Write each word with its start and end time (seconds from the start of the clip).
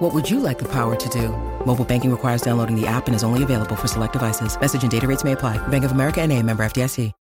What 0.00 0.14
would 0.14 0.30
you 0.30 0.40
like 0.40 0.58
the 0.58 0.68
power 0.72 0.96
to 0.96 1.08
do? 1.10 1.28
Mobile 1.66 1.84
banking 1.84 2.10
requires 2.10 2.40
downloading 2.40 2.74
the 2.74 2.86
app 2.86 3.06
and 3.06 3.14
is 3.14 3.22
only 3.22 3.42
available 3.42 3.76
for 3.76 3.86
select 3.86 4.14
devices. 4.14 4.58
Message 4.58 4.82
and 4.82 4.90
data 4.90 5.06
rates 5.06 5.24
may 5.24 5.32
apply. 5.32 5.58
Bank 5.68 5.84
of 5.84 5.92
America 5.92 6.22
and 6.22 6.32
a 6.32 6.42
member 6.42 6.62
FDIC. 6.62 7.12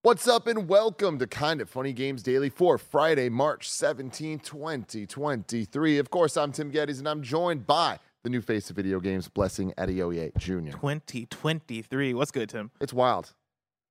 What's 0.00 0.26
up 0.26 0.46
and 0.46 0.66
welcome 0.66 1.18
to 1.18 1.26
Kinda 1.26 1.66
Funny 1.66 1.92
Games 1.92 2.22
Daily 2.22 2.48
for 2.48 2.78
Friday, 2.78 3.28
March 3.28 3.68
17, 3.68 4.38
2023. 4.38 5.98
Of 5.98 6.08
course, 6.08 6.38
I'm 6.38 6.52
Tim 6.52 6.72
Gettys 6.72 7.00
and 7.00 7.06
I'm 7.06 7.22
joined 7.22 7.66
by 7.66 7.98
the 8.22 8.30
new 8.30 8.40
face 8.40 8.70
of 8.70 8.76
video 8.76 9.00
games, 9.00 9.28
Blessing 9.28 9.74
Adeoye 9.76 10.34
Jr. 10.38 10.70
2023. 10.70 12.14
What's 12.14 12.30
good, 12.30 12.48
Tim? 12.48 12.70
It's 12.80 12.94
wild. 12.94 13.34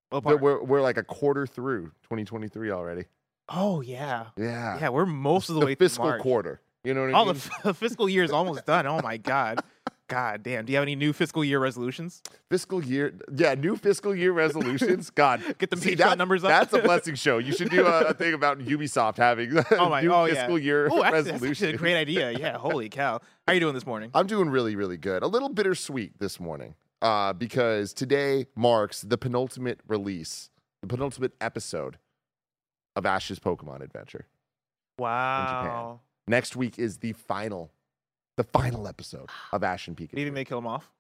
What 0.10 0.24
We're, 0.42 0.64
we're, 0.64 0.82
like 0.82 0.98
a 0.98 1.04
quarter 1.04 1.46
through 1.46 1.88
2023 2.04 2.72
already. 2.72 3.06
oh 3.50 3.82
yeah, 3.82 4.28
Yeah. 4.38 4.80
yeah. 4.80 4.90
We're 4.90 5.06
most 5.06 5.50
of 5.50 5.56
the, 5.56 5.62
the 5.62 5.66
way 5.68 5.76
through 5.76 5.86
fiscal 5.90 6.18
quarter. 6.20 6.62
You 6.84 6.94
know 6.94 7.02
what 7.08 7.14
I 7.16 7.24
mean? 7.26 7.28
the, 7.34 7.40
f- 7.40 7.50
the 7.64 7.74
fiscal 7.74 8.08
year 8.08 8.24
is 8.24 8.32
almost 8.32 8.66
done. 8.66 8.88
Oh 8.88 9.02
my 9.02 9.18
god. 9.18 9.62
God 10.10 10.42
damn. 10.42 10.64
Do 10.64 10.72
you 10.72 10.78
have 10.78 10.84
any 10.84 10.96
new 10.96 11.12
fiscal 11.12 11.44
year 11.44 11.60
resolutions? 11.60 12.22
fiscal 12.50 12.82
year. 12.82 13.14
Yeah, 13.36 13.56
new 13.56 13.76
fiscal 13.76 14.16
year 14.16 14.32
resolutions. 14.32 15.10
God. 15.16 15.42
Get 15.58 15.70
them 15.70 15.80
See, 15.82 15.96
Patreon 15.96 15.98
that- 15.98 16.18
numbers 16.18 16.46
up. 16.46 16.50
That's 16.50 16.72
a 16.72 16.82
blessing 16.82 17.16
show. 17.16 17.40
You 17.40 17.52
should 17.52 17.70
do 17.70 17.86
a, 17.86 18.06
a 18.06 18.14
thing 18.14 18.34
about 18.34 18.60
Ubisoft 18.60 19.18
having 19.18 19.52
Oh 19.72 19.90
my. 19.90 20.00
new 20.00 20.14
oh 20.14 20.26
fiscal 20.28 20.58
yeah. 20.58 20.64
year 20.64 20.88
Oh, 20.90 21.04
actually, 21.04 21.22
that's 21.24 21.32
resolutions. 21.34 21.50
actually 21.64 21.74
a 21.74 21.78
great 21.78 21.96
idea. 21.98 22.32
Yeah. 22.32 22.58
Holy 22.58 22.88
cow. 22.88 23.20
How 23.46 23.52
are 23.52 23.54
you 23.54 23.60
doing 23.60 23.74
this 23.74 23.86
morning? 23.86 24.10
I'm 24.14 24.28
doing 24.28 24.50
really, 24.50 24.78
really 24.78 24.96
good. 24.96 25.24
A 25.24 25.28
little 25.28 25.50
bittersweet 25.50 26.20
this 26.20 26.40
morning 26.40 26.76
uh, 27.02 27.34
because 27.34 27.94
today 27.94 28.46
marks 28.56 29.02
the 29.02 29.18
penultimate 29.18 29.80
release, 29.88 30.50
the 30.82 30.88
penultimate 30.88 31.34
episode 31.42 31.98
of 32.96 33.06
Ash's 33.06 33.40
Pokemon 33.40 33.82
Adventure. 33.82 34.26
Wow. 35.00 36.00
Next 36.28 36.56
week 36.56 36.78
is 36.80 36.98
the 36.98 37.14
final, 37.14 37.72
the 38.36 38.44
final 38.44 38.88
episode 38.88 39.30
of 39.52 39.64
Ash 39.64 39.88
and 39.88 39.96
Do 39.96 40.04
you 40.04 40.08
Pikachu. 40.10 40.24
think 40.24 40.36
they 40.36 40.46
kill 40.46 40.58
him 40.60 40.68
off? 40.68 40.92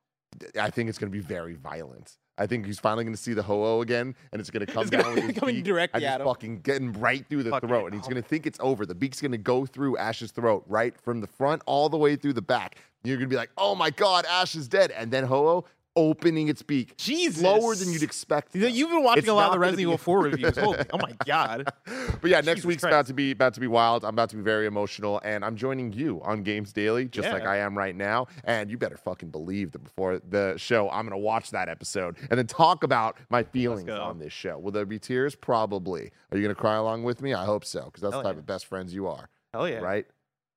I 0.59 0.69
think 0.69 0.89
it's 0.89 0.97
going 0.97 1.11
to 1.11 1.17
be 1.17 1.23
very 1.23 1.55
violent. 1.55 2.17
I 2.37 2.45
think 2.45 2.67
he's 2.67 2.77
finally 2.77 3.03
going 3.03 3.15
to 3.15 3.21
see 3.21 3.33
the 3.33 3.41
Ho-Oh 3.41 3.81
again, 3.81 4.13
and 4.31 4.39
it's 4.39 4.51
going 4.51 4.63
to 4.63 4.71
come 4.71 4.87
down 4.87 5.15
with 5.15 5.23
his 5.23 5.37
coming 5.39 5.63
directly 5.63 6.05
at 6.05 6.21
him. 6.21 6.27
fucking 6.27 6.59
getting 6.59 6.93
right 6.93 7.25
through 7.27 7.41
the 7.41 7.49
Fucking- 7.49 7.67
throat, 7.67 7.85
and 7.87 7.95
he's 7.95 8.03
going 8.03 8.21
to 8.21 8.27
think 8.27 8.45
it's 8.45 8.59
over. 8.61 8.85
The 8.85 8.93
beak's 8.93 9.19
going 9.19 9.31
to 9.31 9.39
go 9.39 9.65
through 9.65 9.97
Ash's 9.97 10.31
throat, 10.31 10.63
right 10.67 10.95
from 11.01 11.19
the 11.21 11.25
front 11.27 11.63
all 11.65 11.89
the 11.89 11.97
way 11.97 12.15
through 12.15 12.33
the 12.33 12.41
back. 12.43 12.75
You're 13.03 13.17
going 13.17 13.27
to 13.27 13.33
be 13.33 13.37
like, 13.37 13.49
"Oh 13.57 13.73
my 13.73 13.89
god, 13.89 14.25
Ash 14.29 14.53
is 14.53 14.67
dead!" 14.67 14.91
And 14.91 15.09
then 15.09 15.23
Ho-Oh 15.23 15.65
opening 15.97 16.47
its 16.47 16.61
beak, 16.61 16.95
Jesus. 16.95 17.41
Lower 17.41 17.75
than 17.75 17.91
you'd 17.91 18.03
expect. 18.03 18.53
Though. 18.53 18.67
You've 18.67 18.91
been 18.91 19.03
watching 19.03 19.23
It's 19.23 19.27
a 19.27 19.33
lot 19.33 19.47
of 19.47 19.53
the 19.53 19.59
Resident 19.59 19.81
Evil 19.81 19.97
4 19.97 20.21
reviews. 20.21 20.57
Holy, 20.57 20.77
oh 20.93 20.97
my 20.97 21.11
god. 21.25 21.67
But 22.21 22.31
yeah, 22.31 22.37
next 22.37 22.47
Jesus 22.47 22.65
week's 22.65 22.81
Christ. 22.81 22.93
about 22.93 23.05
to 23.07 23.13
be 23.13 23.31
about 23.31 23.53
to 23.55 23.59
be 23.59 23.67
wild. 23.67 24.03
I'm 24.05 24.13
about 24.13 24.29
to 24.29 24.35
be 24.35 24.41
very 24.41 24.65
emotional, 24.65 25.19
and 25.23 25.43
I'm 25.43 25.55
joining 25.55 25.93
you 25.93 26.21
on 26.23 26.43
Games 26.43 26.71
Daily, 26.71 27.05
just 27.07 27.29
like 27.31 27.43
I 27.43 27.57
am 27.57 27.77
right 27.77 27.95
now. 27.95 28.27
And 28.43 28.69
you 28.69 28.77
better 28.77 28.97
fucking 28.97 29.29
believe 29.29 29.71
that 29.71 29.83
before 29.83 30.19
the 30.19 30.55
show, 30.57 30.89
I'm 30.89 31.05
gonna 31.05 31.17
watch 31.17 31.51
that 31.51 31.69
episode 31.69 32.17
and 32.29 32.37
then 32.37 32.47
talk 32.47 32.83
about 32.83 33.17
my 33.29 33.43
feelings 33.43 33.89
on 33.89 34.19
this 34.19 34.33
show. 34.33 34.59
Will 34.59 34.71
there 34.71 34.85
be 34.85 34.99
tears? 34.99 35.35
Probably. 35.35 36.11
Are 36.31 36.37
you 36.37 36.43
gonna 36.43 36.55
cry 36.55 36.75
along 36.75 37.03
with 37.03 37.21
me? 37.21 37.33
I 37.33 37.45
hope 37.45 37.65
so, 37.65 37.85
because 37.85 38.01
that's 38.01 38.13
Hell 38.13 38.23
the 38.23 38.29
type 38.29 38.35
yeah. 38.35 38.41
of 38.41 38.45
best 38.45 38.65
friends 38.67 38.93
you 38.93 39.07
are, 39.07 39.29
Hell 39.53 39.67
yeah. 39.67 39.79
right? 39.79 40.05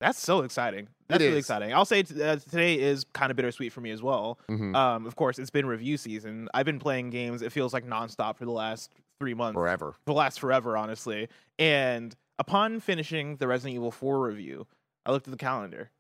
That's 0.01 0.19
so 0.19 0.41
exciting. 0.41 0.89
That's 1.09 1.23
It 1.23 1.27
really 1.27 1.39
is. 1.39 1.45
exciting. 1.45 1.75
I'll 1.75 1.85
say 1.85 2.03
t- 2.03 2.23
uh, 2.23 2.37
today 2.37 2.79
is 2.79 3.05
kind 3.13 3.31
of 3.31 3.37
bittersweet 3.37 3.73
for 3.73 3.81
me 3.83 3.91
as 3.91 4.03
well. 4.03 4.39
Mhm. 4.49 4.75
Um, 4.75 5.07
of 5.07 5.15
course, 5.17 5.39
it's 5.39 5.51
been 5.51 5.67
review 5.67 5.97
season. 5.99 6.49
I've 6.55 6.65
been 6.67 6.79
playing 6.79 7.11
games. 7.11 7.43
It 7.43 7.53
feels 7.53 7.73
like 7.75 7.85
nonstop 7.85 8.37
for 8.37 8.45
the 8.47 8.51
last 8.53 8.91
three 9.19 9.35
months, 9.35 9.55
Forever. 9.57 9.93
for 9.93 9.99
the 10.07 10.15
last 10.15 10.41
forever, 10.41 10.77
honestly. 10.77 11.29
And 11.59 12.17
upon 12.39 12.81
finishing 12.81 13.37
the 13.37 13.47
Resident 13.47 13.75
Evil 13.75 13.91
4 13.91 14.21
review, 14.27 14.67
I 15.05 15.13
looked 15.13 15.27
at 15.29 15.33
the 15.33 15.37
calendar, 15.39 15.91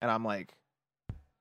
and 0.00 0.10
I'm 0.10 0.24
like, 0.24 0.54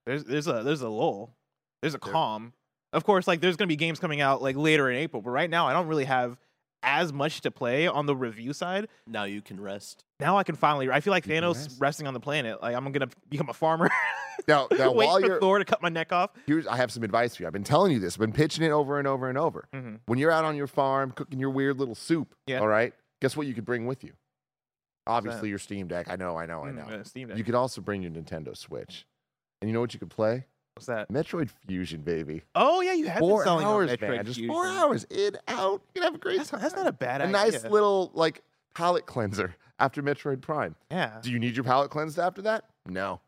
"There's 0.05 0.23
there's 0.23 0.47
a 0.47 0.63
there's 0.63 0.81
a 0.81 0.89
lull, 0.89 1.35
there's 1.81 1.93
a 1.93 1.99
There- 1.99 2.11
calm." 2.11 2.53
Of 2.93 3.03
course, 3.03 3.27
like 3.27 3.41
there's 3.41 3.57
gonna 3.57 3.67
be 3.67 3.75
games 3.75 3.99
coming 3.99 4.21
out 4.21 4.41
like 4.41 4.55
later 4.55 4.89
in 4.89 4.97
April, 4.97 5.21
but 5.21 5.29
right 5.31 5.49
now 5.49 5.67
I 5.67 5.73
don't 5.73 5.87
really 5.87 6.05
have 6.05 6.39
as 6.81 7.11
much 7.13 7.41
to 7.41 7.51
play 7.51 7.85
on 7.85 8.05
the 8.05 8.15
review 8.15 8.53
side. 8.53 8.87
Now 9.05 9.25
you 9.25 9.41
can 9.41 9.59
rest. 9.59 10.03
Now 10.19 10.37
I 10.37 10.43
can 10.43 10.55
finally. 10.55 10.89
I 10.89 10.99
feel 10.99 11.11
like 11.11 11.25
Thanos 11.25 11.55
rest. 11.55 11.75
resting 11.79 12.07
on 12.07 12.13
the 12.13 12.19
planet. 12.19 12.61
Like 12.61 12.75
I'm 12.75 12.91
gonna 12.91 13.09
become 13.29 13.49
a 13.49 13.53
farmer. 13.53 13.89
Now, 14.47 14.67
now 14.71 14.91
Wait 14.93 15.07
while 15.07 15.19
you're 15.19 15.39
Thor 15.41 15.57
to 15.57 15.65
cut 15.65 15.81
my 15.81 15.89
neck 15.89 16.13
off. 16.13 16.29
here's, 16.45 16.67
I 16.67 16.77
have 16.77 16.91
some 16.91 17.01
advice 17.03 17.35
for 17.35 17.41
you. 17.43 17.47
I've 17.47 17.53
been 17.53 17.63
telling 17.65 17.91
you 17.91 17.99
this. 17.99 18.13
I've 18.13 18.19
been 18.19 18.31
pitching 18.31 18.63
it 18.63 18.69
over 18.69 18.99
and 18.99 19.07
over 19.07 19.27
and 19.27 19.37
over. 19.37 19.67
Mhm. 19.73 19.99
When 20.05 20.19
you're 20.19 20.31
out 20.31 20.45
on 20.45 20.55
your 20.55 20.67
farm 20.67 21.11
cooking 21.11 21.39
your 21.39 21.49
weird 21.49 21.79
little 21.79 21.95
soup, 21.95 22.33
Yeah. 22.45 22.59
all 22.59 22.67
right. 22.67 22.93
Guess 23.19 23.35
what 23.35 23.47
you 23.47 23.55
could 23.55 23.65
bring 23.65 23.87
with 23.87 24.03
you? 24.03 24.13
Obviously, 25.05 25.49
your 25.49 25.57
Steam 25.59 25.87
Deck. 25.87 26.07
I 26.09 26.15
know, 26.17 26.37
I 26.37 26.45
know, 26.45 26.63
I 26.63 26.69
Mm, 26.69 26.75
know. 26.89 27.03
Steam 27.03 27.29
Deck. 27.29 27.37
You 27.37 27.43
could 27.43 27.55
also 27.55 27.81
bring 27.81 28.01
your 28.03 28.11
Nintendo 28.11 28.55
Switch. 28.55 29.05
And 29.61 29.69
you 29.69 29.73
know 29.73 29.81
what 29.81 29.93
you 29.93 29.99
could 29.99 30.11
play? 30.11 30.45
What's 30.75 30.85
that? 30.85 31.09
Metroid 31.11 31.49
Fusion, 31.65 32.01
baby. 32.01 32.43
Oh 32.53 32.81
yeah, 32.81 32.93
you 32.93 33.07
had 33.07 33.19
Four 33.19 33.39
been 33.39 33.45
selling 33.47 33.65
hours, 33.65 33.89
Metroid 33.91 34.09
man. 34.17 34.25
Just 34.25 34.45
four 34.45 34.67
hours 34.67 35.05
in, 35.09 35.35
out. 35.47 35.81
You 35.95 36.01
can 36.01 36.03
have 36.03 36.15
a 36.15 36.19
great 36.19 36.37
That's, 36.37 36.51
time. 36.51 36.61
that's 36.61 36.75
not 36.75 36.85
a 36.87 36.91
bad 36.91 37.21
a 37.21 37.23
idea. 37.25 37.31
nice 37.33 37.63
little 37.63 38.11
like 38.13 38.43
palate 38.77 39.07
cleanser 39.07 39.55
after 39.79 40.03
Metroid 40.03 40.39
Prime. 40.41 40.75
Yeah. 40.91 41.17
Do 41.21 41.31
you 41.31 41.39
need 41.39 41.55
your 41.55 41.63
palate 41.63 41.89
cleansed 41.89 42.19
after 42.19 42.43
that? 42.43 42.65
No. 42.85 43.19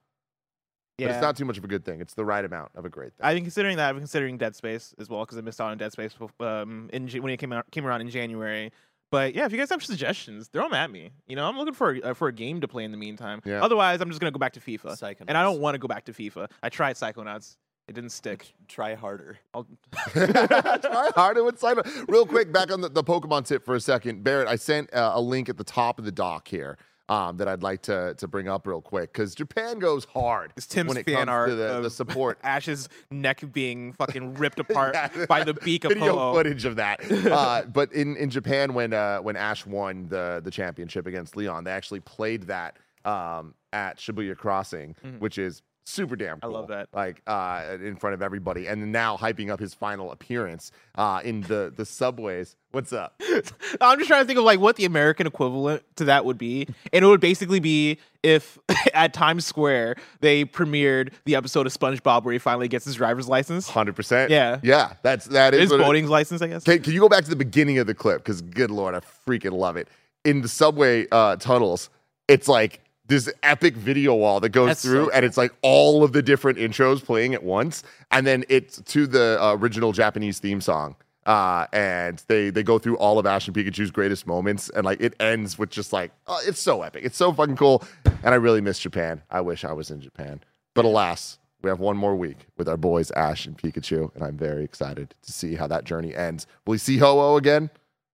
Yeah. 0.99 1.07
But 1.07 1.13
it's 1.15 1.21
not 1.23 1.37
too 1.37 1.45
much 1.45 1.57
of 1.57 1.63
a 1.63 1.67
good 1.67 1.83
thing. 1.83 2.01
It's 2.01 2.13
the 2.13 2.23
right 2.23 2.45
amount 2.45 2.71
of 2.75 2.85
a 2.85 2.89
great 2.89 3.13
thing. 3.13 3.25
I've 3.25 3.35
been 3.35 3.45
considering 3.45 3.77
that. 3.77 3.89
I've 3.89 3.95
been 3.95 4.01
considering 4.03 4.37
Dead 4.37 4.55
Space 4.55 4.93
as 4.99 5.09
well 5.09 5.21
because 5.21 5.39
I 5.39 5.41
missed 5.41 5.59
out 5.59 5.71
on 5.71 5.77
Dead 5.79 5.91
Space 5.91 6.13
um, 6.39 6.89
in 6.93 7.07
when 7.07 7.33
it 7.33 7.37
came 7.37 7.51
out 7.51 7.69
came 7.71 7.85
around 7.85 8.01
in 8.01 8.09
January. 8.09 8.71
But 9.11 9.33
yeah, 9.33 9.45
if 9.45 9.51
you 9.51 9.57
guys 9.57 9.71
have 9.71 9.83
suggestions, 9.83 10.49
throw 10.49 10.63
them 10.63 10.73
at 10.73 10.91
me. 10.91 11.09
You 11.25 11.35
know, 11.35 11.47
I'm 11.47 11.57
looking 11.57 11.73
for 11.73 11.95
a, 11.95 12.01
uh, 12.01 12.13
for 12.13 12.27
a 12.27 12.31
game 12.31 12.61
to 12.61 12.67
play 12.67 12.83
in 12.83 12.91
the 12.91 12.97
meantime. 12.97 13.41
Yeah. 13.43 13.63
Otherwise, 13.63 14.01
I'm 14.01 14.09
just 14.09 14.21
gonna 14.21 14.31
go 14.31 14.37
back 14.37 14.53
to 14.53 14.59
FIFA, 14.59 14.99
Psychonauts. 14.99 15.25
and 15.27 15.35
I 15.35 15.41
don't 15.41 15.59
want 15.59 15.73
to 15.73 15.79
go 15.79 15.87
back 15.87 16.05
to 16.05 16.13
FIFA. 16.13 16.51
I 16.61 16.69
tried 16.69 16.95
Psychonauts. 16.95 17.57
It 17.89 17.93
didn't 17.95 18.11
stick. 18.11 18.53
Try 18.67 18.93
harder. 18.93 19.39
I'll... 19.53 19.65
Try 20.13 21.11
harder 21.15 21.43
with 21.43 21.59
Simon. 21.59 21.83
Real 22.07 22.25
quick, 22.25 22.53
back 22.53 22.71
on 22.71 22.81
the, 22.81 22.89
the 22.89 23.03
Pokemon 23.03 23.45
tip 23.47 23.65
for 23.65 23.73
a 23.75 23.79
second. 23.81 24.23
Barrett, 24.23 24.47
I 24.47 24.57
sent 24.57 24.93
uh, 24.93 25.13
a 25.15 25.21
link 25.21 25.49
at 25.49 25.57
the 25.57 25.63
top 25.63 25.97
of 25.97 26.05
the 26.05 26.11
doc 26.11 26.47
here 26.47 26.77
um, 27.09 27.37
that 27.37 27.47
I'd 27.47 27.63
like 27.63 27.81
to, 27.83 28.13
to 28.13 28.27
bring 28.27 28.47
up 28.47 28.67
real 28.67 28.79
quick 28.81 29.11
because 29.11 29.33
Japan 29.33 29.79
goes 29.79 30.05
hard 30.05 30.53
It's 30.55 30.67
Tim's 30.67 30.89
when 30.89 30.97
it 30.97 31.05
fan 31.07 31.15
comes 31.15 31.29
art 31.29 31.49
to 31.49 31.55
the, 31.55 31.77
of 31.77 31.83
the 31.83 31.89
support. 31.89 32.37
Ash's 32.43 32.87
neck 33.09 33.41
being 33.51 33.93
fucking 33.93 34.35
ripped 34.35 34.59
apart 34.59 34.93
Yeah. 34.93 35.25
by 35.27 35.43
the 35.43 35.55
beak 35.55 35.83
of 35.85 35.89
Video 35.93 36.15
Ho-Oh. 36.15 36.33
footage 36.35 36.65
of 36.65 36.75
that. 36.75 36.99
Uh, 37.11 37.63
but 37.63 37.91
in, 37.91 38.15
in 38.17 38.29
Japan, 38.29 38.75
when 38.75 38.93
uh, 38.93 39.17
when 39.19 39.35
Ash 39.35 39.65
won 39.65 40.07
the 40.09 40.41
the 40.43 40.51
championship 40.51 41.07
against 41.07 41.35
Leon, 41.35 41.63
they 41.63 41.71
actually 41.71 42.01
played 42.01 42.43
that 42.43 42.77
um, 43.03 43.55
at 43.73 43.97
Shibuya 43.97 44.37
Crossing, 44.37 44.95
Mhm. 45.03 45.19
which 45.19 45.39
is 45.39 45.63
super 45.89 46.15
damn 46.15 46.39
cool. 46.39 46.55
I 46.55 46.59
love 46.59 46.67
that. 46.69 46.89
Like 46.93 47.21
uh, 47.27 47.77
in 47.83 47.95
front 47.95 48.13
of 48.13 48.21
everybody, 48.21 48.67
and 48.67 48.91
now 48.91 49.17
hyping 49.17 49.49
up 49.49 49.59
his 49.59 49.73
final 49.73 50.11
appearance 50.11 50.71
uh, 50.95 51.21
in 51.23 51.41
the 51.41 51.73
the 51.75 51.85
subways. 51.85 52.55
What's 52.71 52.93
up? 52.93 53.19
I'm 53.81 53.97
just 53.97 54.07
trying 54.07 54.21
to 54.21 54.27
think 54.27 54.37
of 54.37 54.45
like 54.45 54.59
what 54.59 54.75
the 54.75 54.85
American 54.85 55.25
equivalent 55.25 55.83
to 55.95 56.05
that 56.05 56.23
would 56.25 56.37
be, 56.37 56.67
and 56.93 57.03
it 57.03 57.07
would 57.07 57.19
basically 57.19 57.59
be 57.59 57.97
if 58.23 58.59
at 58.93 59.13
Times 59.13 59.45
Square 59.45 59.95
they 60.19 60.45
premiered 60.45 61.13
the 61.25 61.35
episode 61.35 61.65
of 61.65 61.73
SpongeBob 61.73 62.23
where 62.23 62.33
he 62.33 62.39
finally 62.39 62.67
gets 62.67 62.85
his 62.85 62.95
driver's 62.95 63.27
license, 63.27 63.67
Hundred 63.67 63.95
percent. 63.95 64.31
Yeah. 64.31 64.59
yeah. 64.63 64.93
That's 65.01 65.25
that 65.25 65.53
is 65.53 65.71
his 65.71 65.71
it- 65.71 66.05
license, 66.05 66.41
I 66.41 66.47
guess. 66.47 66.63
Can, 66.63 66.81
can 66.81 66.93
you 66.93 66.99
go 66.99 67.09
back 67.09 67.23
to 67.23 67.29
the 67.29 67.35
beginning 67.35 67.79
of 67.79 67.87
the 67.87 67.95
clip? 67.95 68.19
Because 68.19 68.41
good 68.41 68.71
lord, 68.71 68.95
I 68.95 68.99
freaking 69.27 69.53
love 69.53 69.77
it. 69.77 69.87
In 70.25 70.41
the 70.41 70.49
subway 70.49 71.07
uh, 71.11 71.37
tunnels, 71.37 71.89
it's 72.27 72.47
like 72.47 72.81
this 73.09 73.29
epic 73.43 73.75
video 73.75 74.15
wall 74.15 74.39
that 74.39 74.49
goes 74.49 74.67
That's 74.67 74.81
so 74.81 74.89
through, 74.89 75.09
and 75.11 75.25
it's 75.25 75.35
like 75.35 75.51
all 75.61 76.03
of 76.03 76.13
the 76.13 76.21
different 76.21 76.57
intros 76.57 77.03
playing 77.03 77.33
at 77.33 77.43
once, 77.43 77.83
and 78.11 78.25
then 78.25 78.45
it's 78.47 78.79
to 78.81 79.07
the 79.07 79.37
uh, 79.41 79.55
original 79.55 79.91
Japanese 79.91 80.39
theme 80.39 80.61
song. 80.61 80.95
Uh, 81.25 81.67
and 81.73 82.23
they 82.27 82.49
they 82.49 82.63
go 82.63 82.79
through 82.79 82.97
all 82.97 83.19
of 83.19 83.25
Ash 83.25 83.47
and 83.47 83.55
Pikachu's 83.55 83.91
greatest 83.91 84.25
moments, 84.25 84.69
and 84.69 84.85
like 84.85 85.01
it 85.01 85.15
ends 85.19 85.59
with 85.59 85.69
just 85.69 85.91
like 85.91 86.11
oh, 86.27 86.41
it's 86.45 86.61
so 86.61 86.81
epic, 86.81 87.03
it's 87.03 87.17
so 87.17 87.33
fucking 87.33 87.57
cool, 87.57 87.83
and 88.05 88.33
I 88.33 88.35
really 88.35 88.61
miss 88.61 88.79
Japan. 88.79 89.21
I 89.29 89.41
wish 89.41 89.65
I 89.65 89.73
was 89.73 89.91
in 89.91 89.99
Japan, 89.99 90.41
but 90.73 90.85
alas, 90.85 91.37
we 91.61 91.69
have 91.69 91.79
one 91.79 91.97
more 91.97 92.15
week 92.15 92.47
with 92.57 92.69
our 92.69 92.77
boys 92.77 93.11
Ash 93.11 93.45
and 93.45 93.57
Pikachu, 93.57 94.13
and 94.15 94.23
I'm 94.23 94.37
very 94.37 94.63
excited 94.63 95.13
to 95.23 95.33
see 95.33 95.55
how 95.55 95.67
that 95.67 95.83
journey 95.83 96.15
ends. 96.15 96.47
Will 96.65 96.71
we 96.71 96.77
see 96.77 96.97
Ho-Oh 96.97 97.35
again? 97.35 97.69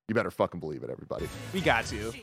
You 0.08 0.16
better 0.16 0.32
fucking 0.32 0.60
believe 0.60 0.84
it, 0.84 0.90
everybody. 0.90 1.28
We 1.54 1.62
got 1.62 1.86
to. 1.86 2.14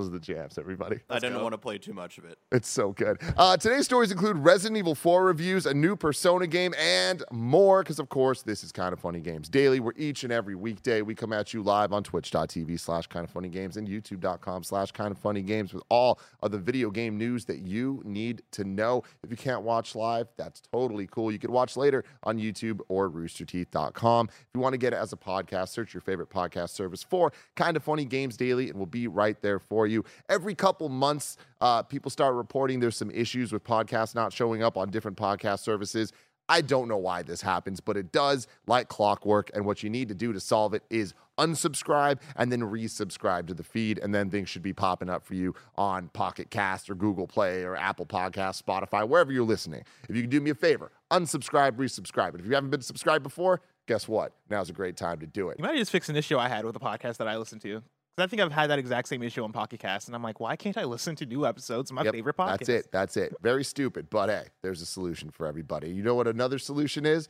Those 0.00 0.08
are 0.08 0.12
the 0.12 0.18
jams, 0.18 0.56
everybody. 0.56 1.00
I 1.10 1.18
didn't 1.18 1.42
want 1.42 1.52
to 1.52 1.58
play 1.58 1.76
too 1.76 1.92
much 1.92 2.16
of 2.16 2.24
it. 2.24 2.38
It's 2.50 2.70
so 2.70 2.92
good. 2.92 3.18
Uh, 3.36 3.58
today's 3.58 3.84
stories 3.84 4.10
include 4.10 4.38
Resident 4.38 4.78
Evil 4.78 4.94
4 4.94 5.26
reviews, 5.26 5.66
a 5.66 5.74
new 5.74 5.94
Persona 5.94 6.46
game, 6.46 6.72
and 6.78 7.22
more. 7.30 7.82
Because, 7.82 7.98
of 7.98 8.08
course, 8.08 8.40
this 8.40 8.64
is 8.64 8.72
Kinda 8.72 8.96
Funny 8.96 9.20
Games 9.20 9.50
Daily, 9.50 9.78
where 9.78 9.92
each 9.98 10.24
and 10.24 10.32
every 10.32 10.54
weekday 10.54 11.02
we 11.02 11.14
come 11.14 11.34
at 11.34 11.52
you 11.52 11.62
live 11.62 11.92
on 11.92 12.02
twitch.tv 12.02 12.80
slash 12.80 13.08
kind 13.08 13.24
of 13.24 13.30
funny 13.30 13.50
games 13.50 13.76
and 13.76 13.86
youtube.com 13.86 14.62
slash 14.62 14.90
kind 14.92 15.10
of 15.10 15.18
funny 15.18 15.42
games 15.42 15.74
with 15.74 15.82
all 15.90 16.18
of 16.42 16.50
the 16.50 16.58
video 16.58 16.90
game 16.90 17.18
news 17.18 17.44
that 17.44 17.58
you 17.58 18.00
need 18.06 18.40
to 18.52 18.64
know. 18.64 19.02
If 19.22 19.30
you 19.30 19.36
can't 19.36 19.60
watch 19.60 19.94
live, 19.94 20.28
that's 20.38 20.62
totally 20.72 21.08
cool. 21.08 21.30
You 21.30 21.38
could 21.38 21.50
watch 21.50 21.76
later 21.76 22.04
on 22.22 22.38
YouTube 22.38 22.80
or 22.88 23.10
roosterteeth.com. 23.10 24.28
If 24.30 24.46
you 24.54 24.60
want 24.60 24.72
to 24.72 24.78
get 24.78 24.94
it 24.94 24.96
as 24.96 25.12
a 25.12 25.18
podcast, 25.18 25.68
search 25.68 25.92
your 25.92 26.00
favorite 26.00 26.30
podcast 26.30 26.70
service 26.70 27.02
for 27.02 27.34
Kinda 27.54 27.80
Funny 27.80 28.06
Games 28.06 28.38
Daily, 28.38 28.70
and 28.70 28.78
we'll 28.78 28.86
be 28.86 29.06
right 29.06 29.38
there 29.42 29.58
for 29.58 29.86
you. 29.86 29.89
Every 30.28 30.54
couple 30.54 30.88
months, 30.88 31.36
uh, 31.60 31.82
people 31.82 32.10
start 32.10 32.34
reporting 32.34 32.80
there's 32.80 32.96
some 32.96 33.10
issues 33.10 33.52
with 33.52 33.64
podcasts 33.64 34.14
not 34.14 34.32
showing 34.32 34.62
up 34.62 34.76
on 34.76 34.90
different 34.90 35.16
podcast 35.16 35.60
services. 35.60 36.12
I 36.50 36.62
don't 36.62 36.88
know 36.88 36.96
why 36.96 37.22
this 37.22 37.42
happens, 37.42 37.78
but 37.78 37.96
it 37.96 38.10
does 38.10 38.48
like 38.66 38.88
clockwork. 38.88 39.52
And 39.54 39.64
what 39.64 39.84
you 39.84 39.88
need 39.88 40.08
to 40.08 40.16
do 40.16 40.32
to 40.32 40.40
solve 40.40 40.74
it 40.74 40.82
is 40.90 41.14
unsubscribe 41.38 42.18
and 42.34 42.50
then 42.50 42.60
resubscribe 42.60 43.46
to 43.46 43.54
the 43.54 43.62
feed. 43.62 44.00
And 44.00 44.12
then 44.12 44.30
things 44.30 44.48
should 44.48 44.62
be 44.62 44.72
popping 44.72 45.08
up 45.08 45.24
for 45.24 45.34
you 45.34 45.54
on 45.76 46.08
Pocket 46.08 46.50
Cast 46.50 46.90
or 46.90 46.96
Google 46.96 47.28
Play 47.28 47.62
or 47.62 47.76
Apple 47.76 48.04
Podcasts, 48.04 48.60
Spotify, 48.60 49.08
wherever 49.08 49.30
you're 49.30 49.44
listening. 49.44 49.84
If 50.08 50.16
you 50.16 50.22
can 50.22 50.30
do 50.30 50.40
me 50.40 50.50
a 50.50 50.56
favor, 50.56 50.90
unsubscribe, 51.12 51.76
resubscribe. 51.76 52.30
And 52.30 52.40
if 52.40 52.46
you 52.46 52.54
haven't 52.56 52.70
been 52.70 52.82
subscribed 52.82 53.22
before, 53.22 53.60
guess 53.86 54.08
what? 54.08 54.32
Now's 54.50 54.70
a 54.70 54.72
great 54.72 54.96
time 54.96 55.20
to 55.20 55.28
do 55.28 55.50
it. 55.50 55.58
You 55.60 55.64
might 55.64 55.76
just 55.76 55.92
fix 55.92 56.08
an 56.08 56.16
issue 56.16 56.36
I 56.36 56.48
had 56.48 56.64
with 56.64 56.74
a 56.74 56.80
podcast 56.80 57.18
that 57.18 57.28
I 57.28 57.36
listened 57.36 57.62
to. 57.62 57.80
Because 58.16 58.26
I 58.26 58.28
think 58.28 58.42
I've 58.42 58.52
had 58.52 58.70
that 58.70 58.78
exact 58.78 59.08
same 59.08 59.22
issue 59.22 59.44
on 59.44 59.52
Pocket 59.52 59.80
Cast, 59.80 60.08
and 60.08 60.14
I'm 60.14 60.22
like, 60.22 60.40
why 60.40 60.56
can't 60.56 60.76
I 60.76 60.84
listen 60.84 61.14
to 61.16 61.26
new 61.26 61.46
episodes 61.46 61.90
of 61.90 61.94
my 61.94 62.02
Yep, 62.04 62.14
favorite 62.14 62.36
podcast? 62.36 62.58
That's 62.58 62.68
it. 62.68 62.92
That's 62.92 63.16
it. 63.16 63.34
Very 63.40 63.64
stupid, 63.64 64.10
but 64.10 64.28
hey, 64.28 64.44
there's 64.62 64.82
a 64.82 64.86
solution 64.86 65.30
for 65.30 65.46
everybody. 65.46 65.90
You 65.90 66.02
know 66.02 66.14
what 66.14 66.26
another 66.26 66.58
solution 66.58 67.06
is? 67.06 67.28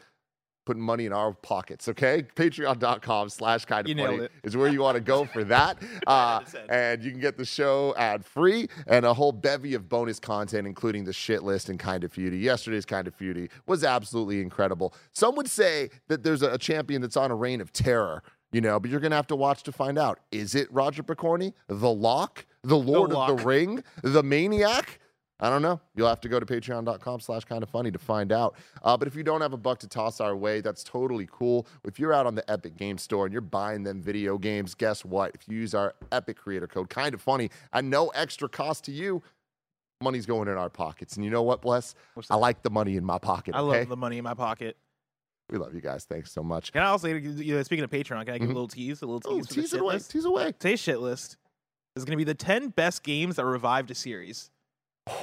Putting 0.66 0.82
money 0.82 1.06
in 1.06 1.12
our 1.12 1.32
pockets, 1.32 1.88
okay? 1.88 2.22
Patreon.com 2.36 3.30
slash 3.30 3.64
kind 3.64 3.88
of 3.88 3.96
funny 3.96 4.28
is 4.44 4.56
where 4.56 4.68
you 4.68 4.80
want 4.82 4.94
to 4.96 5.00
go 5.00 5.24
for 5.24 5.42
that. 5.44 5.78
Uh, 6.06 6.40
and 6.68 7.02
you 7.04 7.10
can 7.12 7.20
get 7.20 7.36
the 7.36 7.44
show 7.44 7.94
ad 7.96 8.24
free 8.24 8.68
and 8.86 9.04
a 9.06 9.14
whole 9.14 9.32
bevy 9.32 9.74
of 9.74 9.88
bonus 9.88 10.18
content, 10.18 10.66
including 10.66 11.04
the 11.04 11.12
shit 11.12 11.42
list 11.44 11.68
and 11.68 11.78
kind 11.78 12.02
of 12.04 12.12
feudy. 12.12 12.40
Yesterday's 12.40 12.84
kind 12.84 13.06
of 13.06 13.16
feudy 13.16 13.48
was 13.66 13.84
absolutely 13.84 14.40
incredible. 14.40 14.92
Some 15.12 15.36
would 15.36 15.48
say 15.48 15.90
that 16.08 16.22
there's 16.24 16.42
a 16.42 16.58
champion 16.58 17.00
that's 17.00 17.16
on 17.16 17.30
a 17.30 17.34
reign 17.34 17.60
of 17.60 17.72
terror. 17.72 18.22
You 18.52 18.60
know, 18.60 18.80
but 18.80 18.90
you're 18.90 19.00
gonna 19.00 19.16
have 19.16 19.28
to 19.28 19.36
watch 19.36 19.62
to 19.64 19.72
find 19.72 19.98
out. 19.98 20.20
Is 20.32 20.54
it 20.54 20.72
Roger 20.72 21.02
Pokorny, 21.02 21.52
the 21.68 21.90
Lock, 21.90 22.46
the 22.62 22.76
Lord 22.76 23.10
of 23.10 23.16
Lock. 23.16 23.36
the 23.36 23.44
Ring, 23.44 23.84
the 24.02 24.22
Maniac? 24.22 24.98
I 25.42 25.48
don't 25.48 25.62
know. 25.62 25.80
You'll 25.94 26.08
have 26.08 26.20
to 26.20 26.28
go 26.28 26.38
to 26.38 26.44
patreon.com 26.44 27.20
slash 27.20 27.44
kind 27.44 27.62
of 27.62 27.70
funny 27.70 27.90
to 27.90 27.98
find 27.98 28.30
out. 28.30 28.56
Uh, 28.82 28.96
but 28.96 29.08
if 29.08 29.16
you 29.16 29.22
don't 29.22 29.40
have 29.40 29.54
a 29.54 29.56
buck 29.56 29.78
to 29.78 29.88
toss 29.88 30.20
our 30.20 30.36
way, 30.36 30.60
that's 30.60 30.84
totally 30.84 31.26
cool. 31.32 31.66
If 31.84 31.98
you're 31.98 32.12
out 32.12 32.26
on 32.26 32.34
the 32.34 32.48
Epic 32.50 32.76
Game 32.76 32.98
Store 32.98 33.24
and 33.24 33.32
you're 33.32 33.40
buying 33.40 33.82
them 33.82 34.02
video 34.02 34.36
games, 34.36 34.74
guess 34.74 35.02
what? 35.02 35.32
If 35.34 35.48
you 35.48 35.56
use 35.56 35.74
our 35.74 35.94
Epic 36.12 36.36
creator 36.36 36.66
code, 36.66 36.90
kind 36.90 37.14
of 37.14 37.22
funny, 37.22 37.50
at 37.72 37.84
no 37.84 38.08
extra 38.08 38.48
cost 38.50 38.84
to 38.84 38.92
you, 38.92 39.22
money's 40.02 40.26
going 40.26 40.48
in 40.48 40.56
our 40.58 40.68
pockets. 40.68 41.16
And 41.16 41.24
you 41.24 41.30
know 41.30 41.42
what, 41.42 41.62
Bless? 41.62 41.94
I 42.28 42.36
like 42.36 42.62
the 42.62 42.70
money 42.70 42.96
in 42.96 43.04
my 43.04 43.18
pocket. 43.18 43.54
I 43.54 43.60
okay? 43.60 43.78
love 43.80 43.88
the 43.88 43.96
money 43.96 44.18
in 44.18 44.24
my 44.24 44.34
pocket. 44.34 44.76
We 45.50 45.58
love 45.58 45.74
you 45.74 45.80
guys. 45.80 46.04
Thanks 46.04 46.32
so 46.32 46.42
much. 46.42 46.72
Can 46.72 46.82
I 46.82 46.86
also, 46.86 47.08
you 47.08 47.54
know, 47.54 47.62
speaking 47.62 47.84
of 47.84 47.90
Patreon, 47.90 48.24
can 48.24 48.34
I 48.34 48.38
give 48.38 48.48
Mhm. 48.48 48.52
a 48.52 48.54
little 48.54 48.68
tease? 48.68 49.02
A 49.02 49.06
little 49.06 49.20
tease 49.20 49.46
for 49.48 49.54
tease 49.54 49.70
shit 49.70 49.80
away. 49.80 49.94
list? 49.94 50.10
Tease 50.10 50.24
away. 50.24 50.52
Today's 50.52 50.80
shit 50.80 51.00
list 51.00 51.36
is 51.96 52.04
going 52.04 52.12
to 52.12 52.16
be 52.16 52.24
the 52.24 52.34
10 52.34 52.68
best 52.68 53.02
games 53.02 53.36
that 53.36 53.44
revived 53.44 53.90
a 53.90 53.94
series. 53.94 54.50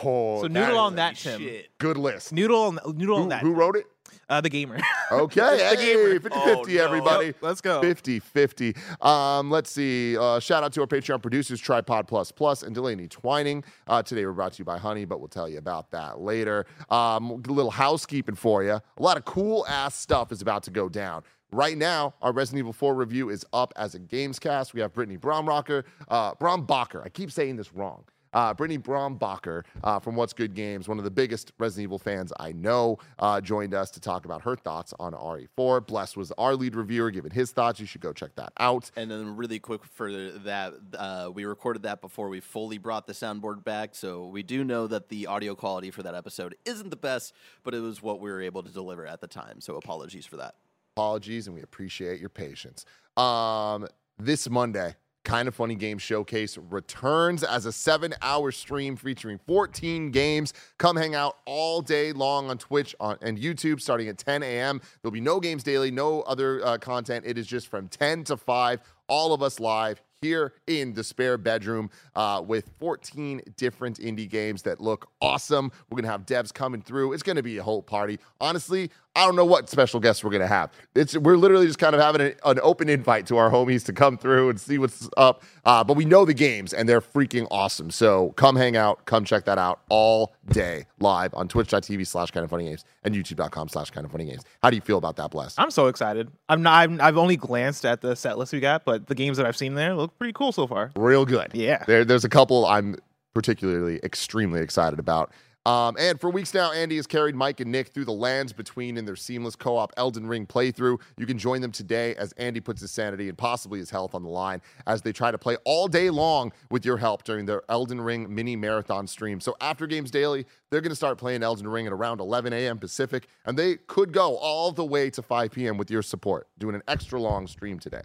Oh, 0.04 0.42
so 0.42 0.48
noodle 0.48 0.78
on 0.80 0.96
that, 0.96 1.16
Tim. 1.16 1.40
Shit. 1.40 1.70
Good 1.78 1.98
list. 1.98 2.34
Noodle 2.34 2.62
on, 2.64 2.80
noodle 2.96 3.18
Who, 3.18 3.24
on 3.24 3.30
that. 3.30 3.42
who 3.42 3.54
wrote 3.54 3.76
it? 3.78 3.86
Uh, 4.30 4.42
the 4.42 4.50
gamer. 4.50 4.78
Okay, 5.10 5.40
The 5.40 5.76
hey, 5.76 5.76
gamer. 5.96 6.20
50 6.20 6.30
Oh, 6.34 6.56
50, 6.64 6.76
no. 6.76 6.84
everybody. 6.84 7.26
Yep, 7.28 7.36
let's 7.42 7.62
go. 7.62 7.80
50 7.82 8.20
50. 8.20 8.76
Um, 9.02 9.50
let's 9.50 9.72
see. 9.72 10.18
Uh, 10.18 10.40
shout 10.42 10.64
out 10.64 10.74
to 10.74 10.82
our 10.82 10.88
Patreon 10.88 11.22
producers, 11.22 11.62
Tripod 11.62 12.08
Plus 12.10 12.30
Plus 12.32 12.62
and 12.62 12.76
Delaney 12.76 13.08
Twining. 13.08 13.64
Uh, 13.88 14.04
today 14.04 14.26
we're 14.26 14.34
brought 14.34 14.52
to 14.54 14.60
you 14.60 14.66
by 14.66 14.78
Honey, 14.78 15.06
but 15.06 15.20
we'll 15.20 15.30
tell 15.30 15.48
you 15.48 15.58
about 15.60 15.92
that 15.92 16.20
later. 16.20 16.66
Um, 16.90 17.32
a 17.32 17.36
little 17.52 17.72
housekeeping 17.72 18.36
for 18.36 18.64
you. 18.64 18.72
A 18.74 18.82
lot 19.00 19.16
of 19.16 19.24
cool 19.24 19.66
ass 19.68 19.96
stuff 19.96 20.32
is 20.34 20.42
about 20.42 20.64
to 20.64 20.72
go 20.72 20.90
down. 20.90 21.24
Right 21.54 21.78
now, 21.78 22.14
our 22.22 22.34
Resident 22.34 22.60
Evil 22.60 22.74
4 22.74 22.94
review 22.94 23.30
is 23.30 23.46
up 23.54 23.72
as 23.78 23.96
a 23.96 24.00
Gamescast. 24.00 24.74
We 24.74 24.82
have 24.82 24.92
Brittany 24.94 25.18
Bromrocker, 25.18 25.84
uh, 26.10 26.34
Brombacher. 26.34 27.02
I 27.06 27.08
keep 27.08 27.32
saying 27.32 27.56
this 27.56 27.74
wrong. 27.74 28.04
Uh, 28.34 28.54
Brittany 28.54 28.78
Brombacher 28.78 29.64
uh, 29.84 30.00
from 30.00 30.16
What's 30.16 30.34
Good 30.34 30.54
Games, 30.54 30.88
one 30.88 30.98
of 30.98 31.04
the 31.04 31.12
biggest 31.12 31.52
Resident 31.58 31.84
Evil 31.84 32.00
fans 32.00 32.32
I 32.40 32.52
know, 32.52 33.00
uh, 33.20 33.42
joined 33.42 33.74
us 33.74 33.92
to 33.92 34.00
talk 34.00 34.26
about 34.26 34.42
her 34.44 34.56
thoughts 34.56 34.94
on 35.00 35.14
RE4. 35.14 35.86
Bless 35.86 36.16
was 36.16 36.32
our 36.38 36.56
lead 36.56 36.76
reviewer, 36.76 37.12
giving 37.12 37.32
his 37.32 37.52
thoughts. 37.52 37.80
You 37.80 37.86
should 37.86 38.02
go 38.02 38.14
check 38.14 38.36
that 38.36 38.54
out. 38.60 38.92
And 38.96 39.10
then, 39.10 39.36
really 39.36 39.60
quick 39.60 39.84
for 39.86 40.12
that, 40.12 40.74
uh, 40.98 41.30
we 41.34 41.46
recorded 41.46 41.84
that 41.84 42.02
before 42.02 42.30
we 42.30 42.40
fully 42.40 42.78
brought 42.78 43.08
the 43.08 43.14
soundboard 43.14 43.64
back. 43.64 43.96
So 43.96 44.28
we 44.28 44.44
do 44.44 44.64
know 44.64 44.88
that 44.88 45.10
the 45.10 45.28
audio 45.28 45.56
quality 45.56 45.92
for 45.92 46.04
that 46.04 46.16
episode 46.16 46.56
isn't 46.66 46.90
the 46.90 46.96
best, 46.98 47.34
but 47.64 47.74
it 47.74 47.80
was 47.80 48.02
what 48.02 48.20
we 48.20 48.30
were 48.30 48.42
able 48.42 48.64
to 48.64 48.72
deliver 48.72 49.06
at 49.06 49.22
the 49.22 49.28
time. 49.28 49.62
So 49.62 49.76
apologies 49.76 50.26
for 50.26 50.38
that. 50.38 50.56
apologies 50.96 51.48
and 51.48 51.56
we 51.56 51.62
appreciate 51.62 52.20
your 52.20 52.30
patience. 52.30 52.86
Um, 53.16 53.88
this 54.20 54.50
Monday, 54.50 54.96
Kinda 55.28 55.52
Funny 55.52 55.76
Game 55.76 55.98
Showcase 55.98 56.58
returns 56.58 57.44
as 57.44 57.66
a 57.66 57.72
seven 57.74 58.14
hour 58.22 58.50
stream 58.50 58.96
featuring 58.96 59.38
14 59.46 60.10
games. 60.10 60.54
Come 60.78 60.96
hang 60.96 61.16
out 61.16 61.40
all 61.46 61.82
day 61.82 62.14
long 62.14 62.50
on 62.50 62.58
Twitch 62.58 62.96
on, 63.02 63.18
and 63.22 63.38
YouTube 63.38 63.82
starting 63.82 64.08
at 64.08 64.18
10 64.18 64.42
a.m. 64.42 64.80
There'll 65.02 65.12
be 65.12 65.20
no 65.20 65.42
games 65.42 65.64
daily, 65.64 65.92
no 65.92 66.22
other 66.22 66.66
uh, 66.66 66.78
content. 66.78 67.26
It 67.28 67.38
is 67.38 67.46
just 67.46 67.68
from 67.68 67.90
10 67.90 68.24
to 68.26 68.38
5, 68.38 68.80
all 69.10 69.34
of 69.34 69.44
us 69.44 69.60
live 69.60 70.02
here 70.22 70.54
in 70.66 70.94
the 70.94 71.04
spare 71.04 71.38
bedroom 71.38 71.90
uh, 72.16 72.42
with 72.46 72.72
14 72.80 73.42
different 73.56 74.00
indie 74.00 74.30
games 74.30 74.62
that 74.64 74.80
look 74.82 75.10
awesome. 75.22 75.72
We're 75.90 75.98
going 75.98 76.06
to 76.06 76.12
have 76.12 76.26
devs 76.26 76.54
coming 76.54 76.82
through. 76.82 77.14
It's 77.14 77.24
going 77.24 77.36
to 77.36 77.44
be 77.44 77.58
a 77.58 77.64
whole 77.64 77.84
party. 77.84 78.20
Honestly, 78.42 78.92
I 79.18 79.26
don't 79.26 79.36
know 79.36 79.46
what 79.46 79.68
special 79.68 80.00
guests 80.00 80.24
we're 80.24 80.30
going 80.30 80.42
to 80.42 80.48
have. 80.48 80.72
It's 80.94 81.18
we're 81.18 81.38
literally 81.38 81.66
just 81.66 81.80
kind 81.80 81.96
of 81.96 82.02
having 82.02 82.22
an, 82.22 82.36
an 82.46 82.60
open 82.62 82.88
invite 82.88 83.26
to 83.28 83.38
our 83.38 83.50
homies 83.50 83.84
to 83.86 83.94
come 83.94 84.16
through 84.16 84.50
and 84.50 84.62
see 84.62 84.78
what's 84.78 85.10
up. 85.18 85.42
Uh, 85.66 85.84
but 85.84 85.98
we 85.98 86.06
know 86.06 86.24
the 86.24 86.36
games 86.36 86.72
and 86.72 86.88
they're 86.88 87.02
freaking 87.02 87.48
awesome. 87.50 87.90
So 87.90 88.34
come 88.38 88.56
hang 88.56 88.78
out, 88.78 89.06
come 89.06 89.26
check 89.26 89.46
that 89.46 89.58
out 89.58 89.82
all 89.90 90.36
day 90.50 90.86
live 91.00 91.34
on 91.34 91.48
twitch.tv 91.48 92.06
slash 92.06 92.30
kind 92.30 92.44
of 92.44 92.52
funny 92.52 92.66
games 92.66 92.86
and 93.04 93.16
youtube.com 93.16 93.70
slash 93.70 93.90
kind 93.90 94.06
of 94.06 94.12
funny 94.12 94.26
games. 94.26 94.44
How 94.62 94.70
do 94.70 94.76
you 94.76 94.82
feel 94.82 95.00
about 95.00 95.16
that, 95.16 95.32
Bless? 95.32 95.58
I'm 95.58 95.72
so 95.72 95.88
excited. 95.88 96.32
I'm 96.48 96.62
not. 96.62 96.76
I'm, 96.78 97.02
I've 97.02 97.18
only 97.18 97.38
glanced 97.38 97.86
at 97.86 98.02
the 98.02 98.16
set 98.16 98.38
list 98.38 98.54
we 98.54 98.60
got, 98.60 98.86
but 98.86 99.08
the 99.08 99.16
games 99.16 99.38
that 99.38 99.48
I've 99.48 99.58
seen 99.58 99.74
there 99.74 99.96
look 99.96 100.16
pretty 100.20 100.34
cool 100.34 100.52
so 100.52 100.68
far. 100.68 100.92
real 100.96 101.26
good. 101.26 101.52
Yeah. 101.56 101.84
There, 101.88 102.06
there's 102.06 102.24
a 102.24 102.30
couple 102.30 102.68
I'm 102.68 102.98
particularly 103.34 104.00
extremely 104.04 104.62
excited 104.62 105.00
about. 105.00 105.32
Um, 105.68 105.98
and 106.00 106.18
for 106.18 106.30
weeks 106.30 106.54
now, 106.54 106.72
Andy 106.72 106.96
has 106.96 107.06
carried 107.06 107.36
Mike 107.36 107.60
and 107.60 107.70
Nick 107.70 107.90
through 107.90 108.06
the 108.06 108.14
lands 108.14 108.54
between 108.54 108.96
in 108.96 109.04
their 109.04 109.18
seamless 109.18 109.54
co-op 109.58 109.92
Elden 109.98 110.26
Ring 110.26 110.48
playthrough. 110.48 110.98
You 111.18 111.26
can 111.26 111.38
join 111.38 111.60
them 111.60 111.74
today 111.74 112.16
as 112.16 112.32
Andy 112.34 112.62
puts 112.62 112.80
his 112.80 112.90
sanity 112.90 113.28
and 113.28 113.38
possibly 113.38 113.80
his 113.80 113.90
health 113.90 114.16
on 114.16 114.24
the 114.24 114.30
line 114.30 114.62
as 114.86 115.02
they 115.02 115.12
try 115.12 115.30
to 115.30 115.38
play 115.38 115.58
all 115.66 115.90
day 115.90 116.10
long 116.10 116.54
with 116.72 116.86
your 116.86 116.96
help 116.96 117.24
during 117.24 117.46
their 117.46 117.64
Elden 117.68 118.00
Ring 118.00 118.34
mini 118.34 118.56
marathon 118.56 119.08
stream. 119.08 119.42
So 119.42 119.58
after 119.60 119.88
games 119.88 120.10
daily, 120.10 120.46
they're 120.72 120.80
going 120.80 120.92
to 120.92 120.96
start 120.96 121.18
playing 121.18 121.44
Elden 121.44 121.68
Ring 121.68 121.86
at 121.86 121.92
around 121.92 122.22
11 122.22 122.54
a.m. 122.54 122.80
Pacific, 122.80 123.28
and 123.46 123.60
they 123.60 123.76
could 123.76 124.14
go 124.14 124.38
all 124.38 124.72
the 124.72 124.86
way 124.86 125.10
to 125.10 125.22
5 125.22 125.52
p.m. 125.52 125.76
with 125.76 125.92
your 125.92 126.02
support, 126.02 126.48
doing 126.58 126.76
an 126.76 126.84
extra 126.88 127.20
long 127.20 127.46
stream 127.46 127.78
today. 127.78 128.04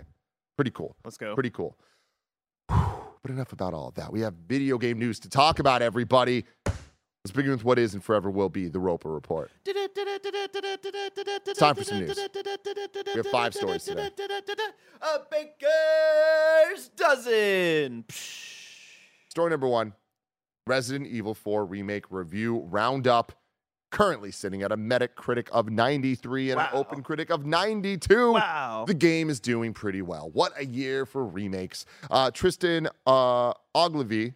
Pretty 0.57 0.73
cool. 0.73 0.97
Let's 1.05 1.17
go. 1.17 1.35
Pretty 1.35 1.51
cool. 1.51 1.79
But 2.69 3.31
enough 3.31 3.53
about 3.53 3.73
all 3.73 3.87
of 3.87 3.95
that. 3.95 4.13
We 4.13 4.23
have 4.23 4.35
video 4.49 4.79
game 4.79 4.99
news 4.99 5.21
to 5.21 5.29
talk 5.29 5.61
about, 5.61 5.81
everybody. 5.81 6.45
Let's 7.25 7.37
begin 7.37 7.53
with 7.53 7.63
what 7.63 7.79
is 7.79 7.95
and 7.95 8.03
forever 8.03 8.31
will 8.31 8.49
be 8.49 8.67
the 8.67 8.81
Roper 8.81 9.09
Report. 9.09 9.49
It's 9.65 11.59
time 11.59 11.77
for 11.77 11.85
some 11.85 12.01
news. 12.01 12.19
We 13.07 13.13
have 13.15 13.27
five 13.29 13.55
stories 13.55 13.85
today. 13.85 14.11
A 15.01 15.19
baker's 15.31 16.89
dozen. 16.97 18.07
Story 19.29 19.51
number 19.51 19.69
one 19.69 19.93
Resident 20.67 21.07
Evil 21.07 21.35
4 21.35 21.65
Remake 21.65 22.07
Review 22.11 22.67
Roundup. 22.69 23.31
Currently 23.93 24.33
sitting 24.33 24.63
at 24.63 24.73
a 24.73 24.77
Metacritic 24.77 25.49
of 25.51 25.71
93 25.71 26.51
and 26.51 26.61
an 26.61 26.69
Open 26.73 27.03
Critic 27.05 27.31
of 27.31 27.47
92. 27.47 28.33
Wow. 28.33 28.85
The 28.85 28.95
game 28.95 29.31
is 29.31 29.39
doing 29.39 29.73
pretty 29.75 30.03
well. 30.03 30.31
What 30.33 30.55
a 30.59 30.65
year 30.65 31.07
for 31.07 31.25
remakes. 31.25 31.87
Uh, 32.11 32.33
Tristan 32.33 32.89
uh, 33.07 33.53
Ogilvie, 33.77 34.33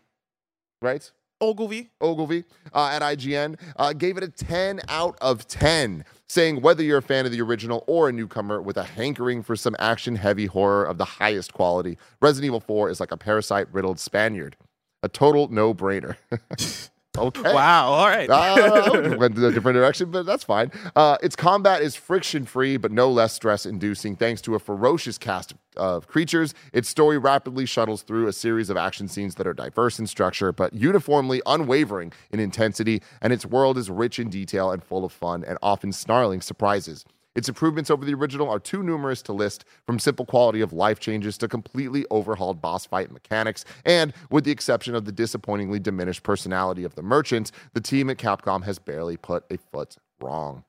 right? 0.82 1.10
Ogilvie. 1.40 1.90
Ogilvie 2.00 2.44
uh, 2.74 2.88
at 2.92 3.02
IGN 3.02 3.58
uh, 3.76 3.92
gave 3.92 4.16
it 4.16 4.22
a 4.22 4.28
10 4.28 4.80
out 4.88 5.16
of 5.20 5.46
10, 5.46 6.04
saying 6.28 6.60
whether 6.62 6.82
you're 6.82 6.98
a 6.98 7.02
fan 7.02 7.26
of 7.26 7.32
the 7.32 7.40
original 7.40 7.84
or 7.86 8.08
a 8.08 8.12
newcomer 8.12 8.60
with 8.60 8.76
a 8.76 8.84
hankering 8.84 9.42
for 9.42 9.56
some 9.56 9.76
action 9.78 10.16
heavy 10.16 10.46
horror 10.46 10.84
of 10.84 10.98
the 10.98 11.04
highest 11.04 11.52
quality, 11.52 11.98
Resident 12.20 12.46
Evil 12.46 12.60
4 12.60 12.90
is 12.90 13.00
like 13.00 13.12
a 13.12 13.16
parasite 13.16 13.72
riddled 13.72 13.98
Spaniard. 14.00 14.56
a 15.02 15.08
total 15.08 15.48
no 15.48 15.74
brainer. 15.74 16.16
okay. 17.18 17.54
Wow. 17.54 17.88
All 17.88 18.06
right. 18.06 18.28
uh, 18.28 19.16
went 19.18 19.36
in 19.36 19.44
a 19.44 19.52
different 19.52 19.76
direction, 19.76 20.10
but 20.10 20.26
that's 20.26 20.44
fine. 20.44 20.70
Uh, 20.94 21.16
its 21.22 21.36
combat 21.36 21.82
is 21.82 21.94
friction 21.96 22.44
free, 22.44 22.76
but 22.76 22.92
no 22.92 23.10
less 23.10 23.32
stress 23.32 23.66
inducing 23.66 24.16
thanks 24.16 24.40
to 24.42 24.54
a 24.54 24.58
ferocious 24.58 25.18
cast 25.18 25.54
of 25.76 26.06
creatures. 26.06 26.54
Its 26.72 26.88
story 26.88 27.18
rapidly 27.18 27.66
shuttles 27.66 28.02
through 28.02 28.26
a 28.28 28.32
series 28.32 28.70
of 28.70 28.76
action 28.76 29.08
scenes 29.08 29.34
that 29.36 29.46
are 29.46 29.54
diverse 29.54 29.98
in 29.98 30.06
structure, 30.06 30.52
but 30.52 30.72
uniformly 30.72 31.42
unwavering 31.46 32.12
in 32.30 32.40
intensity, 32.40 33.02
and 33.20 33.32
its 33.32 33.44
world 33.44 33.76
is 33.78 33.90
rich 33.90 34.18
in 34.18 34.30
detail 34.30 34.70
and 34.70 34.82
full 34.82 35.04
of 35.04 35.12
fun 35.12 35.44
and 35.46 35.58
often 35.62 35.92
snarling 35.92 36.40
surprises. 36.40 37.04
Its 37.36 37.48
improvements 37.48 37.90
over 37.90 38.04
the 38.04 38.14
original 38.14 38.48
are 38.50 38.58
too 38.58 38.82
numerous 38.82 39.22
to 39.22 39.32
list, 39.32 39.64
from 39.84 39.98
simple 39.98 40.24
quality 40.24 40.62
of 40.62 40.72
life 40.72 40.98
changes 40.98 41.36
to 41.38 41.46
completely 41.46 42.06
overhauled 42.10 42.60
boss 42.62 42.86
fight 42.86 43.12
mechanics. 43.12 43.64
And 43.84 44.12
with 44.30 44.44
the 44.44 44.50
exception 44.50 44.94
of 44.94 45.04
the 45.04 45.12
disappointingly 45.12 45.78
diminished 45.78 46.22
personality 46.22 46.82
of 46.82 46.94
the 46.94 47.02
merchants, 47.02 47.52
the 47.74 47.80
team 47.80 48.08
at 48.10 48.16
Capcom 48.16 48.64
has 48.64 48.78
barely 48.78 49.18
put 49.18 49.44
a 49.50 49.58
foot 49.58 49.96
wrong. 50.20 50.64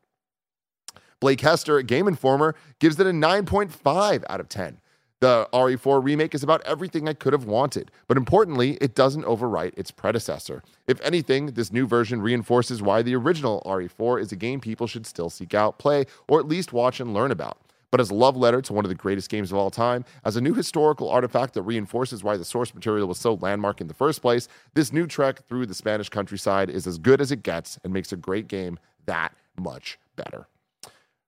Blake 1.20 1.42
Hester 1.42 1.80
at 1.80 1.88
Game 1.88 2.08
Informer 2.08 2.54
gives 2.80 3.00
it 3.00 3.08
a 3.08 3.12
9.5 3.12 4.24
out 4.30 4.40
of 4.40 4.50
10. 4.50 4.80
The 5.20 5.50
RE4 5.52 6.04
remake 6.04 6.36
is 6.36 6.44
about 6.44 6.62
everything 6.62 7.10
I 7.10 7.14
could 7.14 7.34
have 7.34 7.46
wanted, 7.46 7.90
but 8.08 8.18
importantly, 8.18 8.78
it 8.80 8.94
doesn't 8.94 9.26
overwrite 9.26 9.76
its 9.76 9.90
predecessor. 9.90 10.62
If 10.86 11.02
anything, 11.02 11.48
this 11.48 11.74
new 11.74 11.88
version 11.88 12.22
reinforces 12.22 12.84
why 12.84 13.02
the 13.02 13.16
original 13.16 13.64
RE4 13.66 14.22
is 14.22 14.32
a 14.32 14.36
game 14.36 14.60
people 14.60 14.86
should 14.86 15.08
still 15.08 15.32
seek 15.32 15.56
out, 15.56 15.80
play, 15.80 16.06
or 16.28 16.40
at 16.40 16.48
least 16.48 16.72
watch 16.72 17.00
and 17.00 17.16
learn 17.16 17.32
about. 17.32 17.58
But 17.90 18.00
as 18.00 18.12
a 18.12 18.14
love 18.14 18.38
letter 18.38 18.62
to 18.62 18.74
one 18.74 18.86
of 18.86 18.90
the 18.90 18.96
greatest 18.96 19.32
games 19.32 19.52
of 19.52 19.58
all 19.58 19.72
time, 19.72 20.06
as 20.24 20.36
a 20.36 20.42
new 20.42 20.54
historical 20.54 21.10
artifact 21.10 21.56
that 21.56 21.64
reinforces 21.64 22.24
why 22.24 22.38
the 22.38 22.46
source 22.46 22.76
material 22.76 23.08
was 23.08 23.18
so 23.18 23.40
landmark 23.42 23.82
in 23.82 23.88
the 23.88 23.96
first 23.96 24.22
place, 24.22 24.48
this 24.76 24.94
new 24.94 25.08
trek 25.08 25.48
through 25.48 25.66
the 25.66 25.74
Spanish 25.74 26.10
countryside 26.10 26.70
is 26.70 26.86
as 26.86 27.00
good 27.00 27.22
as 27.22 27.32
it 27.32 27.42
gets 27.42 27.80
and 27.84 27.92
makes 27.92 28.12
a 28.12 28.18
great 28.18 28.48
game 28.48 28.78
that 29.08 29.34
much 29.58 29.98
better. 30.16 30.48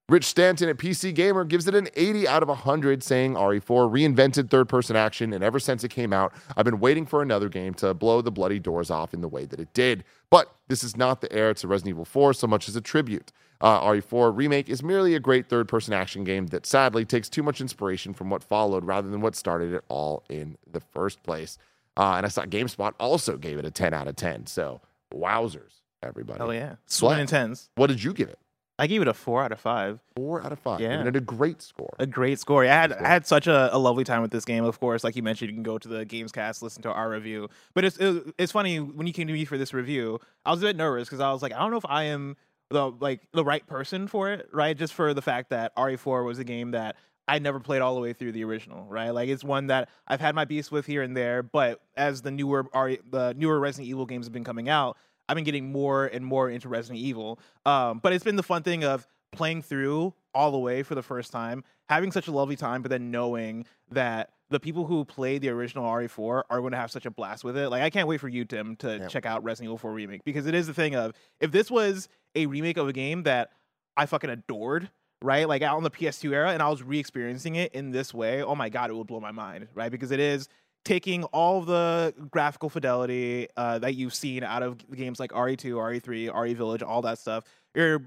Rich 0.10 0.26
Stanton 0.26 0.70
at 0.70 0.78
PC 0.78 1.14
Gamer 1.14 1.46
gives 1.46 1.68
it 1.68 1.76
an 1.76 1.88
80 1.96 2.28
out 2.28 2.42
of 2.42 2.50
100, 2.50 3.04
saying 3.04 3.36
RE4 3.36 3.62
reinvented 3.92 4.50
third 4.50 4.68
person 4.68 4.96
action, 4.96 5.34
and 5.34 5.44
ever 5.44 5.60
since 5.60 5.84
it 5.84 5.90
came 5.90 6.12
out, 6.12 6.34
I've 6.58 6.66
been 6.66 6.80
waiting 6.80 7.06
for 7.06 7.22
another 7.22 7.48
game 7.48 7.76
to 7.76 7.94
blow 7.94 8.22
the 8.22 8.32
bloody 8.32 8.58
doors 8.58 8.90
off 8.90 9.14
in 9.14 9.22
the 9.22 9.28
way 9.28 9.46
that 9.46 9.60
it 9.60 9.72
did. 9.76 10.04
But 10.32 10.52
this 10.68 10.84
is 10.84 10.98
not 10.98 11.22
the 11.22 11.32
heir 11.32 11.54
to 11.54 11.68
Resident 11.68 11.94
Evil 11.94 12.06
4 12.06 12.34
so 12.34 12.48
much 12.48 12.68
as 12.68 12.76
a 12.76 12.82
tribute. 12.82 13.32
Uh, 13.62 13.82
RE4 13.82 14.36
Remake 14.36 14.68
is 14.68 14.82
merely 14.82 15.14
a 15.14 15.20
great 15.20 15.48
third 15.48 15.68
person 15.68 15.94
action 15.94 16.24
game 16.24 16.48
that 16.48 16.66
sadly 16.66 17.06
takes 17.06 17.30
too 17.30 17.44
much 17.44 17.62
inspiration 17.62 18.16
from 18.16 18.32
what 18.32 18.44
followed 18.44 18.86
rather 18.86 19.10
than 19.10 19.22
what 19.22 19.36
started 19.36 19.74
it 19.74 19.84
all 19.90 20.24
in 20.28 20.58
the 20.72 20.80
first 20.80 21.22
place. 21.22 21.60
Uh, 21.96 22.14
and 22.18 22.26
I 22.26 22.30
saw 22.30 22.46
GameSpot 22.46 22.94
also 23.00 23.38
gave 23.38 23.60
it 23.60 23.66
a 23.66 23.72
10 23.72 23.94
out 23.94 24.08
of 24.08 24.16
10. 24.16 24.48
So, 24.48 24.82
wowzers, 25.14 25.82
everybody. 26.02 26.40
Hell 26.40 26.54
yeah. 26.54 26.76
Sweat. 26.88 27.20
Intense. 27.20 27.70
What 27.76 27.88
did 27.88 28.02
you 28.02 28.14
give 28.14 28.30
it? 28.30 28.40
I 28.80 28.88
gave 28.88 29.02
it 29.02 29.08
a 29.08 29.14
four 29.14 29.44
out 29.44 29.52
of 29.52 29.60
five. 29.60 30.00
Four 30.16 30.44
out 30.44 30.52
of 30.52 30.60
five. 30.60 30.80
Yeah. 30.80 31.00
and 31.00 31.16
a 31.16 31.20
great 31.20 31.62
score. 31.62 31.94
A 32.00 32.08
great 32.08 32.40
score. 32.40 32.64
Yeah, 32.64 32.78
I 32.78 32.82
had. 32.82 32.94
I 32.94 33.08
had 33.08 33.28
such 33.28 33.48
a, 33.48 33.76
a 33.76 33.78
lovely 33.78 34.04
time 34.04 34.22
with 34.22 34.32
this 34.32 34.46
game. 34.46 34.64
Of 34.64 34.80
course, 34.80 35.04
like 35.04 35.16
you 35.16 35.24
mentioned, 35.24 35.50
you 35.50 35.56
can 35.56 35.64
go 35.64 35.78
to 35.78 35.88
the 35.88 36.06
Gamescast, 36.06 36.62
listen 36.62 36.82
to 36.84 36.92
our 36.92 37.10
review. 37.10 37.50
But 37.74 37.86
it's 37.86 37.98
it, 37.98 38.34
it's 38.38 38.52
funny 38.52 38.80
when 38.80 39.06
you 39.06 39.14
came 39.14 39.28
to 39.28 39.34
me 39.34 39.46
for 39.46 39.58
this 39.58 39.74
review, 39.74 40.20
I 40.46 40.52
was 40.52 40.62
a 40.62 40.68
bit 40.68 40.76
nervous 40.76 41.08
because 41.08 41.20
I 41.20 41.32
was 41.32 41.42
like, 41.42 41.54
I 41.54 41.60
don't 41.60 41.72
know 41.72 41.78
if 41.78 41.86
I 41.88 42.04
am 42.06 42.38
the 42.70 42.92
like 42.92 43.22
the 43.34 43.44
right 43.44 43.66
person 43.68 44.08
for 44.08 44.32
it, 44.32 44.48
right? 44.52 44.78
Just 44.78 44.94
for 44.94 45.14
the 45.14 45.22
fact 45.22 45.50
that 45.50 45.76
RE4 45.76 46.26
was 46.26 46.40
a 46.40 46.44
game 46.44 46.72
that 46.72 46.96
I 47.28 47.38
never 47.40 47.60
played 47.60 47.82
all 47.82 47.94
the 47.94 48.02
way 48.02 48.14
through 48.14 48.32
the 48.32 48.44
original, 48.44 48.86
right? 48.86 49.12
Like 49.12 49.30
it's 49.30 49.44
one 49.44 49.68
that 49.68 49.90
I've 50.08 50.20
had 50.20 50.34
my 50.34 50.46
beefs 50.46 50.72
with 50.72 50.86
here 50.86 51.04
and 51.04 51.16
there, 51.16 51.44
but 51.44 51.80
as 51.96 52.22
the 52.24 52.32
newer 52.32 52.66
RE, 52.74 53.00
the 53.10 53.34
newer 53.38 53.60
Resident 53.60 53.88
Evil 53.88 54.06
games 54.08 54.26
have 54.26 54.34
been 54.34 54.44
coming 54.44 54.68
out, 54.68 54.98
I've 55.30 55.36
been 55.36 55.44
getting 55.46 55.72
more 55.72 56.08
and 56.08 56.26
more 56.26 56.50
into 56.50 56.68
Resident 56.68 57.00
Evil. 57.00 57.40
Um, 57.66 58.00
but 58.00 58.12
it's 58.14 58.24
been 58.24 58.36
the 58.36 58.44
fun 58.44 58.64
thing 58.64 58.84
of 58.84 59.08
playing 59.32 59.62
through 59.62 60.14
all 60.34 60.52
the 60.52 60.58
way 60.58 60.82
for 60.82 60.96
the 60.96 61.04
first 61.04 61.32
time, 61.32 61.64
having 61.88 62.12
such 62.12 62.28
a 62.28 62.32
lovely 62.32 62.56
time, 62.56 62.82
but 62.82 62.90
then 62.90 63.12
knowing 63.12 63.66
that 63.92 64.32
the 64.50 64.60
people 64.60 64.86
who 64.88 65.06
played 65.06 65.44
the 65.44 65.50
original 65.50 65.86
RE4 65.86 66.44
are 66.50 66.60
going 66.62 66.72
to 66.72 66.78
have 66.78 66.90
such 66.90 67.06
a 67.06 67.12
blast 67.12 67.44
with 67.44 67.56
it. 67.56 67.70
Like 67.70 67.84
I 67.84 67.92
can't 67.92 68.08
wait 68.08 68.20
for 68.20 68.28
you, 68.28 68.44
Tim, 68.44 68.76
to 68.78 68.98
Yeah. 68.98 69.08
check 69.08 69.28
out 69.28 69.44
Resident 69.44 69.68
Evil 69.68 69.78
4 69.78 69.94
remake 69.94 70.24
because 70.24 70.48
it 70.48 70.56
is 70.56 70.66
the 70.66 70.74
thing 70.74 70.96
of 70.96 71.14
if 71.40 71.52
this 71.52 71.70
was 71.70 72.10
a 72.34 72.48
remake 72.48 72.78
of 72.78 72.88
a 72.88 72.94
game 72.94 73.22
that 73.24 73.52
I 73.96 74.08
fucking 74.08 74.32
adored, 74.32 74.90
right? 75.22 75.48
Like 75.48 75.62
out 75.62 75.78
on 75.78 75.84
the 75.84 75.92
PS2 75.92 76.32
era, 76.34 76.50
and 76.52 76.64
I 76.64 76.70
was 76.70 76.82
re-experiencing 76.82 77.56
it 77.56 77.72
in 77.76 77.92
this 77.92 78.16
way. 78.16 78.42
Oh 78.42 78.56
my 78.56 78.70
god, 78.70 78.90
it 78.90 78.96
would 78.96 79.06
blow 79.08 79.20
my 79.20 79.32
mind, 79.32 79.68
right? 79.76 79.92
Because 79.92 80.10
it 80.10 80.20
is 80.20 80.48
taking 80.86 81.24
all 81.26 81.62
the 81.62 82.14
graphical 82.32 82.70
fidelity 82.70 83.48
uh, 83.58 83.80
that 83.80 83.96
you've 83.96 84.14
seen 84.14 84.44
out 84.44 84.64
of 84.64 84.78
games 84.96 85.20
like 85.20 85.32
E 85.32 85.36
RE2, 85.36 85.74
RE3, 85.74 86.34
RE 86.34 86.54
Village, 86.54 86.82
all 86.82 87.02
that 87.02 87.20
stuff. 87.20 87.44
You're 87.76 88.04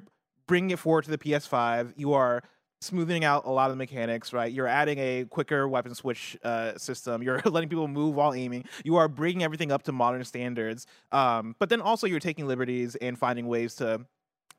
bringing 0.47 0.71
it 0.71 0.79
forward 0.79 1.05
to 1.05 1.11
the 1.11 1.19
PS5. 1.19 1.95
You 1.97 2.14
are 2.14 2.43
smoothing 2.83 3.25
out 3.25 3.47
a 3.47 3.50
lot 3.50 3.71
of 3.71 3.76
the 3.76 3.79
mechanics, 3.79 4.33
right? 4.33 4.52
You're 4.52 4.67
adding 4.67 4.99
a 4.99 5.25
quicker 5.25 5.69
weapon 5.69 5.95
switch 5.95 6.37
uh, 6.43 6.76
system. 6.76 7.23
You're 7.23 7.41
letting 7.45 7.69
people 7.69 7.88
move 7.88 8.14
while 8.14 8.35
aiming. 8.35 8.64
You 8.85 8.97
are 8.97 9.09
bringing 9.09 9.43
everything 9.43 9.71
up 9.71 9.85
to 9.85 9.93
modern 9.93 10.25
standards. 10.25 10.87
Um, 11.12 11.55
but 11.59 11.69
then 11.69 11.81
also 11.81 12.07
you're 12.07 12.21
taking 12.21 12.47
liberties 12.47 12.97
and 12.97 13.19
finding 13.19 13.47
ways 13.47 13.76
to 13.76 14.05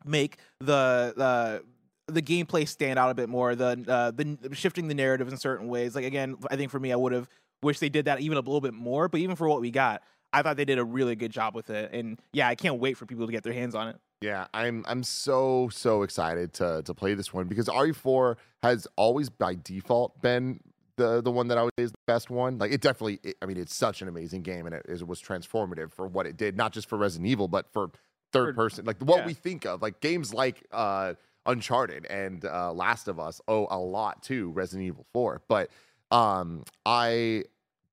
make 0.05 0.38
the 0.60 1.13
the 1.15 1.63
the 2.08 2.22
gameplay 2.22 2.67
stand 2.67 3.00
out 3.00 3.10
a 3.10 3.13
bit 3.13 3.29
more. 3.29 3.55
The 3.55 3.84
uh, 3.88 4.12
the 4.12 4.50
shifting 4.53 4.88
the 4.88 4.96
narrative 4.96 5.27
in 5.27 5.38
certain 5.38 5.67
ways. 5.67 5.96
Like 5.96 6.05
again, 6.05 6.36
I 6.50 6.55
think 6.55 6.72
for 6.72 6.79
me, 6.79 6.91
I 6.91 6.96
would 6.96 7.13
have 7.13 7.27
wished 7.63 7.79
they 7.79 7.89
did 7.89 8.05
that 8.05 8.20
even 8.22 8.38
a 8.38 8.41
little 8.41 8.62
bit 8.62 8.74
more. 8.74 9.08
But 9.08 9.22
even 9.22 9.36
for 9.36 9.48
what 9.48 9.62
we 9.62 9.72
got, 9.72 10.03
I 10.32 10.41
thought 10.41 10.58
they 10.58 10.65
did 10.65 10.79
a 10.79 10.84
really 10.84 11.15
good 11.15 11.32
job 11.32 11.55
with 11.55 11.70
it. 11.70 11.93
And 11.93 12.20
yeah, 12.32 12.48
I 12.48 12.55
can't 12.55 12.79
wait 12.79 12.98
for 12.98 13.05
people 13.05 13.25
to 13.25 13.32
get 13.32 13.43
their 13.43 13.53
hands 13.53 13.75
on 13.75 13.89
it. 13.89 13.98
Yeah, 14.22 14.48
I'm 14.53 14.86
I'm 14.88 15.03
so 15.03 15.70
so 15.72 16.03
excited 16.03 16.53
to 16.53 16.82
to 16.84 16.93
play 16.93 17.13
this 17.13 17.34
one 17.34 17.48
because 17.48 17.67
RE4 17.67 18.38
has 18.62 18.88
always 18.96 19.29
by 19.29 19.55
default 19.62 20.22
been 20.22 20.62
the 20.96 21.22
the 21.22 21.32
one 21.32 21.48
that 21.50 21.58
I 21.58 21.63
would 21.63 21.74
say 21.77 21.84
is 21.84 21.91
the 21.91 21.98
best 22.08 22.29
one. 22.29 22.58
Like 22.58 22.72
it 22.72 22.82
definitely, 22.82 23.20
it- 23.24 23.38
I 23.41 23.46
mean, 23.46 23.58
it's 23.58 23.75
such 23.75 24.01
an 24.01 24.08
amazing 24.08 24.43
game 24.43 24.65
and 24.65 24.75
it 24.75 25.08
was 25.08 25.22
transformative 25.22 25.91
for 25.91 26.08
what 26.08 26.25
it 26.25 26.38
did, 26.38 26.55
not 26.55 26.72
just 26.74 26.88
for 26.88 26.98
Resident 26.98 27.29
Evil, 27.29 27.48
but 27.48 27.72
for 27.74 27.91
third 28.32 28.55
person. 28.55 28.86
Like 28.86 29.01
what 29.01 29.20
yeah. 29.20 29.25
we 29.27 29.34
think 29.34 29.65
of, 29.65 29.82
like 29.82 30.01
games 30.01 30.34
like 30.34 30.65
uh, 30.72 31.13
Uncharted 31.46 32.05
and 32.05 32.46
uh, 32.46 32.72
Last 32.74 33.08
of 33.08 33.20
Us 33.20 33.41
owe 33.48 33.67
a 33.70 33.77
lot 33.77 34.24
to 34.24 34.51
Resident 34.51 34.88
Evil 34.88 35.05
4. 35.13 35.41
But 35.48 35.70
um, 36.12 36.63
I, 36.86 37.43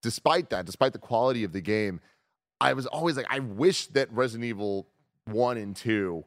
despite 0.03 0.51
that, 0.51 0.67
despite 0.67 0.93
the 0.93 0.99
quality 0.99 1.45
of 1.45 1.53
the 1.53 1.61
game, 1.61 2.01
I 2.61 2.73
was 2.75 2.87
always 2.87 3.17
like, 3.17 3.27
I 3.31 3.39
wish 3.39 3.87
that 3.89 4.13
Resident 4.13 4.45
Evil 4.45 4.87
one 5.27 5.57
and 5.57 5.75
two 5.75 6.25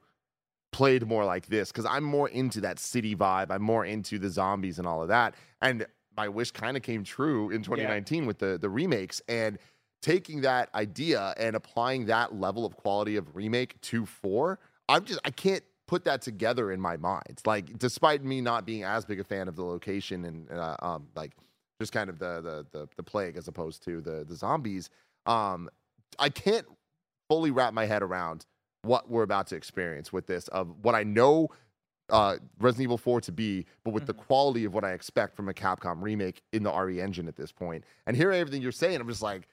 played 0.71 1.07
more 1.07 1.23
like 1.23 1.47
this 1.47 1.71
because 1.71 1.85
I'm 1.85 2.03
more 2.03 2.27
into 2.27 2.61
that 2.61 2.79
city 2.79 3.15
vibe. 3.15 3.51
I'm 3.51 3.61
more 3.61 3.85
into 3.85 4.19
the 4.19 4.29
zombies 4.29 4.79
and 4.79 4.87
all 4.87 5.01
of 5.01 5.07
that. 5.09 5.35
And 5.61 5.85
my 6.17 6.27
wish 6.27 6.51
kind 6.51 6.75
of 6.75 6.83
came 6.83 7.03
true 7.03 7.51
in 7.51 7.63
2019 7.63 8.25
with 8.25 8.39
the 8.39 8.57
the 8.59 8.69
remakes 8.69 9.21
and 9.27 9.57
taking 10.01 10.41
that 10.41 10.69
idea 10.75 11.33
and 11.37 11.55
applying 11.55 12.07
that 12.07 12.35
level 12.35 12.65
of 12.65 12.75
quality 12.75 13.15
of 13.15 13.35
remake 13.35 13.79
to 13.81 14.05
four. 14.05 14.59
I'm 14.89 15.05
just 15.05 15.19
I 15.23 15.31
can't 15.31 15.63
put 15.87 16.03
that 16.05 16.21
together 16.21 16.71
in 16.71 16.81
my 16.81 16.97
mind. 16.97 17.41
Like 17.45 17.77
despite 17.77 18.23
me 18.23 18.41
not 18.41 18.65
being 18.65 18.83
as 18.83 19.05
big 19.05 19.19
a 19.19 19.23
fan 19.23 19.47
of 19.47 19.55
the 19.55 19.63
location 19.63 20.25
and 20.25 20.51
uh, 20.51 20.75
um 20.81 21.07
like 21.15 21.31
just 21.83 21.93
kind 21.93 22.09
of 22.09 22.17
the 22.19 22.41
the 22.41 22.65
the, 22.71 22.87
the 22.97 23.03
plague 23.03 23.37
as 23.37 23.47
opposed 23.47 23.83
to 23.83 24.01
the 24.01 24.25
the 24.27 24.35
zombies. 24.35 24.89
Um, 25.25 25.69
I 26.17 26.29
can't 26.29 26.65
fully 27.29 27.51
wrap 27.51 27.73
my 27.73 27.85
head 27.85 28.01
around 28.01 28.45
what 28.83 29.09
we're 29.09 29.23
about 29.23 29.47
to 29.47 29.55
experience 29.55 30.11
with 30.11 30.27
this 30.27 30.47
of 30.49 30.73
what 30.81 30.95
I 30.95 31.03
know 31.03 31.49
uh, 32.09 32.35
Resident 32.59 32.83
Evil 32.83 32.97
4 32.97 33.21
to 33.21 33.31
be, 33.31 33.65
but 33.83 33.93
with 33.93 34.05
the 34.05 34.13
quality 34.13 34.65
of 34.65 34.73
what 34.73 34.83
I 34.83 34.91
expect 34.91 35.35
from 35.35 35.49
a 35.49 35.53
Capcom 35.53 36.01
remake 36.01 36.41
in 36.51 36.63
the 36.63 36.71
RE 36.71 37.01
engine 37.01 37.27
at 37.27 37.35
this 37.35 37.51
point. 37.51 37.85
And 38.05 38.15
hearing 38.15 38.39
everything 38.39 38.61
you're 38.61 38.71
saying, 38.71 38.99
I'm 38.99 39.07
just 39.07 39.21
like, 39.21 39.47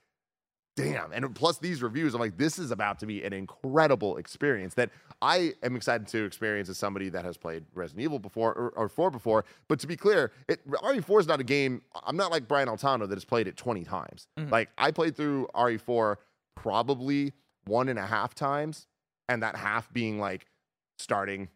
damn. 0.81 1.13
And 1.13 1.35
plus 1.35 1.59
these 1.59 1.83
reviews, 1.83 2.15
I'm 2.15 2.21
like, 2.21 2.37
this 2.37 2.59
is 2.59 2.71
about 2.71 2.99
to 3.01 3.07
be 3.07 3.23
an 3.25 3.33
incredible 3.33 4.17
experience 4.17 4.75
that 4.75 4.91
I 5.23 5.53
am 5.63 5.77
excited 5.77 6.07
to 6.09 6.25
experience 6.25 6.69
as 6.69 6.79
somebody 6.79 7.09
that 7.11 7.25
has 7.25 7.37
played 7.37 7.65
Resident 7.75 8.03
Evil 8.05 8.19
before 8.19 8.53
or, 8.55 8.71
or 8.77 8.89
4 8.89 9.11
before. 9.11 9.45
But 9.69 9.79
to 9.81 9.87
be 9.87 9.97
clear, 9.97 10.33
it, 10.49 10.67
RE4 10.69 11.21
is 11.21 11.27
not 11.27 11.41
a 11.41 11.45
game. 11.45 11.83
I'm 12.05 12.17
not 12.17 12.31
like 12.31 12.49
Brian 12.49 12.69
Altano 12.69 13.09
that 13.09 13.17
has 13.17 13.25
played 13.25 13.47
it 13.49 13.57
20 13.57 13.85
times. 13.85 14.27
Mhm. 14.39 14.51
Like 14.51 14.71
I 14.79 14.91
played 14.91 15.17
through 15.17 15.49
RE4 15.55 16.17
probably 16.57 17.33
one 17.67 17.89
and 17.89 17.99
a 17.99 18.07
half 18.07 18.35
times, 18.35 18.87
and 19.29 19.43
that 19.43 19.57
half 19.57 19.93
being 19.93 20.19
like 20.19 20.47
starting, 20.99 21.49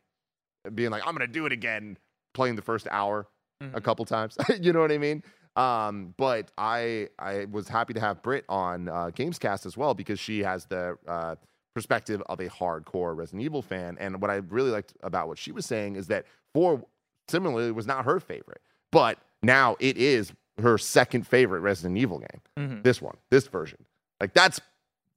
being 0.75 0.91
like, 0.91 1.03
I'm 1.07 1.15
gonna 1.15 1.27
do 1.27 1.47
it 1.47 1.53
again, 1.53 1.99
playing 2.33 2.57
the 2.57 2.63
first 2.63 2.87
hour 2.91 3.27
a 3.61 3.65
Mhm. 3.67 3.85
couple 3.85 4.05
times. 4.05 4.37
you 4.61 4.73
know 4.73 4.81
what 4.81 4.93
I 4.93 4.99
mean? 4.99 5.23
Um, 5.57 6.15
but 6.17 6.51
I 6.59 7.09
I 7.19 7.47
was 7.51 7.69
happy 7.69 7.95
to 7.95 8.01
have 8.01 8.23
Britt 8.23 8.45
on 8.49 8.89
uh, 8.89 9.11
Gamescast 9.15 9.67
as 9.67 9.77
well 9.77 9.95
because 9.95 10.19
she 10.19 10.43
has 10.43 10.67
the 10.67 10.99
uh, 11.07 11.37
perspective 11.75 12.23
of 12.27 12.41
a 12.41 12.49
hardcore 12.49 13.17
Resident 13.17 13.43
Evil 13.43 13.63
fan. 13.63 13.97
And 14.01 14.21
what 14.21 14.31
I 14.31 14.37
really 14.37 14.71
liked 14.71 14.95
about 15.03 15.29
what 15.29 15.39
she 15.39 15.53
was 15.53 15.65
saying 15.67 15.97
is 15.97 16.09
that 16.09 16.27
four 16.53 16.85
similarly 17.29 17.71
was 17.73 17.87
not 17.87 18.05
her 18.05 18.19
favorite, 18.21 18.61
but 18.91 19.19
now 19.43 19.77
it 19.81 19.97
is 19.97 20.33
her 20.61 20.79
second 20.79 21.27
favorite 21.27 21.61
Resident 21.61 21.99
Evil 21.99 22.19
game 22.19 22.41
Mhm. 22.59 22.83
this 22.83 23.01
one, 23.03 23.17
this 23.31 23.47
version. 23.47 23.85
Like 24.21 24.35
that's 24.35 24.61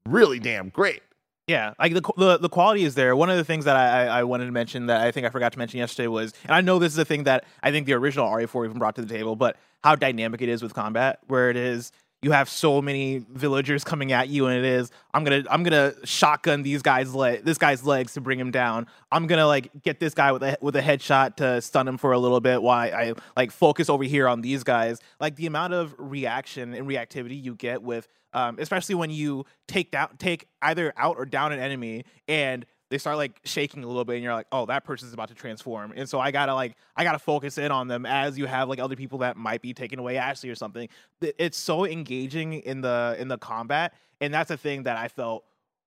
really 0.07 0.39
damn 0.39 0.69
great. 0.69 1.01
Yeah, 1.47 1.73
like 1.79 1.93
the, 1.93 2.01
the 2.17 2.37
the 2.37 2.49
quality 2.49 2.83
is 2.83 2.95
there. 2.95 3.15
One 3.15 3.29
of 3.29 3.37
the 3.37 3.45
things 3.45 3.63
that 3.65 3.77
I, 3.77 4.07
I 4.07 4.23
wanted 4.25 4.47
to 4.47 4.51
mention 4.51 4.87
that 4.87 4.99
I 4.99 5.11
think 5.11 5.25
I 5.25 5.29
forgot 5.29 5.53
to 5.53 5.57
mention 5.57 5.79
yesterday 5.79 6.07
was, 6.07 6.33
and 6.43 6.51
I 6.51 6.59
know 6.59 6.77
this 6.77 6.91
is 6.91 6.97
a 6.99 7.05
thing 7.05 7.23
that 7.23 7.45
I 7.63 7.71
think 7.71 7.85
the 7.85 7.93
original 7.93 8.27
RE4 8.27 8.65
even 8.65 8.77
brought 8.77 8.95
to 8.95 9.01
the 9.01 9.07
table, 9.07 9.37
but 9.37 9.55
how 9.81 9.95
dynamic 9.95 10.41
it 10.41 10.49
is 10.49 10.61
with 10.61 10.73
combat, 10.73 11.19
where 11.27 11.49
it 11.49 11.55
is 11.55 11.93
you 12.21 12.31
have 12.31 12.49
so 12.49 12.81
many 12.81 13.23
villagers 13.31 13.83
coming 13.83 14.11
at 14.11 14.27
you, 14.27 14.47
and 14.47 14.57
it 14.57 14.65
is 14.65 14.91
I'm 15.13 15.23
gonna 15.23 15.43
I'm 15.49 15.63
gonna 15.63 15.93
shotgun 16.03 16.63
these 16.63 16.81
guys 16.81 17.13
leg 17.13 17.45
this 17.45 17.57
guy's 17.57 17.85
legs 17.85 18.13
to 18.15 18.21
bring 18.21 18.39
him 18.39 18.51
down. 18.51 18.87
I'm 19.11 19.27
gonna 19.27 19.47
like 19.47 19.69
get 19.83 19.99
this 19.99 20.13
guy 20.13 20.31
with 20.31 20.43
a 20.43 20.57
with 20.61 20.75
a 20.75 20.81
headshot 20.81 21.35
to 21.37 21.61
stun 21.61 21.87
him 21.87 21.97
for 21.97 22.11
a 22.11 22.19
little 22.19 22.41
bit 22.41 22.61
while 22.61 22.93
I 22.93 23.13
like 23.37 23.51
focus 23.51 23.89
over 23.89 24.03
here 24.03 24.27
on 24.27 24.41
these 24.41 24.63
guys. 24.63 24.99
Like 25.19 25.35
the 25.35 25.45
amount 25.45 25.73
of 25.73 25.95
reaction 25.97 26.73
and 26.73 26.87
reactivity 26.87 27.41
you 27.41 27.55
get 27.55 27.83
with, 27.83 28.07
um, 28.37 28.57
especially 28.59 28.93
when 28.93 29.09
you 29.09 29.45
take 29.67 29.89
down 29.89 30.15
take 30.17 30.47
either 30.61 30.93
out 30.95 31.17
or 31.17 31.25
down 31.25 31.51
an 31.51 31.59
enemy 31.59 32.05
and 32.27 32.67
they 32.89 32.99
start 32.99 33.17
like 33.17 33.39
shaking 33.43 33.83
a 33.83 33.87
little 33.87 34.05
bit 34.05 34.13
and 34.13 34.23
you're 34.23 34.33
like 34.33 34.45
oh 34.51 34.67
that 34.67 34.83
person's 34.83 35.11
about 35.11 35.29
to 35.29 35.33
transform. 35.33 35.91
And 35.95 36.07
so 36.07 36.19
i 36.19 36.29
gotta 36.29 36.53
like 36.53 36.75
i 36.95 37.03
gotta 37.03 37.17
focus 37.17 37.57
in 37.57 37.71
on 37.71 37.87
them 37.87 38.05
as 38.05 38.37
you 38.37 38.45
have 38.45 38.69
like 38.69 38.79
other 38.79 38.95
people 38.95 39.19
that 39.19 39.37
might 39.37 39.63
be 39.63 39.73
taking 39.73 39.97
away 39.97 40.17
ashley 40.17 40.51
or 40.51 40.55
something. 40.55 40.87
It's 41.19 41.57
so 41.57 41.85
engaging 41.85 42.53
in 42.53 42.81
the 42.81 43.15
in 43.17 43.27
the 43.27 43.39
combat. 43.39 43.95
And 44.21 44.31
that's 44.31 44.51
a 44.51 44.57
thing 44.57 44.83
that 44.83 44.97
i 44.97 45.07
felt 45.07 45.43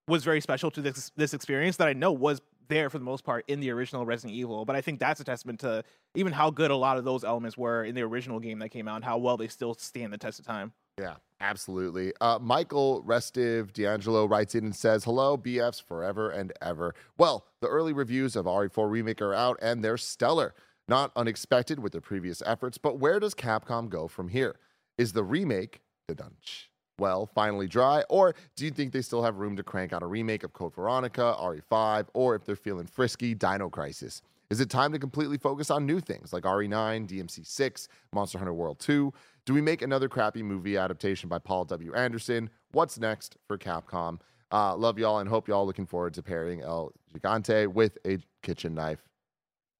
was 0.08 0.24
very 0.24 0.40
special 0.40 0.72
to 0.72 0.82
this 0.82 1.12
this 1.16 1.34
experience 1.34 1.76
that 1.76 1.86
i 1.86 1.92
know 1.92 2.10
was 2.10 2.40
there 2.70 2.88
for 2.88 2.98
the 2.98 3.04
most 3.04 3.24
part 3.24 3.44
in 3.48 3.60
the 3.60 3.70
original 3.70 4.06
Resident 4.06 4.34
Evil. 4.34 4.64
But 4.64 4.76
I 4.76 4.80
think 4.80 4.98
that's 4.98 5.20
a 5.20 5.24
testament 5.24 5.60
to 5.60 5.84
even 6.14 6.32
how 6.32 6.50
good 6.50 6.70
a 6.70 6.76
lot 6.76 6.96
of 6.96 7.04
those 7.04 7.22
elements 7.22 7.58
were 7.58 7.84
in 7.84 7.94
the 7.94 8.02
original 8.02 8.40
game 8.40 8.58
that 8.60 8.70
came 8.70 8.88
out 8.88 8.96
and 8.96 9.04
how 9.04 9.18
well 9.18 9.36
they 9.36 9.48
still 9.48 9.74
stand 9.74 10.12
the 10.12 10.18
test 10.18 10.38
of 10.38 10.46
time. 10.46 10.72
Yeah, 10.98 11.16
absolutely. 11.40 12.12
Uh, 12.20 12.38
Michael 12.40 13.02
Restive 13.04 13.72
D'Angelo 13.72 14.26
writes 14.26 14.54
in 14.54 14.64
and 14.64 14.74
says, 14.74 15.04
Hello, 15.04 15.36
BFs 15.36 15.82
forever 15.82 16.30
and 16.30 16.52
ever. 16.62 16.94
Well, 17.18 17.46
the 17.60 17.68
early 17.68 17.92
reviews 17.92 18.36
of 18.36 18.46
RE4 18.46 18.90
Remake 18.90 19.20
are 19.20 19.34
out 19.34 19.58
and 19.60 19.84
they're 19.84 19.98
stellar. 19.98 20.54
Not 20.88 21.12
unexpected 21.14 21.78
with 21.78 21.92
their 21.92 22.00
previous 22.00 22.42
efforts, 22.44 22.76
but 22.78 22.98
where 22.98 23.20
does 23.20 23.34
Capcom 23.34 23.88
go 23.88 24.08
from 24.08 24.28
here? 24.28 24.56
Is 24.98 25.12
the 25.12 25.22
remake 25.22 25.82
the 26.08 26.14
dunch? 26.14 26.69
Well, 27.00 27.24
finally 27.34 27.66
dry, 27.66 28.04
or 28.10 28.34
do 28.56 28.66
you 28.66 28.70
think 28.70 28.92
they 28.92 29.00
still 29.00 29.22
have 29.22 29.36
room 29.36 29.56
to 29.56 29.62
crank 29.62 29.94
out 29.94 30.02
a 30.02 30.06
remake 30.06 30.44
of 30.44 30.52
Code 30.52 30.74
Veronica, 30.74 31.34
RE5, 31.40 32.08
or 32.12 32.34
if 32.34 32.44
they're 32.44 32.54
feeling 32.54 32.86
frisky, 32.86 33.34
Dino 33.34 33.70
Crisis? 33.70 34.20
Is 34.50 34.60
it 34.60 34.68
time 34.68 34.92
to 34.92 34.98
completely 34.98 35.38
focus 35.38 35.70
on 35.70 35.86
new 35.86 35.98
things 35.98 36.34
like 36.34 36.42
RE9, 36.44 37.08
DMC6, 37.08 37.88
Monster 38.12 38.36
Hunter 38.36 38.52
World 38.52 38.80
2? 38.80 39.14
Do 39.46 39.54
we 39.54 39.62
make 39.62 39.80
another 39.80 40.10
crappy 40.10 40.42
movie 40.42 40.76
adaptation 40.76 41.30
by 41.30 41.38
Paul 41.38 41.64
W. 41.64 41.94
Anderson? 41.94 42.50
What's 42.72 42.98
next 42.98 43.38
for 43.48 43.56
Capcom? 43.56 44.18
Uh, 44.52 44.76
love 44.76 44.98
y'all 44.98 45.20
and 45.20 45.28
hope 45.28 45.48
y'all 45.48 45.64
looking 45.64 45.86
forward 45.86 46.12
to 46.12 46.22
pairing 46.22 46.60
El 46.60 46.92
Gigante 47.14 47.66
with 47.66 47.96
a 48.06 48.18
kitchen 48.42 48.74
knife. 48.74 49.02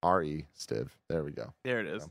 R.E. 0.02 0.46
Stiv. 0.58 0.88
There 1.10 1.22
we 1.22 1.32
go. 1.32 1.52
There 1.64 1.80
it 1.80 1.86
is. 1.86 2.08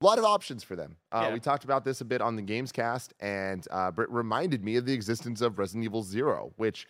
A 0.00 0.04
lot 0.04 0.18
of 0.18 0.24
options 0.24 0.62
for 0.62 0.76
them. 0.76 0.96
Uh, 1.10 1.26
Yeah. 1.28 1.34
We 1.34 1.40
talked 1.40 1.64
about 1.64 1.84
this 1.84 2.00
a 2.00 2.04
bit 2.04 2.20
on 2.20 2.36
the 2.36 2.42
Games 2.42 2.70
Cast, 2.70 3.14
and 3.18 3.66
uh, 3.70 3.90
Britt 3.90 4.10
reminded 4.10 4.62
me 4.62 4.76
of 4.76 4.84
the 4.84 4.92
existence 4.92 5.40
of 5.40 5.58
Resident 5.58 5.84
Evil 5.84 6.02
Zero, 6.02 6.52
which 6.56 6.86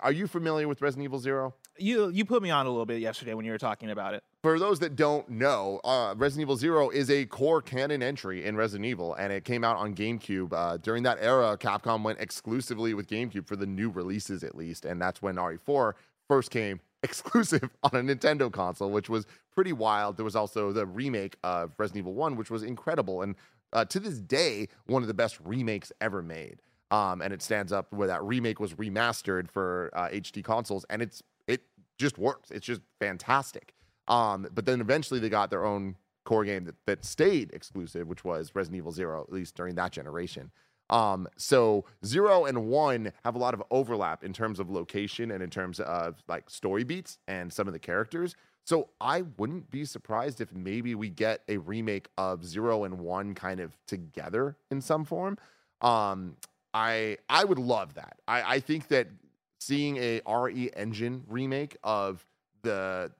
are 0.00 0.12
you 0.12 0.26
familiar 0.26 0.66
with 0.68 0.80
Resident 0.80 1.04
Evil 1.04 1.18
Zero? 1.18 1.54
You 1.78 2.08
you 2.08 2.24
put 2.24 2.42
me 2.42 2.50
on 2.50 2.66
a 2.66 2.70
little 2.70 2.86
bit 2.86 3.00
yesterday 3.00 3.34
when 3.34 3.44
you 3.44 3.52
were 3.52 3.58
talking 3.58 3.90
about 3.90 4.14
it. 4.14 4.24
For 4.42 4.58
those 4.58 4.78
that 4.80 4.96
don't 4.96 5.28
know, 5.28 5.80
uh, 5.84 6.14
Resident 6.16 6.42
Evil 6.42 6.56
Zero 6.56 6.88
is 6.88 7.10
a 7.10 7.26
core 7.26 7.60
canon 7.60 8.02
entry 8.02 8.44
in 8.44 8.56
Resident 8.56 8.86
Evil, 8.86 9.12
and 9.14 9.32
it 9.32 9.44
came 9.44 9.62
out 9.62 9.76
on 9.76 9.94
GameCube. 9.94 10.52
Uh, 10.52 10.78
during 10.78 11.02
that 11.02 11.18
era, 11.20 11.58
Capcom 11.58 12.02
went 12.02 12.20
exclusively 12.20 12.94
with 12.94 13.06
GameCube 13.06 13.46
for 13.46 13.56
the 13.56 13.66
new 13.66 13.90
releases, 13.90 14.42
at 14.42 14.54
least, 14.54 14.86
and 14.86 15.00
that's 15.00 15.20
when 15.20 15.36
RE4 15.36 15.92
first 16.28 16.50
came 16.50 16.80
exclusive 17.02 17.68
on 17.82 17.90
a 17.94 18.02
Nintendo 18.02 18.52
console, 18.52 18.90
which 18.90 19.08
was 19.08 19.26
pretty 19.54 19.72
wild. 19.72 20.16
There 20.16 20.24
was 20.24 20.36
also 20.36 20.72
the 20.72 20.86
remake 20.86 21.36
of 21.42 21.72
Resident 21.78 22.02
Evil 22.02 22.14
One, 22.14 22.36
which 22.36 22.50
was 22.50 22.62
incredible, 22.62 23.22
and 23.22 23.36
uh, 23.72 23.84
to 23.84 24.00
this 24.00 24.18
day, 24.20 24.68
one 24.86 25.02
of 25.02 25.08
the 25.08 25.14
best 25.14 25.38
remakes 25.44 25.92
ever 26.00 26.22
made. 26.22 26.62
Um, 26.92 27.20
and 27.20 27.32
it 27.32 27.42
stands 27.42 27.72
up 27.72 27.92
where 27.92 28.06
that 28.06 28.22
remake 28.22 28.60
was 28.60 28.74
remastered 28.74 29.50
for 29.50 29.90
uh, 29.92 30.08
HD 30.08 30.42
consoles, 30.44 30.84
and 30.88 31.02
it's 31.02 31.22
it 31.48 31.62
just 31.98 32.16
works. 32.16 32.50
It's 32.50 32.66
just 32.66 32.80
fantastic. 33.00 33.74
Um, 34.08 34.46
but 34.54 34.66
then 34.66 34.80
eventually 34.80 35.18
they 35.18 35.28
got 35.28 35.50
their 35.50 35.64
own 35.64 35.96
core 36.24 36.44
game 36.44 36.64
that, 36.64 36.76
that 36.86 37.04
stayed 37.04 37.50
exclusive, 37.52 38.06
which 38.06 38.24
was 38.24 38.54
Resident 38.54 38.78
Evil 38.78 38.92
Zero, 38.92 39.22
at 39.22 39.32
least 39.32 39.56
during 39.56 39.74
that 39.74 39.92
generation. 39.92 40.50
Um, 40.88 41.28
so 41.36 41.84
zero 42.04 42.44
and 42.44 42.66
one 42.68 43.12
have 43.24 43.34
a 43.34 43.38
lot 43.38 43.54
of 43.54 43.62
overlap 43.70 44.22
in 44.22 44.32
terms 44.32 44.60
of 44.60 44.70
location 44.70 45.30
and 45.30 45.42
in 45.42 45.50
terms 45.50 45.80
of 45.80 46.22
like 46.28 46.48
story 46.48 46.84
beats 46.84 47.18
and 47.26 47.52
some 47.52 47.66
of 47.66 47.72
the 47.72 47.78
characters. 47.78 48.36
So 48.64 48.88
I 49.00 49.22
wouldn't 49.38 49.70
be 49.70 49.84
surprised 49.84 50.40
if 50.40 50.52
maybe 50.52 50.94
we 50.94 51.08
get 51.08 51.42
a 51.48 51.56
remake 51.58 52.08
of 52.18 52.44
zero 52.44 52.84
and 52.84 52.98
one 52.98 53.34
kind 53.34 53.60
of 53.60 53.76
together 53.86 54.56
in 54.70 54.80
some 54.80 55.04
form. 55.04 55.38
Um, 55.80 56.36
I 56.74 57.18
I 57.28 57.44
would 57.44 57.58
love 57.58 57.94
that. 57.94 58.16
I, 58.26 58.56
I 58.56 58.60
think 58.60 58.88
that 58.88 59.08
seeing 59.60 59.96
a 59.96 60.20
RE 60.28 60.70
engine 60.76 61.24
remake 61.28 61.76
of 61.82 62.24
the 62.62 63.12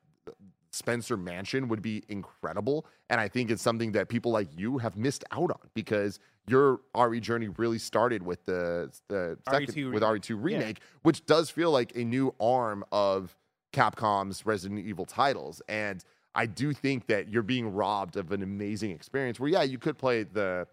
Spencer 0.73 1.17
Mansion 1.17 1.69
would 1.69 1.81
be 1.81 2.05
incredible. 2.09 2.87
And 3.09 3.21
I 3.21 3.29
think 3.29 3.51
it's 3.51 3.63
something 3.63 3.93
that 3.93 4.09
people 4.09 4.33
like 4.33 4.49
you 4.57 4.79
have 4.79 4.97
missed 4.97 5.25
out 5.31 5.51
on 5.51 5.71
because 5.75 6.21
your 6.49 6.81
RE 6.97 7.21
journey 7.21 7.49
really 7.49 7.79
started 7.79 8.23
with 8.23 8.45
the, 8.47 8.91
the 9.09 9.37
second, 9.51 9.69
RE2 9.75 9.93
with 9.93 10.03
remake. 10.03 10.23
RE2 10.23 10.37
remake, 10.43 10.81
which 11.03 11.27
does 11.27 11.51
feel 11.51 11.71
like 11.71 11.95
a 11.97 12.05
new 12.05 12.35
arm 12.41 12.85
of 12.93 13.37
Capcom's 13.73 14.47
Resident 14.47 14.85
Evil 14.87 15.05
titles. 15.07 15.61
And 15.69 16.05
I 16.35 16.47
do 16.47 16.73
think 16.73 17.07
that 17.09 17.29
you're 17.29 17.43
being 17.43 17.73
robbed 17.75 18.17
of 18.17 18.31
an 18.33 18.43
amazing 18.43 18.91
experience 18.93 19.41
where, 19.41 19.49
yeah, 19.51 19.63
you 19.63 19.79
could 19.79 19.99
play 19.99 20.23
the 20.23 20.67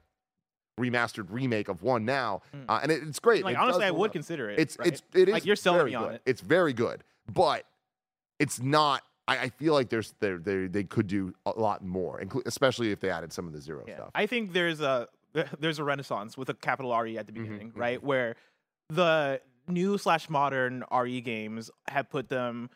remastered 0.79 1.27
remake 1.29 1.69
of 1.69 1.83
one 1.83 2.03
now, 2.05 2.41
Mm. 2.53 2.65
uh, 2.67 2.79
and 2.81 2.91
it, 2.91 3.03
it's 3.03 3.19
great. 3.19 3.43
Like 3.43 3.55
It 3.55 3.59
honestly, 3.59 3.85
I 3.85 3.91
would 3.91 4.09
up. 4.09 4.13
consider 4.13 4.49
it. 4.49 4.59
It's 4.59 4.77
right? 4.79 4.87
it's 4.87 5.03
it 5.13 5.29
is 5.29 5.33
Like, 5.33 5.45
you're 5.45 5.55
selling 5.55 5.79
very 5.81 5.91
me 5.91 5.95
on 5.95 6.03
good. 6.05 6.15
it. 6.15 6.21
It's 6.25 6.41
very 6.41 6.73
good, 6.73 7.03
but 7.31 7.65
it's 8.39 8.59
not. 8.61 9.03
I, 9.25 9.49
feel 9.49 9.73
like 9.73 9.87
there's 9.89 10.13
there 10.19 10.37
they 10.37 10.67
they 10.67 10.83
could 10.83 11.07
do 11.07 11.33
a 11.45 11.51
lot 11.51 11.81
more, 11.85 12.21
especially 12.45 12.91
if 12.91 12.99
they 12.99 13.09
added 13.09 13.31
some 13.31 13.47
of 13.47 13.53
the 13.53 13.61
zero 13.61 13.83
Yeah. 13.87 13.95
stuff. 13.95 14.11
I 14.15 14.25
think 14.25 14.51
there's 14.51 14.81
a 14.81 15.07
there's 15.59 15.79
a 15.79 15.83
renaissance 15.83 16.37
with 16.37 16.49
a 16.49 16.53
capital 16.53 16.97
RE 16.97 17.17
at 17.17 17.25
the 17.27 17.31
Mhm, 17.33 17.35
beginning, 17.43 17.71
mhm. 17.71 17.77
right? 17.77 18.03
Where 18.03 18.35
the 18.89 19.41
new 19.67 19.97
slash 19.97 20.29
modern 20.29 20.83
RE 20.91 21.21
games 21.21 21.71
have 21.87 22.09
put 22.09 22.29
them 22.29 22.69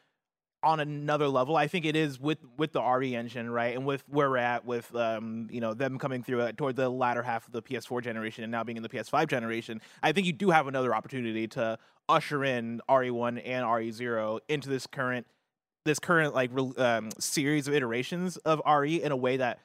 on 0.64 0.80
another 0.80 1.28
level. 1.28 1.56
I 1.56 1.68
think 1.68 1.86
it 1.86 1.96
is 1.96 2.20
with 2.20 2.40
with 2.58 2.72
the 2.72 2.82
RE 2.82 3.16
engine, 3.16 3.50
right, 3.50 3.76
and 3.76 3.86
with 3.86 4.04
where 4.10 4.30
we're 4.30 4.38
at 4.38 4.66
with 4.66 4.94
um 4.96 5.48
you 5.52 5.62
know 5.62 5.74
them 5.76 6.00
coming 6.00 6.24
through 6.24 6.42
it 6.42 6.58
toward 6.58 6.76
the 6.76 6.90
latter 6.90 7.22
half 7.22 7.46
of 7.46 7.54
the 7.54 7.62
PS4 7.62 8.02
generation 8.02 8.44
and 8.44 8.52
now 8.52 8.64
being 8.64 8.78
in 8.78 8.84
the 8.84 8.90
PS5 8.90 9.28
generation. 9.28 9.82
I 10.02 10.12
think 10.14 10.26
you 10.26 10.34
do 10.34 10.50
have 10.50 10.68
another 10.68 10.96
opportunity 10.96 11.48
to 11.50 11.78
usher 12.10 12.44
in 12.44 12.82
RE1 12.90 13.42
and 13.46 13.66
RE0 13.66 14.40
into 14.50 14.68
this 14.70 14.88
current 14.88 15.28
this 15.86 16.00
current 16.00 16.34
like 16.34 16.50
re- 16.52 16.74
um, 16.78 17.10
series 17.20 17.68
of 17.68 17.74
iterations 17.74 18.38
of 18.38 18.62
RE 18.68 19.02
in 19.02 19.12
a 19.12 19.16
way 19.16 19.38
that 19.38 19.60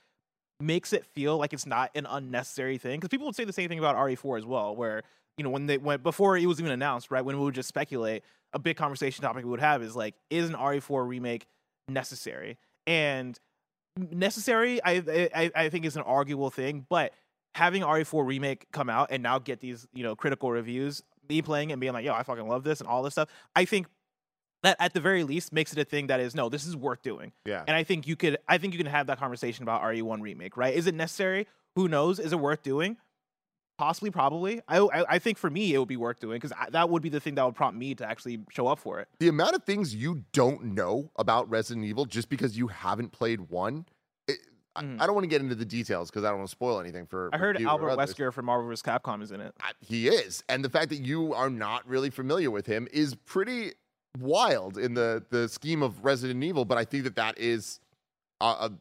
makes 0.63 0.93
it 0.93 1.05
feel 1.05 1.37
like 1.37 1.53
it's 1.53 1.67
not 1.67 1.91
an 1.95 2.07
unnecessary 2.09 2.79
thing 2.79 2.99
because 2.99 3.09
people 3.09 3.27
would 3.27 3.37
say 3.37 3.45
the 3.45 3.53
same 3.53 3.69
thing 3.69 3.79
about 3.79 3.97
RE4 3.97 4.39
as 4.39 4.47
well 4.47 4.75
where 4.77 5.03
you 5.37 5.45
know 5.45 5.51
when 5.51 5.67
they 5.67 5.79
went 5.79 6.03
before 6.03 6.37
it 6.37 6.47
was 6.47 6.61
even 6.61 6.73
announced 6.73 7.11
right 7.11 7.25
when 7.25 7.37
we 7.37 7.45
would 7.45 7.55
just 7.55 7.69
speculate 7.69 8.23
a 8.53 8.59
big 8.59 8.77
conversation 8.77 9.23
topic 9.23 9.45
we 9.45 9.51
would 9.51 9.61
have 9.61 9.83
is 9.83 9.97
like 9.97 10.15
is 10.31 10.49
an 10.49 10.55
RE4 10.55 11.07
remake 11.07 11.47
necessary? 11.89 12.59
And 12.87 13.39
necessary 13.97 14.81
I, 14.83 15.29
I 15.35 15.51
I 15.55 15.69
think 15.69 15.85
is 15.85 15.97
an 15.97 16.03
arguable 16.03 16.51
thing 16.51 16.87
but 16.89 17.13
having 17.55 17.83
RE4 17.83 18.27
remake 18.27 18.67
come 18.73 18.89
out 18.89 19.09
and 19.11 19.23
now 19.23 19.39
get 19.39 19.61
these 19.61 19.87
you 19.93 20.03
know 20.03 20.17
critical 20.17 20.51
reviews 20.51 21.03
me 21.29 21.43
playing 21.43 21.73
and 21.73 21.81
being 21.81 21.93
like 21.93 22.05
yo 22.05 22.15
I 22.15 22.23
fucking 22.23 22.49
love 22.49 22.65
this 22.65 22.81
and 22.81 22.89
all 22.89 23.03
this 23.03 23.15
stuff 23.15 23.29
I 23.55 23.65
think 23.65 23.87
that 24.63 24.77
at 24.81 24.95
the 24.95 25.01
very 25.01 25.25
least 25.25 25.53
makes 25.53 25.73
it 25.73 25.79
a 25.79 25.85
thing 25.85 26.07
that 26.09 26.21
is 26.21 26.35
no 26.35 26.49
this 26.49 26.67
is 26.67 26.77
worth 26.77 27.03
doing 27.03 27.33
yeah, 27.45 27.65
and 27.67 27.77
I 27.77 27.85
think 27.85 28.07
you 28.07 28.17
could 28.17 28.39
I 28.49 28.59
think 28.59 28.73
you 28.75 28.79
can 28.79 28.87
have 28.87 29.07
that 29.09 29.19
conversation 29.19 29.63
about 29.63 29.83
RE1 29.83 30.21
remake, 30.21 30.57
right? 30.57 30.75
Is 30.75 30.87
it 30.87 30.95
necessary? 30.95 31.47
Who 31.77 31.89
knows? 31.89 32.19
Is 32.19 32.33
it 32.33 32.39
worth 32.41 32.63
doing? 32.63 32.97
Possibly, 33.79 34.11
probably. 34.11 34.61
I 34.69 34.79
I, 34.79 35.15
I 35.15 35.19
think 35.19 35.39
for 35.39 35.51
me 35.51 35.75
it 35.75 35.79
would 35.79 35.89
be 35.89 35.97
worth 35.97 36.21
doing 36.21 36.39
because 36.39 36.53
that 36.71 36.89
would 36.91 37.03
be 37.03 37.09
the 37.09 37.19
thing 37.21 37.35
that 37.37 37.45
would 37.45 37.55
prompt 37.55 37.79
me 37.79 37.95
to 37.97 38.09
actually 38.09 38.41
show 38.51 38.67
up 38.69 38.79
for 38.79 39.01
it. 39.01 39.09
the 39.19 39.29
amount 39.29 39.55
of 39.57 39.65
things 39.65 39.95
you 39.95 40.25
don't 40.33 40.63
know 40.65 41.11
about 41.17 41.49
Resident 41.51 41.85
Evil 41.87 42.05
just 42.05 42.29
because 42.29 42.57
you 42.57 42.69
haven't 42.69 43.11
played 43.13 43.41
one. 43.51 43.87
It, 44.29 44.39
I- 44.77 44.83
Mhm. 44.83 45.01
I, 45.03 45.07
don't 45.07 45.15
want 45.15 45.25
to 45.25 45.29
get 45.29 45.41
into 45.43 45.55
the 45.55 45.65
details 45.65 46.11
because 46.11 46.23
I 46.25 46.29
don't 46.29 46.39
want 46.39 46.49
to 46.49 46.53
spoil 46.53 46.79
anything 46.81 47.07
for. 47.07 47.29
I 47.33 47.39
heard 47.39 47.61
Albert. 47.61 47.97
Wesker 47.97 48.33
from 48.33 48.45
Marvel 48.47 48.69
vs. 48.69 48.83
Capcom 48.83 49.23
is 49.23 49.33
in 49.33 49.41
it. 49.41 49.55
I- 49.61 49.73
he 49.81 50.07
is 50.09 50.45
and 50.49 50.65
the 50.65 50.71
fact 50.71 50.91
that 50.91 51.01
you 51.01 51.35
are 51.35 51.51
not 51.51 51.87
really 51.89 52.11
familiar 52.11 52.51
with 52.51 52.67
him 52.67 52.87
is 52.93 53.15
pretty 53.15 53.73
wild 54.19 54.77
in 54.79 54.95
the 54.95 55.25
the 55.31 55.49
scheme 55.49 55.83
of 55.83 56.05
resident 56.05 56.43
evil 56.45 56.65
but 56.65 56.77
i 56.79 56.85
think 56.85 57.05
that 57.05 57.17
that 57.17 57.39
is 57.39 57.81
a, 58.41 58.45
a 58.45 58.73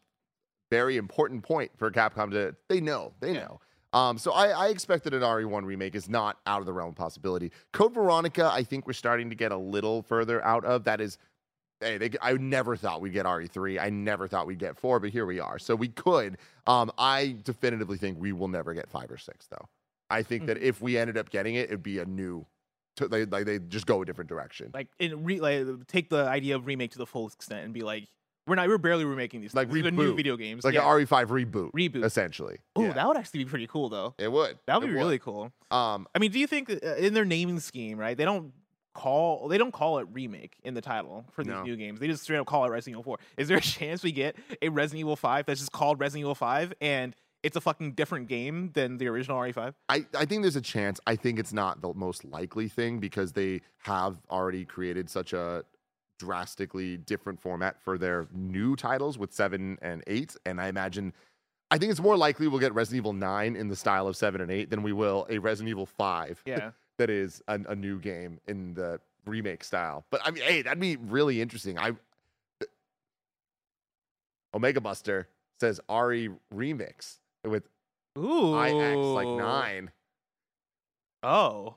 very 0.69 0.97
important 0.97 1.43
point 1.43 1.71
for 1.77 1.89
capcom 1.91 2.31
to 2.31 2.55
they 2.69 2.81
know 2.81 3.13
they 3.19 3.33
Yeah. 3.33 3.39
know 3.45 3.61
Um, 3.93 4.17
so 4.17 4.31
I, 4.31 4.47
I 4.51 4.67
expect 4.69 5.03
that 5.03 5.13
an 5.13 5.21
RE1 5.21 5.65
remake 5.65 5.95
is 5.95 6.07
not 6.07 6.37
out 6.47 6.61
of 6.61 6.65
the 6.65 6.71
realm 6.71 6.89
of 6.91 6.95
possibility. 6.95 7.51
Code 7.73 7.93
Veronica, 7.93 8.49
I 8.49 8.63
think 8.63 8.87
we're 8.87 8.93
starting 8.93 9.29
to 9.29 9.35
get 9.35 9.51
a 9.51 9.57
little 9.57 10.01
further 10.01 10.41
out 10.45 10.63
of. 10.63 10.85
That 10.85 11.01
is, 11.01 11.17
hey, 11.81 11.97
they, 11.97 12.11
I 12.21 12.31
never 12.33 12.77
thought 12.77 13.01
we'd 13.01 13.11
get 13.11 13.25
RE3. 13.25 13.81
I 13.81 13.89
never 13.89 14.29
thought 14.29 14.47
we'd 14.47 14.59
get 14.59 14.77
four, 14.77 15.01
but 15.01 15.09
here 15.09 15.25
we 15.25 15.41
are. 15.41 15.59
So 15.59 15.75
we 15.75 15.89
could. 15.89 16.37
Um, 16.67 16.89
I 16.97 17.35
definitively 17.43 17.97
think 17.97 18.17
we 18.17 18.31
will 18.31 18.47
never 18.47 18.73
get 18.73 18.89
five 18.89 19.11
or 19.11 19.17
six, 19.17 19.47
though. 19.47 19.67
I 20.09 20.23
think 20.23 20.45
that 20.45 20.57
if 20.59 20.81
we 20.81 20.97
ended 20.97 21.17
up 21.17 21.29
getting 21.29 21.55
it, 21.55 21.65
it'd 21.65 21.83
be 21.83 21.99
a 21.99 22.05
new. 22.05 22.45
They 23.09 23.25
like 23.25 23.45
they 23.45 23.59
just 23.59 23.85
go 23.87 24.01
a 24.01 24.05
different 24.05 24.29
direction. 24.29 24.71
Like, 24.73 24.87
in 24.99 25.23
re- 25.23 25.39
like 25.39 25.65
take 25.87 26.09
the 26.09 26.25
idea 26.27 26.55
of 26.55 26.65
remake 26.67 26.91
to 26.91 26.97
the 26.97 27.05
full 27.07 27.27
extent 27.27 27.65
and 27.65 27.73
be 27.73 27.81
like, 27.81 28.07
we're 28.47 28.55
not, 28.55 28.67
we're 28.67 28.77
barely 28.77 29.05
remaking 29.05 29.41
these. 29.41 29.53
Like 29.53 29.71
things. 29.71 29.83
These 29.83 29.93
new 29.93 30.15
video 30.15 30.35
games. 30.35 30.63
Like 30.63 30.73
yeah. 30.73 30.81
an 30.81 31.05
RE5 31.05 31.27
reboot, 31.27 31.71
Reboot. 31.73 32.03
essentially. 32.03 32.57
Oh, 32.75 32.83
Yeah. 32.83 32.93
that 32.93 33.07
would 33.07 33.17
actually 33.17 33.43
be 33.43 33.49
pretty 33.49 33.67
cool 33.67 33.89
though. 33.89 34.13
it 34.17 34.31
would. 34.31 34.57
That 34.67 34.79
would 34.81 34.89
It 34.89 34.93
be 34.93 34.97
really 34.97 35.19
cool. 35.19 35.51
Um, 35.69 36.07
I 36.15 36.19
mean, 36.19 36.31
do 36.31 36.39
you 36.39 36.47
think 36.47 36.69
uh, 36.69 36.95
in 36.95 37.13
their 37.13 37.25
naming 37.25 37.59
scheme, 37.59 37.97
right? 37.97 38.17
They 38.17 38.25
don't 38.25 38.51
call 38.93 39.47
they 39.47 39.57
don't 39.57 39.71
call 39.71 39.99
it 39.99 40.07
remake 40.11 40.57
in 40.63 40.73
the 40.73 40.81
title 40.81 41.23
for 41.31 41.43
these 41.45 41.53
No. 41.53 41.63
new 41.63 41.77
games. 41.77 41.99
They 41.99 42.07
just 42.07 42.23
straight 42.23 42.39
up 42.39 42.45
call 42.47 42.65
it 42.65 42.69
Resident 42.69 42.95
Evil 42.95 43.03
4. 43.03 43.19
Is 43.37 43.47
there 43.47 43.57
a 43.57 43.61
chance 43.61 44.03
we 44.03 44.11
get 44.11 44.35
a 44.61 44.67
Resident 44.69 44.99
Evil 45.01 45.15
5 45.15 45.45
that's 45.45 45.59
just 45.61 45.71
called 45.71 45.99
Resident 45.99 46.21
Evil 46.25 46.35
5 46.35 46.73
and 46.81 47.15
it's 47.43 47.55
a 47.55 47.61
fucking 47.61 47.93
different 47.93 48.27
game 48.27 48.71
than 48.73 48.97
the 48.97 49.07
original 49.07 49.43
E 49.45 49.51
RE5? 49.51 49.73
I, 49.89 50.05
I 50.15 50.25
think 50.25 50.43
there's 50.43 50.55
a 50.55 50.61
chance. 50.61 50.99
I 51.07 51.15
think 51.15 51.39
it's 51.39 51.53
not 51.53 51.81
the 51.81 51.93
most 51.93 52.23
likely 52.23 52.67
thing 52.67 52.99
because 52.99 53.33
they 53.33 53.61
have 53.79 54.17
already 54.29 54.65
created 54.65 55.09
such 55.09 55.33
a 55.33 55.63
drastically 56.19 56.97
different 56.97 57.39
format 57.39 57.81
for 57.81 57.97
their 57.97 58.27
new 58.31 58.75
titles 58.75 59.17
with 59.17 59.33
seven 59.33 59.77
and 59.81 60.03
eight. 60.05 60.35
And 60.45 60.61
I 60.61 60.67
imagine, 60.67 61.13
I 61.71 61.79
think 61.79 61.91
it's 61.91 61.99
more 61.99 62.15
likely 62.15 62.47
we'll 62.47 62.59
get 62.59 62.73
Resident 62.75 62.97
Evil 62.97 63.13
9 63.13 63.55
in 63.55 63.67
the 63.67 63.75
style 63.75 64.07
of 64.07 64.15
seven 64.15 64.41
and 64.41 64.51
eight 64.51 64.69
than 64.69 64.83
we 64.83 64.93
will 64.93 65.25
a 65.29 65.39
Resident 65.39 65.69
Evil 65.69 65.87
5 65.87 66.43
Yeah. 66.45 66.71
that 66.99 67.09
is 67.09 67.41
a, 67.47 67.59
a 67.69 67.75
new 67.75 67.97
game 67.97 68.39
in 68.47 68.75
the 68.75 68.99
remake 69.25 69.63
style. 69.63 70.05
But 70.11 70.21
I 70.23 70.29
mean, 70.29 70.43
hey, 70.43 70.61
that'd 70.61 70.79
be 70.79 70.97
really 70.97 71.41
interesting. 71.41 71.79
I 71.79 71.93
Omega 74.53 74.81
Buster 74.81 75.27
says 75.59 75.79
RE 75.89 76.29
remix 76.53 77.17
with 77.45 77.63
Ooh. 78.17 78.59
IX 78.59 78.97
like 78.97 79.27
nine. 79.27 79.91
Oh. 81.23 81.75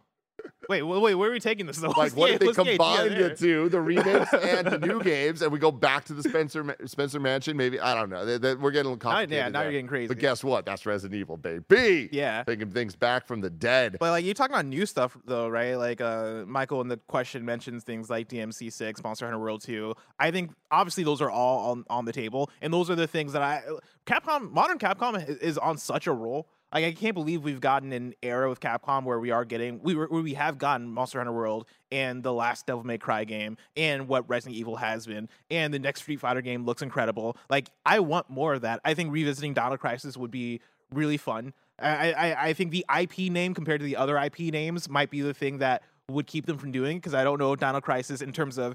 Wait, 0.68 0.82
wait, 0.82 1.14
where 1.14 1.28
are 1.28 1.32
we 1.32 1.40
taking 1.40 1.66
this 1.66 1.76
though? 1.80 1.88
Like, 1.88 1.96
What's 1.96 2.14
what 2.14 2.26
the- 2.28 2.34
if 2.34 2.40
they 2.40 2.46
the 2.46 2.54
combine 2.78 3.10
the 3.18 3.34
two, 3.36 3.68
the 3.68 3.80
remakes 3.80 4.32
and 4.42 4.66
the 4.66 4.78
new 4.78 5.02
games, 5.02 5.42
and 5.42 5.52
we 5.52 5.58
go 5.58 5.70
back 5.70 6.04
to 6.06 6.14
the 6.14 6.22
Spencer 6.22 6.74
Spencer 6.86 7.20
Mansion? 7.20 7.56
Maybe 7.56 7.78
I 7.78 7.94
don't 7.94 8.08
know. 8.08 8.24
They- 8.24 8.38
they- 8.38 8.54
we're 8.54 8.70
getting 8.70 8.86
a 8.86 8.94
little 8.94 8.96
Now, 9.10 9.16
complicated. 9.16 9.32
yeah, 9.36 9.48
now 9.48 9.58
there. 9.58 9.64
you're 9.64 9.72
getting 9.72 9.86
crazy. 9.88 10.08
But 10.08 10.18
guess 10.18 10.42
what? 10.42 10.64
That's 10.64 10.86
Resident 10.86 11.18
Evil, 11.20 11.36
baby. 11.36 12.08
yeah. 12.12 12.44
taking 12.44 12.70
things 12.70 12.96
back 12.96 13.26
from 13.26 13.40
the 13.42 13.50
dead. 13.50 13.96
But 14.00 14.10
like 14.10 14.24
you're 14.24 14.32
talking 14.34 14.54
about 14.54 14.64
new 14.66 14.86
stuff 14.86 15.16
though, 15.26 15.48
right? 15.48 15.74
Like 15.74 16.00
uh 16.00 16.44
Michael 16.46 16.80
in 16.80 16.88
the 16.88 16.96
question 17.08 17.44
mentions 17.44 17.84
things 17.84 18.08
like 18.08 18.28
DMC 18.28 18.72
six, 18.72 19.02
Monster 19.02 19.26
Hunter 19.26 19.38
World 19.38 19.60
2. 19.62 19.94
I 20.18 20.30
think 20.30 20.52
obviously 20.70 21.04
those 21.04 21.20
are 21.20 21.30
all 21.30 21.72
on, 21.72 21.84
on 21.90 22.04
the 22.06 22.12
table. 22.12 22.50
And 22.62 22.72
those 22.72 22.88
are 22.88 22.94
the 22.94 23.06
things 23.06 23.34
that 23.34 23.42
I 23.42 23.62
Capcom 24.06 24.50
modern 24.50 24.78
Capcom 24.78 25.26
is 25.42 25.58
on 25.58 25.76
such 25.78 26.06
a 26.06 26.12
roll. 26.12 26.48
Like 26.74 26.84
I 26.84 26.92
can't 26.92 27.14
believe 27.14 27.44
we've 27.44 27.60
gotten 27.60 27.92
an 27.92 28.14
era 28.20 28.48
with 28.48 28.58
Capcom 28.58 29.04
where 29.04 29.20
we 29.20 29.30
are 29.30 29.44
getting 29.44 29.80
we 29.82 29.94
were, 29.94 30.08
we 30.10 30.34
have 30.34 30.58
gotten 30.58 30.90
Monster 30.90 31.18
Hunter 31.18 31.32
World 31.32 31.66
and 31.92 32.24
the 32.24 32.32
last 32.32 32.66
Devil 32.66 32.82
May 32.82 32.98
Cry 32.98 33.22
game 33.22 33.56
and 33.76 34.08
what 34.08 34.28
Resident 34.28 34.56
Evil 34.56 34.74
has 34.76 35.06
been 35.06 35.28
and 35.50 35.72
the 35.72 35.78
next 35.78 36.02
Street 36.02 36.18
Fighter 36.18 36.42
game 36.42 36.66
looks 36.66 36.82
incredible. 36.82 37.36
Like 37.48 37.70
I 37.86 38.00
want 38.00 38.28
more 38.28 38.54
of 38.54 38.62
that. 38.62 38.80
I 38.84 38.94
think 38.94 39.12
revisiting 39.12 39.54
Dino 39.54 39.76
Crisis 39.76 40.16
would 40.16 40.32
be 40.32 40.60
really 40.92 41.16
fun. 41.16 41.54
I, 41.78 42.12
I 42.12 42.46
I 42.48 42.52
think 42.54 42.72
the 42.72 42.84
IP 43.00 43.30
name 43.32 43.54
compared 43.54 43.80
to 43.80 43.86
the 43.86 43.96
other 43.96 44.18
IP 44.18 44.40
names 44.40 44.88
might 44.88 45.10
be 45.10 45.20
the 45.20 45.34
thing 45.34 45.58
that 45.58 45.84
would 46.10 46.26
keep 46.26 46.44
them 46.44 46.58
from 46.58 46.72
doing 46.72 46.98
because 46.98 47.14
I 47.14 47.22
don't 47.22 47.38
know 47.38 47.54
Dino 47.54 47.80
Crisis 47.80 48.20
in 48.20 48.32
terms 48.32 48.58
of 48.58 48.74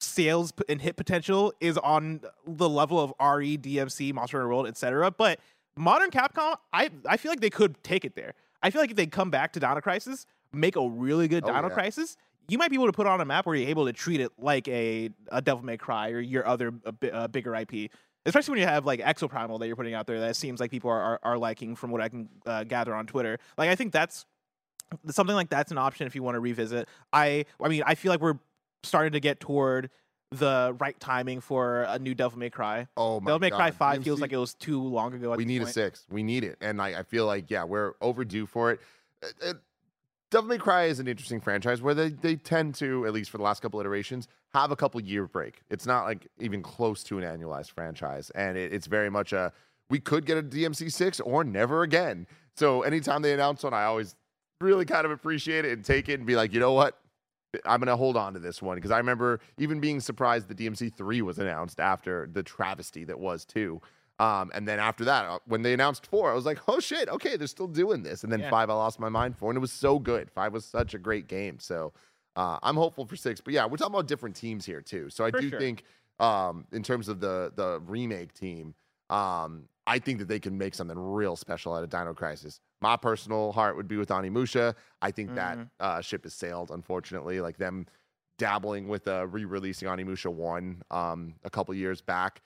sales 0.00 0.52
and 0.68 0.80
hit 0.80 0.96
potential 0.96 1.52
is 1.60 1.78
on 1.78 2.22
the 2.46 2.68
level 2.68 2.98
of 2.98 3.12
RE, 3.20 3.56
DMC, 3.56 4.12
Monster 4.14 4.38
Hunter 4.38 4.48
World, 4.48 4.66
etc. 4.66 5.10
But 5.10 5.38
modern 5.76 6.10
Capcom, 6.10 6.56
I 6.72 6.90
I 7.06 7.16
feel 7.16 7.32
like 7.32 7.40
they 7.40 7.50
could 7.50 7.82
take 7.82 8.04
it 8.04 8.14
there. 8.16 8.34
I 8.62 8.70
feel 8.70 8.80
like 8.80 8.90
if 8.90 8.96
they 8.96 9.06
come 9.06 9.30
back 9.30 9.52
to 9.54 9.60
Dino 9.60 9.80
Crisis, 9.80 10.26
make 10.52 10.76
a 10.76 10.86
really 10.88 11.28
good 11.28 11.44
Oh, 11.44 11.48
Dino 11.48 11.68
yeah. 11.68 11.74
Crisis, 11.74 12.16
you 12.48 12.58
might 12.58 12.70
be 12.70 12.76
able 12.76 12.86
to 12.86 12.92
put 12.92 13.06
on 13.06 13.20
a 13.20 13.24
map 13.24 13.46
where 13.46 13.54
you're 13.54 13.68
able 13.68 13.86
to 13.86 13.92
treat 13.92 14.20
it 14.20 14.32
like 14.38 14.68
a, 14.68 15.10
a 15.28 15.40
Devil 15.40 15.64
May 15.64 15.76
Cry 15.76 16.10
or 16.10 16.20
your 16.20 16.46
other 16.46 16.72
a 16.84 17.14
uh, 17.14 17.28
bigger 17.28 17.54
IP. 17.54 17.90
Especially 18.26 18.52
when 18.52 18.60
you 18.60 18.66
have 18.66 18.84
like 18.84 19.00
Exoprimal 19.00 19.58
that 19.60 19.66
you're 19.66 19.76
putting 19.76 19.94
out 19.94 20.06
there 20.06 20.20
that 20.20 20.36
seems 20.36 20.60
like 20.60 20.70
people 20.70 20.90
are, 20.90 21.00
are, 21.00 21.20
are 21.22 21.38
liking 21.38 21.74
from 21.74 21.90
what 21.90 22.02
I 22.02 22.08
can 22.10 22.28
uh, 22.44 22.64
gather 22.64 22.94
on 22.94 23.06
Twitter. 23.06 23.38
Like 23.56 23.70
I 23.70 23.76
think 23.76 23.92
that's 23.92 24.26
something 25.10 25.34
like 25.34 25.48
that's 25.48 25.70
an 25.70 25.78
option 25.78 26.06
if 26.06 26.14
you 26.14 26.22
want 26.22 26.34
to 26.34 26.40
revisit. 26.40 26.88
I 27.12 27.46
I 27.62 27.68
mean 27.68 27.82
I 27.86 27.94
feel 27.94 28.10
like 28.12 28.20
we're 28.20 28.38
starting 28.82 29.12
to 29.12 29.20
get 29.20 29.40
toward 29.40 29.88
the 30.30 30.76
right 30.78 30.98
timing 31.00 31.40
for 31.40 31.82
a 31.82 31.98
new 31.98 32.14
Devil 32.14 32.38
May 32.38 32.50
Cry. 32.50 32.86
oh 32.96 33.20
my 33.20 33.26
Devil 33.26 33.38
May 33.40 33.50
Cry 33.50 33.70
God. 33.70 33.74
Five 33.74 34.04
feels 34.04 34.20
like 34.20 34.32
it 34.32 34.36
was 34.36 34.54
too 34.54 34.80
long 34.80 35.12
ago. 35.14 35.34
We 35.34 35.44
need 35.44 35.62
a 35.62 35.66
six. 35.66 36.06
We 36.10 36.22
need 36.22 36.44
it, 36.44 36.56
and 36.60 36.80
I, 36.80 37.00
I 37.00 37.02
feel 37.02 37.26
like 37.26 37.50
yeah, 37.50 37.64
we're 37.64 37.94
overdue 38.00 38.46
for 38.46 38.72
it. 38.72 38.80
Uh, 39.22 39.48
uh, 39.48 39.52
Devil 40.30 40.48
May 40.48 40.58
Cry 40.58 40.84
is 40.84 41.00
an 41.00 41.08
interesting 41.08 41.40
franchise 41.40 41.82
where 41.82 41.94
they 41.94 42.10
they 42.10 42.36
tend 42.36 42.76
to, 42.76 43.06
at 43.06 43.12
least 43.12 43.30
for 43.30 43.38
the 43.38 43.42
last 43.44 43.60
couple 43.60 43.80
iterations, 43.80 44.28
have 44.54 44.70
a 44.70 44.76
couple 44.76 45.00
year 45.00 45.26
break. 45.26 45.62
It's 45.68 45.86
not 45.86 46.04
like 46.04 46.28
even 46.38 46.62
close 46.62 47.02
to 47.04 47.18
an 47.18 47.24
annualized 47.24 47.72
franchise, 47.72 48.30
and 48.30 48.56
it, 48.56 48.72
it's 48.72 48.86
very 48.86 49.10
much 49.10 49.32
a 49.32 49.52
we 49.88 49.98
could 49.98 50.24
get 50.24 50.38
a 50.38 50.42
DMC 50.42 50.92
six 50.92 51.18
or 51.18 51.42
never 51.42 51.82
again. 51.82 52.28
So 52.54 52.82
anytime 52.82 53.22
they 53.22 53.32
announce 53.32 53.64
one, 53.64 53.74
I 53.74 53.84
always 53.84 54.14
really 54.60 54.84
kind 54.84 55.04
of 55.04 55.10
appreciate 55.10 55.64
it 55.64 55.72
and 55.72 55.84
take 55.84 56.08
it 56.08 56.14
and 56.14 56.26
be 56.26 56.36
like, 56.36 56.52
you 56.52 56.60
know 56.60 56.72
what, 56.72 56.98
I'm 57.64 57.80
gonna 57.80 57.96
hold 57.96 58.16
on 58.16 58.34
to 58.34 58.38
this 58.38 58.62
one 58.62 58.76
because 58.76 58.90
I 58.90 58.98
remember 58.98 59.40
even 59.58 59.80
being 59.80 60.00
surprised 60.00 60.48
that 60.48 60.56
DMC 60.56 60.92
three 60.94 61.22
was 61.22 61.38
announced 61.38 61.80
after 61.80 62.28
the 62.32 62.42
travesty 62.42 63.04
that 63.04 63.18
was 63.18 63.44
two. 63.44 63.80
Um, 64.18 64.50
and 64.54 64.68
then 64.68 64.78
after 64.78 65.04
that, 65.06 65.24
uh, 65.24 65.38
when 65.46 65.62
they 65.62 65.72
announced 65.72 66.06
four, 66.06 66.30
I 66.30 66.34
was 66.34 66.44
like, 66.44 66.58
oh 66.68 66.78
shit, 66.78 67.08
okay, 67.08 67.36
they're 67.36 67.46
still 67.46 67.66
doing 67.66 68.02
this. 68.02 68.22
And 68.22 68.30
then 68.32 68.40
Yeah. 68.40 68.50
five, 68.50 68.68
I 68.68 68.74
lost 68.74 69.00
my 69.00 69.08
mind 69.08 69.36
for, 69.38 69.50
and 69.50 69.56
it 69.56 69.60
was 69.60 69.72
so 69.72 69.98
good. 69.98 70.30
Five 70.30 70.52
was 70.52 70.64
such 70.66 70.92
a 70.92 70.98
great 70.98 71.26
game. 71.26 71.58
So 71.58 71.92
uh, 72.36 72.58
I'm 72.62 72.76
hopeful 72.76 73.06
for 73.06 73.16
six. 73.16 73.40
But 73.40 73.54
yeah, 73.54 73.64
we're 73.66 73.78
talking 73.78 73.94
about 73.94 74.06
different 74.08 74.36
teams 74.36 74.66
here 74.66 74.82
too. 74.82 75.08
So 75.10 75.24
I 75.24 75.30
For 75.30 75.40
do 75.40 75.48
sure. 75.48 75.58
think, 75.58 75.84
um, 76.18 76.66
in 76.70 76.82
terms 76.82 77.08
of 77.08 77.20
the 77.20 77.50
the 77.56 77.80
remake 77.86 78.34
team, 78.34 78.74
um, 79.08 79.64
I 79.86 79.98
think 79.98 80.18
that 80.18 80.28
they 80.28 80.38
can 80.38 80.56
make 80.56 80.74
something 80.74 80.98
real 80.98 81.36
special 81.36 81.74
out 81.74 81.82
of 81.82 81.90
Dino 81.90 82.14
Crisis. 82.14 82.60
My 82.80 82.96
personal 82.96 83.52
heart 83.52 83.76
would 83.76 83.88
be 83.88 83.96
with 83.96 84.08
Onimusha. 84.10 84.74
I 85.02 85.10
think 85.10 85.34
that 85.34 85.58
Mhm. 85.58 85.70
uh, 85.80 86.00
ship 86.00 86.24
has 86.24 86.34
sailed, 86.34 86.70
unfortunately. 86.70 87.40
Like 87.40 87.56
them 87.56 87.86
dabbling 88.38 88.88
with 88.88 89.06
uh, 89.08 89.26
re-releasing 89.26 89.88
Onimusha 89.88 90.32
One 90.32 90.82
um, 90.90 91.34
a 91.44 91.50
couple 91.50 91.74
years 91.74 92.00
back. 92.02 92.40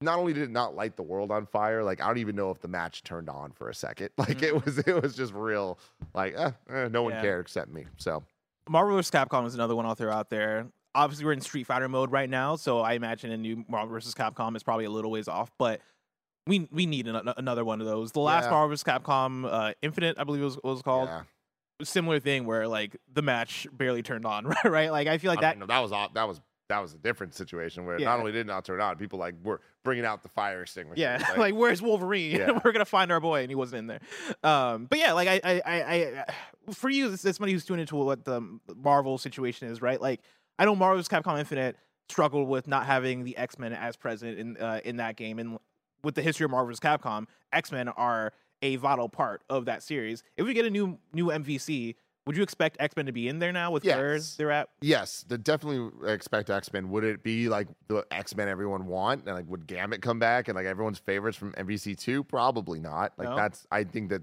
Not 0.00 0.18
only 0.18 0.32
did 0.34 0.42
it 0.42 0.50
not 0.50 0.74
light 0.74 0.96
the 0.96 1.02
world 1.02 1.30
on 1.30 1.46
fire, 1.46 1.82
like 1.82 2.00
I 2.02 2.06
don't 2.08 2.18
even 2.18 2.36
know 2.36 2.50
if 2.50 2.60
the 2.60 2.68
match 2.68 3.02
turned 3.02 3.30
on 3.30 3.52
for 3.52 3.68
a 3.68 3.74
second. 3.74 4.10
Like 4.18 4.42
it 4.42 4.64
was, 4.64 4.78
it 4.78 5.02
was 5.02 5.14
just 5.16 5.32
real. 5.32 5.78
Like 6.14 6.34
eh, 6.36 6.50
eh, 6.68 6.88
no 6.88 7.02
one 7.04 7.12
Yeah. 7.14 7.22
cared 7.22 7.40
except 7.42 7.70
me. 7.70 7.86
So 7.96 8.22
Marvel 8.68 8.96
vs. 8.96 9.10
Capcom 9.10 9.46
is 9.46 9.54
another 9.54 9.74
one 9.76 9.86
author 9.86 10.10
out 10.10 10.30
there. 10.30 10.66
Obviously, 10.94 11.24
we're 11.24 11.32
in 11.32 11.40
Street 11.40 11.64
Fighter 11.64 11.88
mode 11.88 12.12
right 12.12 12.30
now, 12.30 12.54
so 12.56 12.78
I 12.80 12.92
imagine 12.92 13.32
a 13.32 13.36
new 13.36 13.64
Marvel 13.68 13.94
vs. 13.94 14.14
Capcom 14.14 14.54
is 14.56 14.62
probably 14.62 14.84
a 14.84 14.90
little 14.90 15.10
ways 15.10 15.26
off, 15.26 15.50
but 15.58 15.80
we 16.46 16.68
we 16.70 16.86
need 16.86 17.06
an, 17.06 17.30
another 17.36 17.64
one 17.64 17.80
of 17.80 17.86
those. 17.86 18.12
The 18.12 18.20
last 18.20 18.44
Yeah. 18.44 18.50
Marvel 18.50 18.68
vs. 18.70 18.84
Capcom 18.84 19.46
uh, 19.50 19.72
Infinite, 19.82 20.16
I 20.18 20.24
believe 20.24 20.42
it 20.42 20.44
was, 20.44 20.58
was 20.62 20.82
called, 20.82 21.08
yeah, 21.08 21.22
similar 21.82 22.20
thing 22.20 22.44
where 22.46 22.68
like 22.68 22.96
the 23.12 23.22
match 23.22 23.66
barely 23.72 24.02
turned 24.02 24.26
on, 24.26 24.46
right? 24.46 24.58
right? 24.64 24.90
Like 24.92 25.08
I 25.08 25.18
feel 25.18 25.30
like 25.30 25.38
I 25.38 25.42
that 25.42 25.58
mean, 25.58 25.68
that 25.68 25.78
was 25.80 25.90
that 25.90 26.28
was 26.28 26.40
that 26.68 26.78
was 26.78 26.94
a 26.94 26.98
different 26.98 27.34
situation 27.34 27.84
where 27.84 27.98
Yeah. 27.98 28.06
not 28.06 28.20
only 28.20 28.32
did 28.32 28.40
it 28.40 28.46
not 28.46 28.64
turn 28.64 28.80
on, 28.80 28.96
people 28.96 29.18
like 29.18 29.34
were 29.42 29.60
bringing 29.84 30.04
out 30.06 30.22
the 30.22 30.30
fire 30.30 30.62
extinguisher. 30.62 31.00
Yeah, 31.00 31.18
Like, 31.30 31.36
like, 31.38 31.54
where's 31.54 31.82
Wolverine? 31.82 32.36
Yeah. 32.36 32.58
We're 32.64 32.72
gonna 32.72 32.84
find 32.86 33.12
our 33.12 33.20
boy, 33.20 33.42
and 33.42 33.50
he 33.50 33.54
wasn't 33.54 33.80
in 33.80 33.86
there. 33.86 34.00
Um, 34.42 34.86
but 34.86 34.98
yeah, 34.98 35.12
like 35.12 35.28
I, 35.28 35.40
I, 35.44 35.62
I, 35.66 35.82
I 35.82 36.24
for 36.72 36.88
you, 36.88 37.12
as 37.12 37.20
somebody 37.20 37.52
who's 37.52 37.64
tuned 37.64 37.80
into 37.80 37.96
what 37.96 38.24
the 38.24 38.40
Marvel 38.76 39.18
situation 39.18 39.68
is, 39.68 39.82
right? 39.82 40.00
Like 40.00 40.20
I 40.58 40.64
know 40.64 40.74
Marvel 40.74 40.98
vs. 40.98 41.08
Capcom 41.08 41.38
Infinite 41.38 41.76
struggled 42.08 42.48
with 42.48 42.66
not 42.68 42.86
having 42.86 43.24
the 43.24 43.36
X 43.36 43.58
Men 43.58 43.72
as 43.72 43.96
present 43.96 44.38
in 44.38 44.56
uh, 44.56 44.80
in 44.84 44.96
that 44.96 45.16
game, 45.16 45.38
and 45.38 45.58
with 46.04 46.14
the 46.14 46.22
history 46.22 46.44
of 46.44 46.50
Marvel 46.50 46.68
vs. 46.68 46.80
Capcom, 46.80 47.26
X 47.52 47.72
Men 47.72 47.88
are 47.88 48.32
a 48.62 48.76
vital 48.76 49.08
part 49.08 49.42
of 49.50 49.64
that 49.66 49.82
series. 49.82 50.22
If 50.36 50.46
we 50.46 50.54
get 50.54 50.64
a 50.64 50.70
new 50.70 50.98
new 51.12 51.26
MVC, 51.26 51.96
would 52.26 52.36
you 52.36 52.42
expect 52.42 52.76
X 52.80 52.94
Men 52.96 53.06
to 53.06 53.12
be 53.12 53.28
in 53.28 53.38
there 53.38 53.52
now 53.52 53.70
with 53.70 53.84
where 53.84 54.14
Yes. 54.14 54.36
they're 54.36 54.50
at? 54.50 54.68
Yes, 54.80 55.22
definitely 55.22 55.90
expect 56.10 56.50
X 56.50 56.72
Men. 56.72 56.88
Would 56.90 57.04
it 57.04 57.22
be 57.22 57.48
like 57.48 57.68
the 57.88 58.06
X 58.10 58.36
Men 58.36 58.48
everyone 58.48 58.86
want, 58.86 59.24
and 59.26 59.34
like 59.34 59.46
would 59.48 59.66
Gambit 59.66 60.02
come 60.02 60.18
back 60.18 60.48
and 60.48 60.54
like 60.56 60.66
everyone's 60.66 60.98
favorites 60.98 61.36
from 61.36 61.52
MVC 61.54 61.96
two? 61.98 62.22
Probably 62.24 62.78
not. 62.80 63.12
Like 63.18 63.28
No? 63.28 63.36
that's 63.36 63.66
I 63.70 63.84
think 63.84 64.10
that 64.10 64.22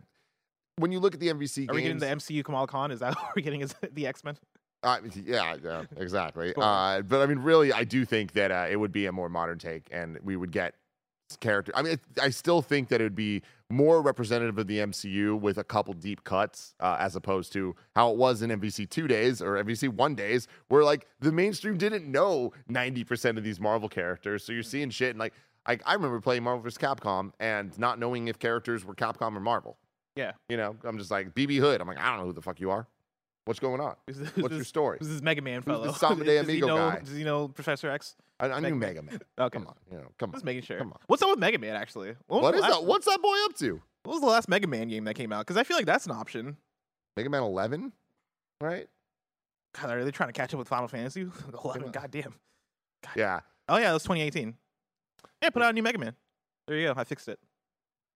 when 0.77 0.91
you 0.91 0.99
look 0.99 1.13
at 1.13 1.19
the 1.19 1.27
MVC 1.27 1.69
Are 1.69 1.75
we 1.75 1.81
getting 1.83 1.99
the 1.99 2.05
MCU 2.07 2.43
Kamala 2.43 2.65
Khan? 2.67 2.91
Is 2.91 3.01
that 3.01 3.13
what 3.21 3.35
we're 3.35 3.41
getting? 3.43 3.61
Is 3.61 3.75
the 3.91 4.07
X 4.07 4.23
Men? 4.23 4.37
uh, 4.83 4.97
yeah, 5.23 5.55
yeah, 5.63 5.83
exactly. 5.97 6.53
Cool. 6.53 6.63
uh, 6.63 7.03
but 7.03 7.21
I 7.21 7.27
mean, 7.27 7.37
really, 7.39 7.71
I 7.71 7.83
do 7.83 8.03
think 8.03 8.31
that 8.31 8.49
uh, 8.51 8.65
it 8.67 8.77
would 8.77 8.91
be 8.91 9.05
a 9.05 9.11
more 9.11 9.29
modern 9.29 9.59
take, 9.59 9.87
and 9.91 10.17
we 10.23 10.35
would 10.35 10.51
get 10.51 10.73
character. 11.37 11.71
I 11.75 11.81
mean, 11.81 11.93
it, 11.93 11.99
I 12.21 12.29
still 12.29 12.61
think 12.61 12.89
that 12.89 13.01
it 13.01 13.05
would 13.05 13.15
be 13.15 13.41
more 13.69 14.01
representative 14.01 14.57
of 14.57 14.67
the 14.67 14.79
MCU 14.79 15.39
with 15.39 15.57
a 15.57 15.63
couple 15.63 15.93
deep 15.93 16.23
cuts, 16.23 16.75
uh, 16.79 16.97
as 16.99 17.15
opposed 17.15 17.53
to 17.53 17.75
how 17.95 18.11
it 18.11 18.17
was 18.17 18.41
in 18.41 18.49
MVC 18.49 18.89
two 18.89 19.07
days 19.07 19.41
or 19.41 19.63
MVC 19.63 19.89
one 19.89 20.15
days, 20.15 20.47
where 20.67 20.83
like 20.83 21.07
the 21.19 21.31
mainstream 21.31 21.77
didn't 21.77 22.09
know 22.09 22.51
ninety 22.67 23.03
percent 23.03 23.37
of 23.37 23.43
these 23.43 23.59
Marvel 23.59 23.89
characters. 23.89 24.43
So 24.43 24.51
you're 24.51 24.63
seeing 24.63 24.89
shit 24.89 25.11
and 25.11 25.19
like 25.19 25.33
I, 25.65 25.77
I 25.85 25.93
remember 25.93 26.19
playing 26.19 26.43
Marvel 26.43 26.61
vs. 26.63 26.77
Capcom 26.77 27.33
and 27.39 27.77
not 27.77 27.99
knowing 27.99 28.27
if 28.27 28.39
characters 28.39 28.83
were 28.83 28.95
Capcom 28.95 29.35
or 29.35 29.39
Marvel. 29.39 29.77
Yeah. 30.15 30.33
You 30.49 30.57
know, 30.57 30.75
I'm 30.83 30.97
just 30.97 31.11
like 31.11 31.33
BB 31.33 31.59
Hood. 31.59 31.81
I'm 31.81 31.87
like, 31.87 31.99
I 31.99 32.09
don't 32.09 32.19
know 32.19 32.25
who 32.25 32.33
the 32.33 32.41
fuck 32.41 32.59
you 32.59 32.71
are. 32.71 32.87
What's 33.45 33.59
going 33.59 33.81
on? 33.81 33.95
This- 34.05 34.35
What's 34.35 34.53
your 34.53 34.63
story? 34.63 34.97
Who's 34.99 35.09
this 35.09 35.21
Mega 35.21 35.41
Man 35.41 35.55
Who's 35.57 35.65
fellow? 35.65 35.85
the 35.87 35.93
Samba 35.93 36.23
de 36.25 36.37
Amigo 36.37 36.67
know, 36.67 36.75
guy? 36.75 36.99
Does 36.99 37.15
he 37.15 37.23
know 37.23 37.47
Professor 37.47 37.89
X? 37.89 38.15
I, 38.39 38.49
I 38.51 38.59
knew 38.59 38.75
Mega 38.75 39.01
Man. 39.01 39.19
Okay. 39.39 39.57
Come 39.57 39.67
on, 39.67 39.75
you 39.91 39.97
know, 39.97 40.11
come 40.19 40.29
on. 40.29 40.33
Just 40.33 40.45
making 40.45 40.63
sure. 40.63 40.77
Come 40.77 40.93
on. 40.93 40.99
What's 41.07 41.21
up 41.23 41.29
with 41.29 41.39
Mega 41.39 41.57
Man 41.57 41.75
actually? 41.75 42.15
What 42.27 42.51
the 42.51 42.57
is 42.57 42.63
that? 42.63 42.83
What's 42.83 43.05
that 43.05 43.21
boy 43.21 43.35
up 43.45 43.55
to? 43.57 43.81
What 44.03 44.13
was 44.13 44.21
the 44.21 44.27
last 44.27 44.47
Mega 44.49 44.67
Man 44.67 44.87
game 44.87 45.03
that 45.05 45.15
came 45.15 45.31
out? 45.31 45.45
Because 45.45 45.57
I 45.57 45.63
feel 45.63 45.77
like 45.77 45.85
that's 45.85 46.05
an 46.05 46.11
option. 46.11 46.57
Mega 47.17 47.29
Man 47.29 47.43
11, 47.43 47.91
right? 48.61 48.87
God, 49.79 49.91
are 49.91 50.03
they 50.03 50.11
trying 50.11 50.29
to 50.29 50.33
catch 50.33 50.53
up 50.53 50.57
with 50.59 50.67
Final 50.67 50.87
Fantasy? 50.87 51.21
Eleven. 51.63 51.83
on. 51.85 51.91
Goddamn. 51.91 52.35
Yeah. 53.15 53.41
Oh 53.69 53.77
yeah, 53.77 53.87
that 53.87 53.93
was 53.93 54.03
2018. 54.03 54.55
Yeah, 55.41 55.49
put 55.49 55.61
out 55.63 55.71
a 55.71 55.73
new 55.73 55.83
Mega 55.83 55.97
Man. 55.97 56.15
There 56.67 56.77
you 56.77 56.87
go. 56.87 56.93
I 56.99 57.03
fixed 57.03 57.27
it. 57.27 57.39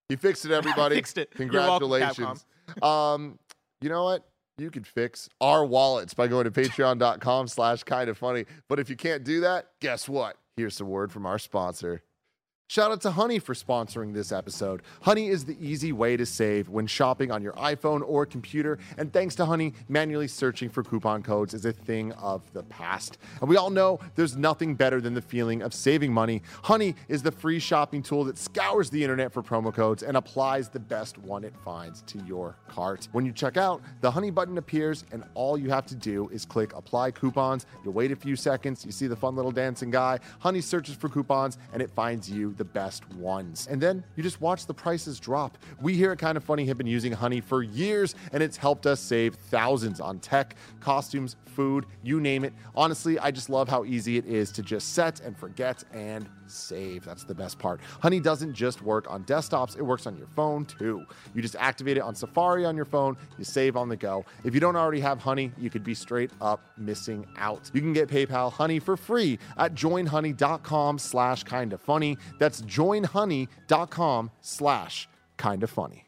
You 0.10 0.18
fixed 0.18 0.46
it, 0.46 0.52
everybody. 0.52 0.96
fixed 0.98 1.18
it. 1.18 1.32
You're 1.38 1.52
welcome, 1.52 1.90
Congratulations. 1.90 2.46
um, 2.82 3.40
you 3.82 3.90
know 3.90 4.04
what? 4.04 4.24
You 4.58 4.72
can 4.72 4.86
fix 4.86 5.28
our 5.42 5.66
wallets 5.66 6.14
by 6.14 6.28
going 6.28 6.46
to 6.46 6.52
patreon.com 6.52 7.50
slash 7.50 7.84
kind 7.84 8.10
of 8.10 8.18
funny. 8.18 8.46
But 8.70 8.80
if 8.80 8.90
you 8.90 8.96
can't 8.96 9.26
do 9.26 9.42
that, 9.42 9.68
guess 9.82 10.08
what? 10.08 10.38
Here's 10.56 10.80
a 10.80 10.86
word 10.86 11.12
from 11.12 11.26
our 11.26 11.38
sponsor. 11.38 12.04
Shout 12.68 12.92
out 12.92 13.02
to 13.02 13.12
Honey 13.12 13.38
for 13.38 13.54
sponsoring 13.54 14.12
this 14.12 14.32
episode. 14.32 14.82
Honey 15.04 15.28
is 15.28 15.46
the 15.46 15.56
easy 15.64 15.92
way 15.92 16.18
to 16.18 16.26
save 16.26 16.68
when 16.68 16.88
shopping 16.88 17.30
on 17.30 17.44
your 17.44 17.54
iPhone 17.54 18.02
or 18.04 18.26
computer. 18.26 18.80
And 18.98 19.14
thanks 19.14 19.36
to 19.36 19.46
Honey, 19.46 19.76
manually 19.88 20.28
searching 20.28 20.70
for 20.70 20.84
coupon 20.84 21.22
codes 21.22 21.54
is 21.54 21.64
a 21.66 21.72
thing 21.72 22.12
of 22.14 22.42
the 22.54 22.64
past. 22.64 23.20
And 23.40 23.48
we 23.48 23.56
all 23.56 23.70
know 23.70 24.00
there's 24.16 24.36
nothing 24.36 24.74
better 24.74 25.00
than 25.00 25.14
the 25.14 25.22
feeling 25.22 25.62
of 25.62 25.76
saving 25.76 26.12
money. 26.12 26.42
Honey 26.64 26.96
is 27.08 27.22
the 27.22 27.32
free 27.32 27.60
shopping 27.60 28.02
tool 28.02 28.24
that 28.24 28.38
scours 28.40 28.90
the 28.90 29.04
internet 29.04 29.32
for 29.32 29.44
promo 29.44 29.72
codes 29.72 30.02
and 30.02 30.18
applies 30.18 30.68
the 30.68 30.80
best 30.80 31.20
one 31.20 31.44
it 31.44 31.54
finds 31.64 32.02
to 32.02 32.18
your 32.26 32.58
cart. 32.68 33.08
When 33.12 33.28
you 33.28 33.32
check 33.32 33.58
out, 33.58 33.84
the 34.02 34.10
Honey 34.10 34.32
button 34.32 34.58
appears, 34.58 35.06
and 35.12 35.24
all 35.36 35.56
you 35.56 35.70
have 35.70 35.86
to 35.86 35.96
do 35.96 36.30
is 36.30 36.46
click 36.46 36.74
apply 36.74 37.12
coupons. 37.12 37.68
You 37.84 37.92
wait 37.92 38.12
a 38.12 38.16
few 38.16 38.36
seconds, 38.36 38.84
you 38.84 38.92
see 38.92 39.06
the 39.06 39.16
fun 39.16 39.36
little 39.36 39.52
dancing 39.52 39.92
guy. 39.92 40.20
Honey 40.40 40.62
searches 40.62 40.96
for 40.96 41.10
coupons, 41.10 41.60
and 41.72 41.80
it 41.80 41.92
finds 41.92 42.28
you 42.28 42.55
the 42.58 42.66
best 42.66 43.10
ones. 43.14 43.68
And 43.70 43.82
then 43.82 44.04
you 44.16 44.24
just 44.24 44.42
watch 44.42 44.66
the 44.66 44.74
prices 44.74 45.20
drop. 45.20 45.58
We 45.82 45.96
here 45.96 46.12
at 46.12 46.20
Kinda 46.20 46.42
Funny 46.42 46.66
have 46.66 46.78
been 46.78 46.88
using 46.88 47.12
Honey 47.12 47.42
for 47.42 47.64
years, 47.64 48.16
and 48.32 48.42
it's 48.42 48.58
helped 48.58 48.86
us 48.86 49.00
save 49.00 49.36
thousands 49.36 50.00
on 50.00 50.20
tech, 50.20 50.56
costumes, 50.80 51.36
food, 51.46 51.86
you 52.04 52.20
name 52.20 52.44
it. 52.44 52.54
Honestly, 52.76 53.18
I 53.20 53.32
just 53.32 53.50
love 53.50 53.70
how 53.70 53.86
easy 53.86 54.18
it 54.18 54.26
is 54.26 54.52
to 54.52 54.62
just 54.62 54.94
set 54.94 55.22
and 55.22 55.38
forget 55.38 55.84
and 55.94 56.30
save. 56.48 57.06
That's 57.06 57.24
the 57.24 57.36
best 57.36 57.60
part. 57.60 57.82
Honey 58.02 58.20
doesn't 58.20 58.54
just 58.54 58.82
work 58.82 59.06
on 59.10 59.24
desktops, 59.26 59.78
it 59.78 59.82
works 59.82 60.08
on 60.08 60.18
your 60.18 60.28
phone 60.28 60.66
too. 60.66 61.06
You 61.34 61.42
just 61.42 61.56
activate 61.58 61.98
it 61.98 62.02
on 62.02 62.16
Safari 62.16 62.66
on 62.66 62.76
your 62.76 62.86
phone, 62.86 63.18
you 63.38 63.44
save 63.44 63.78
on 63.78 63.90
the 63.90 63.96
go. 63.96 64.26
If 64.44 64.54
you 64.54 64.60
don't 64.60 64.76
already 64.76 65.02
have 65.02 65.20
Honey, 65.20 65.52
you 65.58 65.70
could 65.70 65.84
be 65.84 65.94
straight 65.94 66.32
up 66.42 66.62
missing 66.78 67.26
out. 67.38 67.72
You 67.74 67.82
can 67.82 67.94
get 67.94 68.10
PayPal 68.10 68.52
Honey 68.52 68.80
for 68.80 68.98
free 68.98 69.40
at 69.58 69.76
joinhoney.com 69.76 71.00
slash 71.00 71.44
kind 71.44 71.74
of 71.74 71.82
funny. 71.82 72.18
That's 72.40 72.62
joinhoney.com 72.62 74.32
slash 74.42 75.10
kind 75.38 75.64
of 75.64 75.70
funny. 75.70 76.06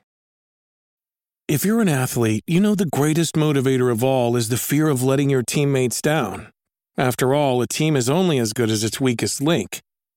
If 1.48 1.64
you're 1.64 1.80
an 1.80 1.88
athlete, 1.88 2.44
you 2.46 2.60
know 2.60 2.76
the 2.76 2.88
greatest 2.88 3.36
motivator 3.36 3.90
of 3.90 4.04
all 4.04 4.36
is 4.36 4.50
the 4.50 4.58
fear 4.58 4.90
of 4.90 5.02
letting 5.02 5.30
your 5.30 5.44
teammates 5.44 6.02
down. 6.02 6.52
After 6.98 7.34
all, 7.34 7.62
a 7.62 7.68
team 7.68 7.96
is 7.96 8.10
only 8.10 8.38
as 8.38 8.52
good 8.52 8.70
as 8.70 8.84
its 8.84 9.00
weakest 9.00 9.40
link. 9.40 9.80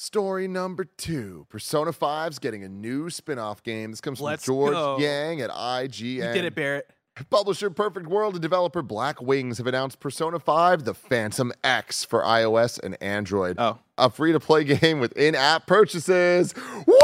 Story 0.00 0.46
number 0.46 0.84
two 0.84 1.44
Persona 1.48 1.92
5's 1.92 2.38
getting 2.38 2.62
a 2.62 2.68
new 2.68 3.10
spin 3.10 3.36
off 3.36 3.64
game. 3.64 3.90
This 3.90 4.00
comes 4.00 4.18
from 4.18 4.26
Let's 4.26 4.44
George 4.44 4.72
go. 4.72 4.96
Yang 4.96 5.40
at 5.40 5.50
IGN. 5.50 6.00
You 6.00 6.22
did 6.22 6.44
it, 6.44 6.54
Barrett. 6.54 6.88
Publisher 7.30 7.68
Perfect 7.68 8.06
World 8.06 8.34
and 8.34 8.40
developer 8.42 8.80
Black 8.80 9.20
Wings 9.20 9.58
have 9.58 9.66
announced 9.66 9.98
Persona 9.98 10.38
5 10.38 10.84
The 10.84 10.94
Phantom 10.94 11.52
X 11.64 12.04
for 12.04 12.22
iOS 12.22 12.80
and 12.80 12.96
Android. 13.02 13.56
Oh. 13.58 13.80
A 13.98 14.08
free 14.08 14.30
to 14.30 14.38
play 14.38 14.62
game 14.80 15.00
with 15.00 15.16
in 15.16 15.34
app 15.34 15.66
purchases. 15.66 16.54
Woo! 16.86 16.94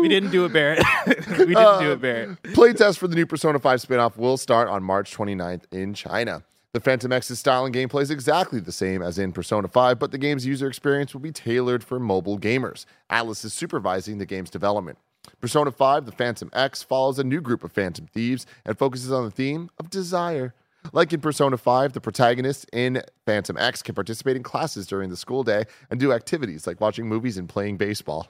We 0.00 0.08
didn't 0.08 0.30
do 0.30 0.44
it, 0.44 0.52
Barrett. 0.52 0.84
we 1.06 1.12
didn't 1.24 1.80
do 1.80 1.90
it, 1.90 1.94
uh, 1.94 1.96
Barrett. 1.96 2.42
Playtest 2.44 2.98
for 2.98 3.08
the 3.08 3.16
new 3.16 3.26
Persona 3.26 3.58
5 3.58 3.82
spinoff 3.82 4.16
will 4.16 4.36
start 4.36 4.68
on 4.68 4.84
March 4.84 5.16
29th 5.16 5.64
in 5.72 5.92
China. 5.92 6.44
The 6.76 6.80
Phantom 6.80 7.10
X's 7.10 7.38
style 7.38 7.64
and 7.64 7.74
gameplay 7.74 8.02
is 8.02 8.10
exactly 8.10 8.60
the 8.60 8.70
same 8.70 9.00
as 9.00 9.18
in 9.18 9.32
Persona 9.32 9.66
5, 9.66 9.98
but 9.98 10.10
the 10.10 10.18
game's 10.18 10.44
user 10.44 10.68
experience 10.68 11.14
will 11.14 11.22
be 11.22 11.32
tailored 11.32 11.82
for 11.82 11.98
mobile 11.98 12.38
gamers. 12.38 12.84
Atlus 13.10 13.46
is 13.46 13.54
supervising 13.54 14.18
the 14.18 14.26
game's 14.26 14.50
development. 14.50 14.98
Persona 15.40 15.70
5, 15.70 16.04
The 16.04 16.12
Phantom 16.12 16.50
X, 16.52 16.82
follows 16.82 17.18
a 17.18 17.24
new 17.24 17.40
group 17.40 17.64
of 17.64 17.72
Phantom 17.72 18.06
Thieves 18.08 18.44
and 18.66 18.76
focuses 18.76 19.10
on 19.10 19.24
the 19.24 19.30
theme 19.30 19.70
of 19.78 19.88
desire. 19.88 20.52
Like 20.92 21.14
in 21.14 21.22
Persona 21.22 21.56
5, 21.56 21.94
the 21.94 22.00
protagonists 22.02 22.66
in 22.74 23.02
Phantom 23.24 23.56
X 23.56 23.80
can 23.82 23.94
participate 23.94 24.36
in 24.36 24.42
classes 24.42 24.86
during 24.86 25.08
the 25.08 25.16
school 25.16 25.44
day 25.44 25.64
and 25.88 25.98
do 25.98 26.12
activities 26.12 26.66
like 26.66 26.82
watching 26.82 27.08
movies 27.08 27.38
and 27.38 27.48
playing 27.48 27.78
baseball. 27.78 28.28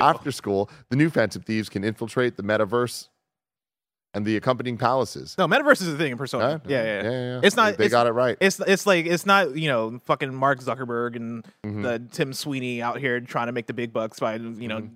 After 0.00 0.32
school, 0.32 0.68
the 0.88 0.96
new 0.96 1.08
Phantom 1.08 1.40
Thieves 1.40 1.68
can 1.68 1.84
infiltrate 1.84 2.36
the 2.36 2.42
metaverse 2.42 3.10
and 4.16 4.24
the 4.24 4.36
accompanying 4.36 4.78
palaces. 4.78 5.36
No, 5.36 5.46
metaverse 5.46 5.82
is 5.82 5.88
a 5.88 5.96
thing 5.96 6.12
in 6.12 6.18
Persona. 6.18 6.44
Huh? 6.52 6.58
Yeah, 6.66 6.82
yeah, 6.82 6.84
Yeah, 6.84 7.02
yeah, 7.10 7.10
yeah. 7.34 7.40
It's 7.42 7.54
not. 7.54 7.72
They- 7.72 7.76
they 7.76 7.84
it's- 7.84 7.90
got 7.90 8.06
it 8.06 8.12
right. 8.12 8.36
It's 8.40 8.58
it's 8.60 8.86
like 8.86 9.04
it's 9.06 9.26
not 9.26 9.56
you 9.56 9.68
know 9.68 10.00
fucking 10.06 10.34
Mark 10.34 10.60
Zuckerberg 10.60 11.16
and 11.16 11.44
Mhm. 11.64 11.82
the 11.82 12.02
Tim 12.10 12.32
Sweeney 12.32 12.80
out 12.82 12.98
here 12.98 13.20
trying 13.20 13.46
to 13.46 13.52
make 13.52 13.66
the 13.66 13.74
big 13.74 13.92
bucks 13.92 14.18
by 14.18 14.36
you 14.36 14.68
know 14.68 14.88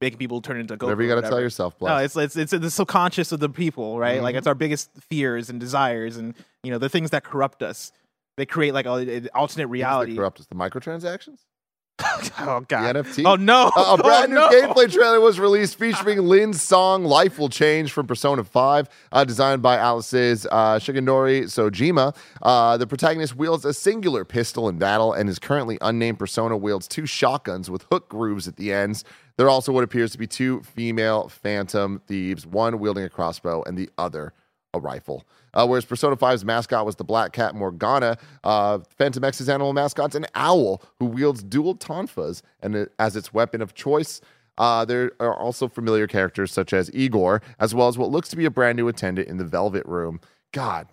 making 0.00 0.18
people 0.18 0.42
turn 0.42 0.58
into. 0.58 0.74
Mm-hmm. 0.74 0.84
Whatever 0.84 1.02
you 1.04 1.08
got 1.08 1.20
to 1.22 1.28
tell 1.28 1.40
yourself, 1.40 1.74
No, 1.80 1.86
Bless. 1.86 2.16
it's 2.16 2.36
it's 2.36 2.52
it's 2.52 2.62
the 2.62 2.70
subconscious 2.70 3.30
of 3.32 3.40
the 3.40 3.48
people, 3.48 3.98
right? 3.98 4.20
Like 4.20 4.34
Mhm. 4.34 4.38
it's 4.38 4.46
our 4.46 4.54
biggest 4.56 4.90
fears 5.08 5.48
and 5.48 5.58
desires, 5.60 6.16
and 6.16 6.34
you 6.64 6.70
know 6.72 6.78
the 6.78 6.88
things 6.90 7.10
that 7.10 7.22
corrupt 7.24 7.62
us. 7.62 7.92
They 8.36 8.44
create 8.46 8.74
like 8.74 8.84
a, 8.86 8.92
an 8.94 9.28
alternate 9.34 9.68
reality. 9.68 10.14
corrupt 10.16 10.40
us. 10.40 10.46
The 10.46 10.56
microtransactions? 10.56 11.38
oh 12.40 12.64
god. 12.68 12.94
The 12.94 13.02
NFT. 13.02 13.24
Oh 13.24 13.36
no. 13.36 13.70
A- 13.74 13.94
a 13.94 13.96
brand 13.96 14.30
new 14.30 14.38
oh, 14.38 14.50
no. 14.50 14.60
gameplay 14.60 14.92
trailer 14.92 15.20
was 15.20 15.40
released 15.40 15.78
featuring 15.78 16.18
Lyn's 16.22 16.60
song 16.60 17.04
"Life 17.04 17.38
Will 17.38 17.48
Change" 17.48 17.90
from 17.90 18.06
Persona 18.06 18.44
5, 18.44 18.88
uh, 19.12 19.24
designed 19.24 19.62
by 19.62 19.78
Atlus's 19.78 20.46
uh, 20.50 20.78
Shigenori 20.78 21.44
Soejima. 21.44 22.14
Uh, 22.42 22.76
the 22.76 22.86
protagonist 22.86 23.36
wields 23.36 23.64
a 23.64 23.72
singular 23.72 24.24
pistol 24.24 24.68
in 24.68 24.78
battle, 24.78 25.14
and 25.14 25.28
his 25.28 25.38
currently 25.38 25.78
unnamed 25.80 26.18
persona 26.18 26.56
wields 26.56 26.86
two 26.86 27.06
shotguns 27.06 27.70
with 27.70 27.86
hook 27.90 28.08
grooves 28.08 28.46
at 28.46 28.56
the 28.56 28.72
ends. 28.72 29.02
There 29.38 29.46
are 29.46 29.50
also 29.50 29.72
what 29.72 29.84
appears 29.84 30.12
to 30.12 30.18
be 30.18 30.26
two 30.26 30.60
female 30.62 31.28
phantom 31.28 32.02
thieves, 32.06 32.46
one 32.46 32.78
wielding 32.78 33.04
a 33.04 33.10
crossbow 33.10 33.62
and 33.66 33.76
the 33.78 33.88
other 33.96 34.34
a 34.76 34.80
rifle. 34.80 35.26
Uh, 35.54 35.66
whereas 35.66 35.84
Persona 35.84 36.16
5's 36.16 36.44
mascot 36.44 36.84
was 36.84 36.96
the 36.96 37.04
black 37.04 37.32
cat 37.32 37.54
Morgana, 37.54 38.18
uh, 38.44 38.78
Phantom 38.96 39.24
X's 39.24 39.48
animal 39.48 39.72
mascot's 39.72 40.14
an 40.14 40.26
owl 40.34 40.82
who 40.98 41.06
wields 41.06 41.42
dual 41.42 41.74
tonfas 41.74 42.42
and 42.60 42.76
it, 42.76 42.92
as 42.98 43.16
its 43.16 43.32
weapon 43.32 43.62
of 43.62 43.74
choice. 43.74 44.20
Uh, 44.58 44.84
there 44.84 45.12
are 45.20 45.36
also 45.36 45.68
familiar 45.68 46.06
characters 46.06 46.52
such 46.52 46.72
as 46.72 46.90
Igor, 46.94 47.42
as 47.58 47.74
well 47.74 47.88
as 47.88 47.98
what 47.98 48.10
looks 48.10 48.28
to 48.30 48.36
be 48.36 48.44
a 48.44 48.50
brand 48.50 48.76
new 48.76 48.88
attendant 48.88 49.28
in 49.28 49.36
the 49.36 49.44
Velvet 49.44 49.84
Room. 49.86 50.20
God, 50.52 50.88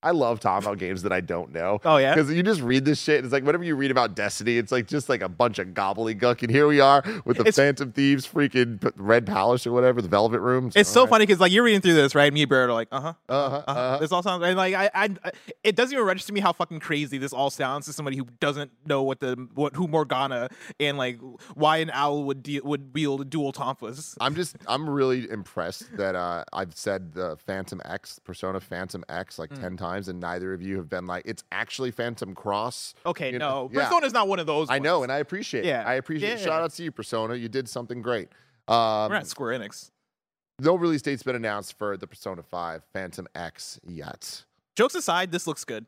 I 0.00 0.12
love 0.12 0.38
talking 0.38 0.64
about 0.66 0.78
games 0.78 1.02
that 1.02 1.12
I 1.12 1.20
don't 1.20 1.52
know. 1.52 1.80
Oh, 1.84 1.96
yeah? 1.96 2.14
because 2.14 2.30
you 2.32 2.42
just 2.44 2.60
read 2.60 2.84
this 2.84 3.00
shit. 3.00 3.24
It's 3.24 3.32
like 3.32 3.42
whenever 3.42 3.64
you 3.64 3.74
read 3.74 3.90
about 3.90 4.14
Destiny, 4.14 4.56
it's 4.56 4.70
like 4.70 4.86
just 4.86 5.08
like 5.08 5.22
a 5.22 5.28
bunch 5.28 5.58
of 5.58 5.68
gobbledygook. 5.68 6.40
And 6.42 6.50
here 6.52 6.68
we 6.68 6.78
are 6.78 7.02
with 7.24 7.36
the 7.38 7.42
It's- 7.42 7.56
Phantom 7.56 7.90
Thieves, 7.90 8.24
freaking 8.26 8.92
Red 8.96 9.26
Palace 9.26 9.66
or 9.66 9.72
whatever, 9.72 10.00
the 10.00 10.06
Velvet 10.08 10.38
Rooms. 10.40 10.76
It's 10.76 10.88
so 10.88 11.00
All 11.00 11.06
right. 11.06 11.10
funny 11.10 11.26
because 11.26 11.40
like 11.40 11.50
you're 11.50 11.64
reading 11.64 11.80
through 11.80 11.94
this, 11.94 12.14
right? 12.14 12.32
Me 12.32 12.42
and 12.42 12.48
Barrett 12.48 12.70
are 12.70 12.74
like, 12.74 12.88
uh 12.92 13.00
huh, 13.00 13.12
Uh-huh, 13.28 13.56
uh-huh. 13.56 13.64
uh-huh. 13.66 13.98
This 13.98 14.12
all 14.12 14.22
sounds 14.22 14.44
and 14.44 14.56
like 14.56 14.74
I, 14.74 14.88
I, 14.94 15.08
it 15.64 15.74
doesn't 15.74 15.92
even 15.92 16.04
register 16.06 16.28
to 16.28 16.32
me 16.34 16.40
how 16.40 16.52
fucking 16.52 16.78
crazy 16.78 17.18
this 17.18 17.32
all 17.32 17.50
sounds 17.50 17.86
to 17.86 17.92
somebody 17.92 18.16
who 18.16 18.26
doesn't 18.38 18.70
know 18.86 19.02
what 19.02 19.18
the 19.18 19.48
what 19.54 19.74
who 19.74 19.88
Morgana 19.88 20.48
and 20.78 20.96
like 20.96 21.18
why 21.54 21.78
an 21.78 21.90
owl 21.92 22.22
would 22.24 22.44
de- 22.44 22.60
would 22.60 22.94
wield 22.94 23.28
dual 23.30 23.52
tonfas. 23.52 24.16
I'm 24.20 24.36
just 24.36 24.56
I'm 24.68 24.88
really 24.88 25.28
impressed 25.28 25.96
that 25.96 26.14
uh, 26.14 26.44
I've 26.52 26.76
said 26.76 27.14
the 27.14 27.36
Phantom 27.44 27.80
X 27.84 28.20
Persona 28.20 28.60
Phantom 28.60 29.02
X 29.08 29.40
like 29.40 29.48
Mm. 29.48 29.60
ten 29.60 29.76
times, 29.78 29.87
and 29.96 30.20
neither 30.20 30.52
of 30.52 30.60
you 30.62 30.76
have 30.76 30.88
been 30.88 31.06
like 31.06 31.22
it's 31.26 31.42
actually 31.50 31.90
Phantom 31.90 32.34
Cross. 32.34 32.94
Okay, 33.06 33.32
You 33.32 33.38
no, 33.38 33.48
know, 33.48 33.70
yeah. 33.72 33.88
Persona's 33.88 34.12
not 34.12 34.28
one 34.28 34.38
of 34.38 34.46
those. 34.46 34.68
I 34.70 34.78
know, 34.78 35.02
and 35.02 35.10
I 35.10 35.18
appreciate. 35.18 35.64
Yeah. 35.64 35.80
it. 35.82 35.86
I 35.86 35.94
appreciate. 35.94 36.34
it. 36.34 36.40
Shout 36.40 36.62
out 36.62 36.70
to 36.72 36.82
you, 36.82 36.92
Persona. 36.92 37.34
You 37.34 37.48
did 37.48 37.68
something 37.68 38.02
great. 38.02 38.28
Um, 38.68 39.10
we're 39.10 39.14
at 39.16 39.26
Square 39.26 39.58
Enix. 39.58 39.90
no 40.60 40.74
release 40.74 41.00
date's 41.02 41.22
been 41.22 41.36
announced 41.36 41.78
for 41.78 41.96
the 41.96 42.06
Persona 42.06 42.42
Five 42.42 42.82
Phantom 42.92 43.26
X 43.34 43.80
yet. 43.86 44.44
Jokes 44.76 44.94
aside, 44.94 45.32
this 45.32 45.46
looks 45.46 45.64
good. 45.64 45.86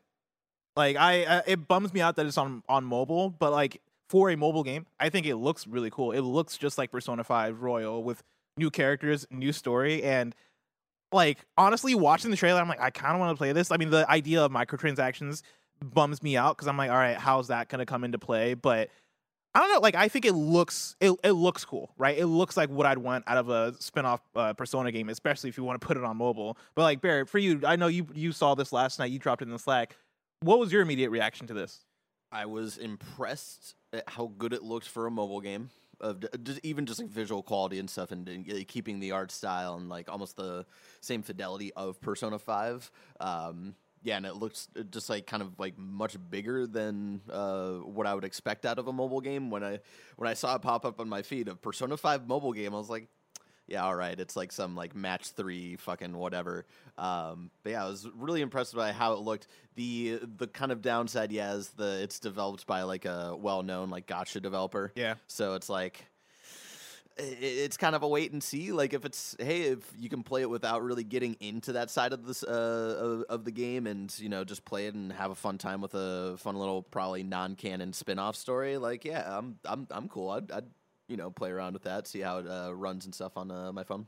Like 0.75 0.95
I, 0.97 1.23
uh, 1.25 1.41
it 1.45 1.67
bums 1.67 1.93
me 1.93 2.01
out 2.01 2.15
that 2.15 2.25
it's 2.25 2.37
on 2.37 2.63
on 2.67 2.83
mobile, 2.85 3.29
but 3.29 3.51
like 3.51 3.81
for 4.09 4.29
a 4.29 4.35
mobile 4.37 4.63
game, 4.63 4.85
I 4.99 5.09
think 5.09 5.25
it 5.25 5.35
looks 5.35 5.67
really 5.67 5.89
cool. 5.89 6.11
It 6.11 6.21
looks 6.21 6.57
just 6.57 6.77
like 6.77 6.91
Persona 6.91 7.23
5 7.23 7.61
Royal 7.61 8.03
with 8.03 8.23
new 8.57 8.69
characters, 8.69 9.25
new 9.31 9.51
story, 9.53 10.03
and 10.03 10.35
like 11.11 11.39
honestly, 11.57 11.95
watching 11.95 12.31
the 12.31 12.37
trailer, 12.37 12.59
I'm 12.61 12.67
like, 12.67 12.81
I 12.81 12.89
kind 12.89 13.13
of 13.13 13.19
want 13.19 13.35
to 13.35 13.37
play 13.37 13.51
this. 13.53 13.71
I 13.71 13.77
mean, 13.77 13.89
the 13.89 14.09
idea 14.09 14.43
of 14.43 14.51
microtransactions 14.51 15.41
bums 15.83 16.21
me 16.21 16.37
out 16.37 16.57
because 16.57 16.67
I'm 16.67 16.77
like, 16.77 16.91
all 16.91 16.97
right, 16.97 17.17
how's 17.17 17.47
that 17.47 17.69
gonna 17.69 17.85
come 17.85 18.03
into 18.03 18.19
play? 18.19 18.53
But 18.53 18.89
I 19.53 19.59
don't 19.59 19.73
know. 19.73 19.79
Like, 19.79 19.95
I 19.95 20.07
think 20.07 20.25
it 20.25 20.33
looks 20.33 20.95
it, 21.01 21.13
it 21.23 21.31
looks 21.31 21.65
cool, 21.65 21.93
right? 21.97 22.17
It 22.17 22.27
looks 22.27 22.55
like 22.55 22.69
what 22.69 22.85
I'd 22.85 22.97
want 22.97 23.25
out 23.27 23.37
of 23.37 23.49
a 23.49 23.75
spin-off 23.79 24.21
uh, 24.35 24.53
Persona 24.53 24.91
game, 24.91 25.09
especially 25.09 25.49
if 25.49 25.57
you 25.57 25.63
want 25.63 25.81
to 25.81 25.85
put 25.85 25.97
it 25.97 26.03
on 26.03 26.15
mobile. 26.17 26.57
But 26.75 26.83
like, 26.83 27.01
Barrett, 27.01 27.27
for 27.27 27.37
you, 27.37 27.61
I 27.65 27.75
know 27.75 27.87
you 27.87 28.07
you 28.13 28.31
saw 28.31 28.55
this 28.55 28.71
last 28.71 28.99
night. 28.99 29.11
You 29.11 29.19
dropped 29.19 29.41
it 29.41 29.45
in 29.45 29.51
the 29.51 29.59
Slack. 29.59 29.97
What 30.41 30.59
was 30.59 30.71
your 30.71 30.81
immediate 30.81 31.09
reaction 31.09 31.47
to 31.47 31.53
this? 31.53 31.85
I 32.31 32.45
was 32.45 32.77
impressed 32.77 33.75
at 33.91 34.07
how 34.07 34.31
good 34.37 34.53
it 34.53 34.63
looked 34.63 34.87
for 34.87 35.05
a 35.05 35.11
mobile 35.11 35.41
game. 35.41 35.69
Of 36.01 36.25
just, 36.43 36.59
even 36.63 36.85
just 36.85 36.99
like 36.99 37.09
visual 37.09 37.43
quality 37.43 37.79
and 37.79 37.89
stuff, 37.89 38.11
and, 38.11 38.27
and, 38.27 38.67
keeping 38.67 38.99
the 38.99 39.11
art 39.11 39.31
style 39.31 39.75
and 39.75 39.87
like 39.87 40.09
almost 40.09 40.35
the 40.35 40.65
same 40.99 41.21
fidelity 41.21 41.71
of 41.73 42.01
Persona 42.01 42.39
Five. 42.39 42.89
Um, 43.19 43.75
yeah, 44.03 44.17
and 44.17 44.25
it 44.25 44.35
looks 44.35 44.67
just 44.89 45.09
like 45.09 45.27
kind 45.27 45.43
of 45.43 45.59
like 45.59 45.77
much 45.77 46.17
bigger 46.29 46.65
than 46.65 47.21
uh, 47.31 47.73
what 47.73 48.07
I 48.07 48.15
would 48.15 48.23
expect 48.23 48.65
out 48.65 48.79
of 48.79 48.87
a 48.87 48.93
mobile 48.93 49.21
game. 49.21 49.51
When 49.51 49.63
I 49.63 49.79
when 50.15 50.27
I 50.27 50.33
saw 50.33 50.55
it 50.55 50.61
pop 50.63 50.85
up 50.85 50.99
on 50.99 51.07
my 51.07 51.21
feed 51.21 51.47
of 51.47 51.61
Persona 51.61 51.97
Five 51.97 52.27
mobile 52.27 52.53
game, 52.53 52.73
I 52.73 52.77
was 52.77 52.89
like, 52.89 53.07
yeah, 53.67 53.83
all 53.83 53.95
right, 53.95 54.19
it's 54.19 54.35
like 54.35 54.51
some 54.51 54.75
like 54.75 54.95
match 54.95 55.29
three 55.29 55.75
fucking 55.77 56.15
whatever. 56.15 56.65
Um, 56.97 57.51
but 57.63 57.71
yeah, 57.71 57.85
I 57.85 57.87
was 57.87 58.07
really 58.15 58.41
impressed 58.41 58.75
by 58.75 58.91
how 58.91 59.13
it 59.13 59.19
looked. 59.19 59.47
The 59.75 60.19
the 60.37 60.47
kind 60.47 60.71
of 60.71 60.81
downside, 60.81 61.31
yeah, 61.31 61.53
is 61.53 61.69
the 61.69 62.01
it's 62.01 62.19
developed 62.19 62.67
by 62.67 62.83
like 62.83 63.05
a 63.05 63.35
well 63.37 63.63
known 63.63 63.89
like 63.89 64.07
gacha 64.07 64.41
developer. 64.41 64.91
Yeah. 64.95 65.15
So 65.27 65.55
it's 65.55 65.69
like 65.69 66.05
it's 67.17 67.77
kind 67.77 67.95
of 67.95 68.03
a 68.03 68.07
wait 68.07 68.31
and 68.31 68.43
see. 68.43 68.71
Like 68.71 68.93
if 68.93 69.05
it's 69.05 69.35
hey, 69.39 69.63
if 69.63 69.79
you 69.97 70.09
can 70.09 70.23
play 70.23 70.41
it 70.41 70.49
without 70.49 70.83
really 70.83 71.03
getting 71.03 71.35
into 71.39 71.73
that 71.73 71.89
side 71.89 72.13
of 72.13 72.25
this 72.25 72.43
uh, 72.43 72.97
of, 72.99 73.23
of 73.29 73.45
the 73.45 73.51
game, 73.51 73.87
and 73.87 74.13
you 74.19 74.29
know 74.29 74.43
just 74.43 74.65
play 74.65 74.87
it 74.87 74.95
and 74.95 75.11
have 75.13 75.31
a 75.31 75.35
fun 75.35 75.57
time 75.57 75.81
with 75.81 75.93
a 75.93 76.35
fun 76.37 76.55
little 76.55 76.81
probably 76.81 77.23
non 77.23 77.55
canon 77.55 77.93
spin 77.93 78.19
off 78.19 78.35
story. 78.35 78.77
Like 78.77 79.05
yeah, 79.05 79.25
I'm 79.37 79.57
I'm 79.65 79.87
I'm 79.91 80.07
cool. 80.07 80.29
I'd, 80.29 80.51
I'd 80.51 80.65
you 81.11 81.17
know 81.17 81.29
play 81.29 81.51
around 81.51 81.73
with 81.73 81.83
that, 81.83 82.07
see 82.07 82.21
how 82.21 82.39
it 82.39 82.47
uh, 82.47 82.73
runs 82.73 83.05
and 83.05 83.13
stuff 83.13 83.33
on 83.35 83.51
uh, 83.51 83.71
my 83.71 83.83
phone. 83.83 84.07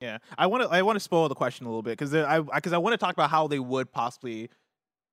Yeah, 0.00 0.18
I 0.38 0.46
want 0.46 0.64
to 0.64 0.68
I 0.70 0.82
want 0.82 0.96
to 0.96 1.00
spoil 1.00 1.28
the 1.28 1.34
question 1.34 1.66
a 1.66 1.68
little 1.68 1.82
bit 1.82 1.98
because 1.98 2.14
I 2.14 2.40
because 2.40 2.72
I, 2.72 2.78
want 2.78 2.94
to 2.94 2.98
talk 2.98 3.12
about 3.12 3.30
how 3.30 3.46
they 3.46 3.58
would 3.58 3.92
possibly 3.92 4.48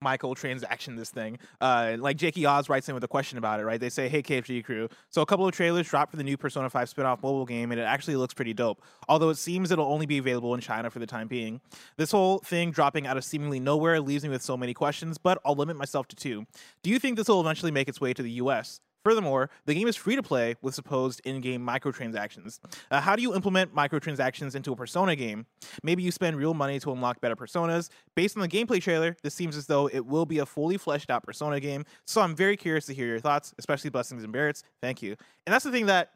microtransaction 0.04 0.96
this 0.96 1.10
thing. 1.10 1.38
Uh, 1.60 1.98
like 2.00 2.18
Jakey 2.18 2.46
Oz 2.46 2.70
writes 2.70 2.88
in 2.88 2.96
with 2.96 3.04
a 3.04 3.08
question 3.08 3.38
about 3.38 3.60
it, 3.60 3.66
right? 3.66 3.80
They 3.80 3.90
say, 3.90 4.08
"Hey 4.08 4.24
KFG 4.24 4.64
crew, 4.64 4.90
so 5.10 5.22
a 5.22 5.26
couple 5.26 5.46
of 5.48 5.54
trailers 5.54 5.88
dropped 5.88 6.12
for 6.12 6.18
the 6.18 6.24
new 6.24 6.38
Persona 6.38 6.70
5 6.70 6.90
spin-off 6.90 7.22
mobile 7.22 7.46
game, 7.46 7.72
and 7.72 7.80
it 7.80 7.84
actually 7.84 8.16
looks 8.16 8.34
pretty 8.34 8.54
dope. 8.54 8.82
Although 9.08 9.30
it 9.30 9.38
seems 9.38 9.72
it'll 9.72 9.92
only 9.92 10.06
be 10.06 10.18
available 10.18 10.56
in 10.56 10.62
China 10.62 10.90
for 10.90 11.00
the 11.00 11.08
time 11.08 11.28
being. 11.28 11.62
This 11.98 12.12
whole 12.12 12.40
thing 12.40 12.72
dropping 12.72 13.06
out 13.06 13.18
of 13.18 13.24
seemingly 13.24 13.60
nowhere 13.60 14.00
leaves 14.00 14.24
me 14.24 14.30
with 14.30 14.42
so 14.42 14.58
many 14.58 14.74
questions, 14.74 15.18
but 15.18 15.40
I'll 15.46 15.56
limit 15.56 15.76
myself 15.76 16.08
to 16.10 16.16
two. 16.16 16.46
Do 16.82 16.90
you 16.90 16.98
think 16.98 17.18
this 17.18 17.28
will 17.28 17.42
eventually 17.42 17.72
make 17.72 17.88
its 17.88 18.00
way 18.00 18.14
to 18.14 18.24
the 18.24 18.32
U.S.?" 18.32 18.80
Furthermore, 19.04 19.50
the 19.66 19.74
game 19.74 19.88
is 19.88 19.96
free 19.96 20.16
to 20.16 20.24
play 20.24 20.56
with 20.62 20.76
supposed 20.76 21.22
in 21.24 21.40
game 21.40 21.66
microtransactions. 21.66 22.60
Uh, 22.92 23.00
how 23.00 23.16
do 23.16 23.22
you 23.22 23.34
implement 23.34 23.74
microtransactions 23.74 24.56
into 24.56 24.74
a 24.74 24.76
Persona 24.76 25.16
game? 25.16 25.46
Maybe 25.84 26.04
you 26.04 26.12
spend 26.12 26.38
real 26.38 26.54
money 26.54 26.80
to 26.82 26.92
unlock 26.92 27.22
better 27.22 27.36
personas. 27.36 27.90
Based 28.16 28.36
on 28.36 28.42
the 28.42 28.48
gameplay 28.48 28.82
trailer, 28.82 29.16
this 29.24 29.34
seems 29.34 29.56
as 29.56 29.68
though 29.68 29.88
it 29.88 30.06
will 30.06 30.26
be 30.26 30.40
a 30.40 30.46
fully 30.46 30.78
fleshed 30.78 31.10
out 31.10 31.24
Persona 31.24 31.60
game. 31.60 31.86
So 32.06 32.22
I'm 32.22 32.36
very 32.36 32.58
curious 32.58 32.86
to 32.88 32.94
hear 32.94 33.08
your 33.08 33.20
thoughts, 33.20 33.54
especially 33.58 33.90
Blessings 33.90 34.24
and 34.24 34.34
Barrett's. 34.34 34.64
Thank 34.82 35.02
you. 35.02 35.16
And 35.46 35.54
that's 35.54 35.64
the 35.64 35.72
thing 35.72 35.86
that 35.86 36.12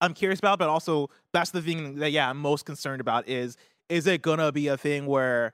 I'm 0.00 0.14
curious 0.14 0.38
about, 0.38 0.58
but 0.58 0.68
also 0.68 1.10
that's 1.32 1.50
the 1.50 1.60
thing 1.60 1.96
that, 1.96 2.12
yeah, 2.12 2.30
I'm 2.30 2.38
most 2.38 2.64
concerned 2.64 3.00
about 3.00 3.28
is 3.28 3.56
is 3.88 4.06
it 4.06 4.20
gonna 4.20 4.52
be 4.52 4.68
a 4.68 4.76
thing 4.76 5.06
where 5.06 5.52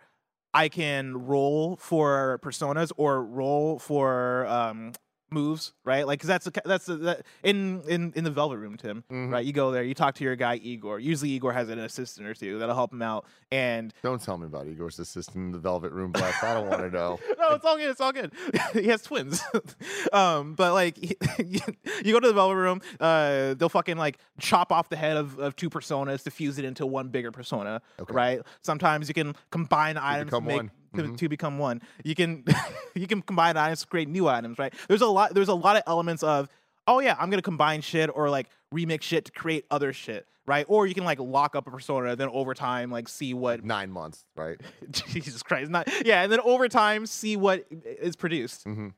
I 0.53 0.69
can 0.69 1.27
roll 1.27 1.77
for 1.77 2.38
personas 2.43 2.93
or 2.97 3.25
roll 3.25 3.79
for 3.79 4.47
um, 4.47 4.93
moves, 5.31 5.73
right? 5.85 6.07
Like, 6.07 6.21
cause 6.21 6.29
that's 6.29 6.47
a, 6.47 6.53
that's 6.65 6.89
a, 6.89 6.97
that 6.99 7.23
in 7.43 7.83
in 7.89 8.13
in 8.15 8.25
the 8.25 8.31
Velvet 8.31 8.59
Room, 8.59 8.77
Tim. 8.77 9.03
Mhm. 9.11 9.31
Right? 9.33 9.45
You 9.45 9.53
go 9.53 9.71
there, 9.73 9.83
you 9.83 9.95
talk 9.95 10.15
to 10.17 10.25
your 10.25 10.37
guy 10.37 10.57
Igor. 10.57 11.01
Usually, 11.01 11.31
Igor 11.31 11.53
has 11.53 11.69
an 11.69 11.79
assistant 11.79 12.27
or 12.27 12.35
two 12.35 12.59
that'll 12.59 12.75
help 12.75 12.93
him 12.93 13.03
out. 13.03 13.25
And 13.51 13.93
Don't 14.03 14.23
tell 14.23 14.39
me 14.39 14.47
about 14.47 14.67
Igor's 14.67 14.99
assistant 14.99 15.37
in 15.37 15.53
the 15.53 15.59
Velvet 15.59 15.93
Room, 15.93 16.13
Bless. 16.13 16.43
I 16.43 16.55
don't 16.55 16.69
want 16.69 16.83
to 16.83 16.91
know. 16.91 17.19
no, 17.39 17.55
it's 17.55 17.65
all 17.65 17.77
good. 17.77 17.91
It's 17.91 18.01
all 18.01 18.13
good. 18.13 18.33
he 18.73 18.89
has 18.89 19.03
twins. 19.03 19.43
um, 20.13 20.55
but 20.55 20.73
like, 20.73 20.99
you, 21.39 21.61
you 22.05 22.13
go 22.13 22.21
to 22.21 22.29
the 22.29 22.35
Velvet 22.35 22.57
Room, 22.57 22.81
uh, 23.01 23.55
they'll 23.55 23.69
fucking 23.69 23.97
like 23.97 24.19
chop 24.41 24.73
off 24.73 24.89
the 24.89 24.97
head 24.97 25.17
of, 25.17 25.39
of 25.39 25.57
two 25.57 25.71
personas 25.71 26.23
to 26.25 26.31
fuse 26.31 26.59
it 26.59 26.65
into 26.65 26.87
one 26.87 27.09
bigger 27.09 27.31
persona, 27.33 27.81
Okay. 27.99 28.13
right? 28.15 28.41
Sometimes 28.63 29.09
you 29.09 29.15
can 29.15 29.35
combine 29.51 29.97
items 29.97 30.31
to 30.31 30.37
become 30.41 30.45
make 30.47 30.57
one. 30.57 30.71
To, 30.94 31.02
Mhm. 31.02 31.16
to 31.18 31.28
become 31.28 31.59
one. 31.59 31.83
You 32.04 32.14
can 32.14 32.44
you 32.94 33.07
can 33.07 33.22
combine 33.22 33.57
items 33.57 33.80
to 33.83 33.87
create 33.87 34.09
new 34.09 34.28
items, 34.28 34.59
right? 34.59 34.72
There's 34.88 35.02
a 35.02 35.07
lot. 35.07 35.35
There's 35.35 35.48
a 35.48 35.54
lot 35.54 35.76
of 35.76 35.83
elements 35.87 36.22
of 36.22 36.48
oh 36.87 37.00
yeah, 37.00 37.16
I'm 37.18 37.30
gonna 37.30 37.42
combine 37.42 37.80
shit 37.80 38.11
or 38.14 38.28
like 38.30 38.48
remix 38.74 39.02
shit 39.02 39.24
to 39.26 39.33
create 39.33 39.64
other 39.70 39.92
shit, 39.92 40.26
right? 40.46 40.66
Or 40.68 40.87
you 40.87 40.94
can 40.94 41.04
like 41.04 41.18
lock 41.18 41.57
up 41.57 41.66
a 41.66 41.70
persona, 41.70 42.14
then 42.16 42.28
over 42.28 42.54
time 42.54 42.90
like 42.90 43.09
see 43.09 43.33
what 43.35 43.64
Nine 43.64 43.90
months, 43.90 44.24
right? 44.37 44.61
Jesus 44.90 45.42
Christ, 45.42 45.70
not 45.70 45.88
yeah, 46.04 46.22
and 46.22 46.30
then 46.33 46.40
over 46.40 46.68
time 46.68 47.07
see 47.07 47.37
what 47.37 47.64
is 47.70 48.16
produced. 48.16 48.64
hmm 48.64 48.88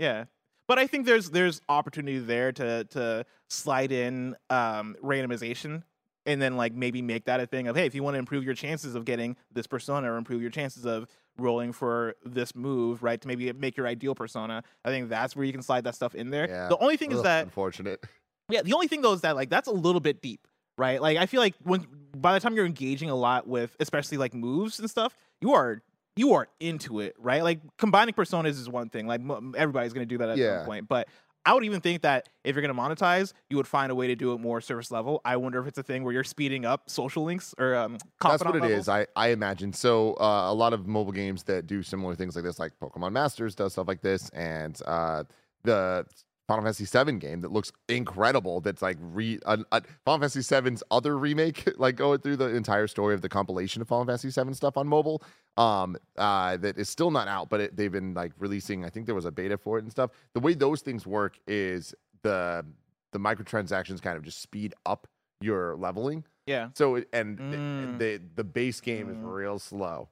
Yeah, 0.00 0.24
but 0.68 0.78
I 0.78 0.86
think 0.86 1.06
there's 1.06 1.30
there's 1.30 1.60
opportunity 1.68 2.18
there 2.18 2.50
to 2.52 2.84
to 2.90 3.24
slide 3.48 3.92
in 3.92 4.34
um, 4.50 4.96
randomization, 5.02 5.84
and 6.26 6.42
then 6.42 6.56
like 6.56 6.72
maybe 6.74 7.00
make 7.02 7.26
that 7.26 7.38
a 7.40 7.46
thing 7.46 7.68
of 7.68 7.76
hey, 7.76 7.86
if 7.86 7.94
you 7.94 8.02
want 8.02 8.14
to 8.14 8.18
improve 8.18 8.42
your 8.44 8.54
chances 8.54 8.94
of 8.96 9.04
getting 9.04 9.36
this 9.52 9.66
persona 9.68 10.12
or 10.12 10.16
improve 10.16 10.42
your 10.42 10.50
chances 10.50 10.84
of 10.84 11.06
rolling 11.38 11.72
for 11.72 12.14
this 12.24 12.54
move, 12.54 13.02
right? 13.02 13.20
To 13.20 13.28
maybe 13.28 13.52
make 13.52 13.76
your 13.76 13.86
ideal 13.86 14.14
persona. 14.14 14.62
I 14.84 14.88
think 14.90 15.08
that's 15.08 15.34
where 15.36 15.44
you 15.44 15.52
can 15.52 15.62
slide 15.62 15.84
that 15.84 15.94
stuff 15.94 16.14
in 16.14 16.30
there. 16.30 16.48
Yeah. 16.48 16.68
The 16.68 16.78
only 16.78 16.96
thing 16.96 17.12
is 17.12 17.22
that 17.22 17.44
unfortunate. 17.44 18.04
yeah, 18.50 18.62
the 18.62 18.72
only 18.74 18.88
thing 18.88 19.02
though 19.02 19.12
is 19.12 19.20
that 19.22 19.36
like 19.36 19.50
that's 19.50 19.68
a 19.68 19.72
little 19.72 20.00
bit 20.00 20.22
deep, 20.22 20.46
right? 20.78 21.00
Like 21.00 21.18
I 21.18 21.26
feel 21.26 21.40
like 21.40 21.54
when 21.62 21.86
by 22.16 22.32
the 22.34 22.40
time 22.40 22.54
you're 22.54 22.66
engaging 22.66 23.10
a 23.10 23.14
lot 23.16 23.46
with 23.46 23.76
especially 23.80 24.18
like 24.18 24.34
moves 24.34 24.78
and 24.80 24.88
stuff, 24.90 25.16
you 25.40 25.52
are 25.54 25.82
you 26.18 26.32
are 26.32 26.48
into 26.60 27.00
it, 27.00 27.14
right? 27.18 27.42
Like 27.42 27.60
combining 27.76 28.14
personas 28.14 28.50
is 28.50 28.68
one 28.70 28.88
thing. 28.88 29.06
Like 29.06 29.20
m- 29.20 29.54
everybody's 29.56 29.92
gonna 29.92 30.06
do 30.06 30.18
that 30.18 30.30
at 30.30 30.38
Yeah. 30.38 30.58
some 30.58 30.66
point, 30.66 30.88
but 30.88 31.08
I 31.46 31.54
would 31.54 31.64
even 31.64 31.80
think 31.80 32.02
that 32.02 32.28
if 32.42 32.56
you're 32.56 32.66
going 32.66 32.74
to 32.74 32.80
monetize, 32.80 33.32
you 33.48 33.56
would 33.56 33.68
find 33.68 33.92
a 33.92 33.94
way 33.94 34.08
to 34.08 34.16
do 34.16 34.32
it 34.32 34.40
more 34.40 34.60
service 34.60 34.90
level. 34.90 35.20
I 35.24 35.36
wonder 35.36 35.60
if 35.60 35.68
it's 35.68 35.78
a 35.78 35.82
thing 35.82 36.02
where 36.02 36.12
you're 36.12 36.24
speeding 36.24 36.64
up 36.64 36.90
social 36.90 37.22
links 37.22 37.54
or 37.56 37.76
um, 37.76 37.98
That's 38.20 38.44
what 38.44 38.56
it 38.56 38.64
is. 38.64 38.88
I, 38.88 39.06
I 39.14 39.28
imagine. 39.28 39.72
So 39.72 40.14
uh, 40.14 40.50
a 40.50 40.54
lot 40.54 40.72
of 40.72 40.88
mobile 40.88 41.12
games 41.12 41.44
that 41.44 41.68
do 41.68 41.84
similar 41.84 42.16
things 42.16 42.34
like 42.34 42.44
this, 42.44 42.58
like 42.58 42.72
Pokemon 42.82 43.12
Masters 43.12 43.54
does 43.54 43.72
stuff 43.72 43.86
like 43.86 44.02
this, 44.02 44.28
and 44.30 44.78
uh, 44.86 45.22
the 45.62 46.04
Final 46.48 46.62
Fantasy 46.64 46.84
VII 46.84 47.18
game 47.18 47.40
that 47.40 47.52
looks 47.52 47.72
incredible. 47.88 48.60
That's 48.60 48.80
like 48.82 48.96
re 49.00 49.38
uh, 49.46 49.58
uh, 49.72 49.80
Final 50.04 50.28
Fantasy 50.28 50.60
VII's 50.60 50.82
other 50.90 51.18
remake, 51.18 51.68
like 51.78 51.96
going 51.96 52.20
through 52.20 52.36
the 52.36 52.54
entire 52.54 52.86
story 52.86 53.14
of 53.14 53.22
the 53.22 53.28
compilation 53.28 53.82
of 53.82 53.88
Final 53.88 54.04
Fantasy 54.06 54.30
VII 54.30 54.54
stuff 54.54 54.76
on 54.76 54.86
mobile. 54.86 55.22
Um, 55.56 55.96
uh, 56.16 56.56
that 56.58 56.78
is 56.78 56.88
still 56.88 57.10
not 57.10 57.26
out, 57.28 57.48
but 57.48 57.60
it, 57.60 57.76
they've 57.76 57.90
been 57.90 58.14
like 58.14 58.32
releasing. 58.38 58.84
I 58.84 58.90
think 58.90 59.06
there 59.06 59.14
was 59.14 59.24
a 59.24 59.32
beta 59.32 59.58
for 59.58 59.78
it 59.78 59.82
and 59.82 59.90
stuff. 59.90 60.10
The 60.34 60.40
way 60.40 60.54
those 60.54 60.82
things 60.82 61.06
work 61.06 61.38
is 61.46 61.94
the 62.22 62.64
the 63.12 63.18
microtransactions 63.18 64.00
kind 64.02 64.16
of 64.16 64.22
just 64.22 64.40
speed 64.40 64.74
up 64.84 65.06
your 65.40 65.76
leveling. 65.76 66.24
yeah. 66.46 66.68
So 66.74 67.02
and 67.12 67.38
Mm. 67.38 67.98
the 67.98 68.20
the 68.36 68.44
base 68.44 68.80
game 68.80 69.10
is 69.10 69.16
Mm. 69.16 69.34
real 69.34 69.58
slow. 69.58 70.08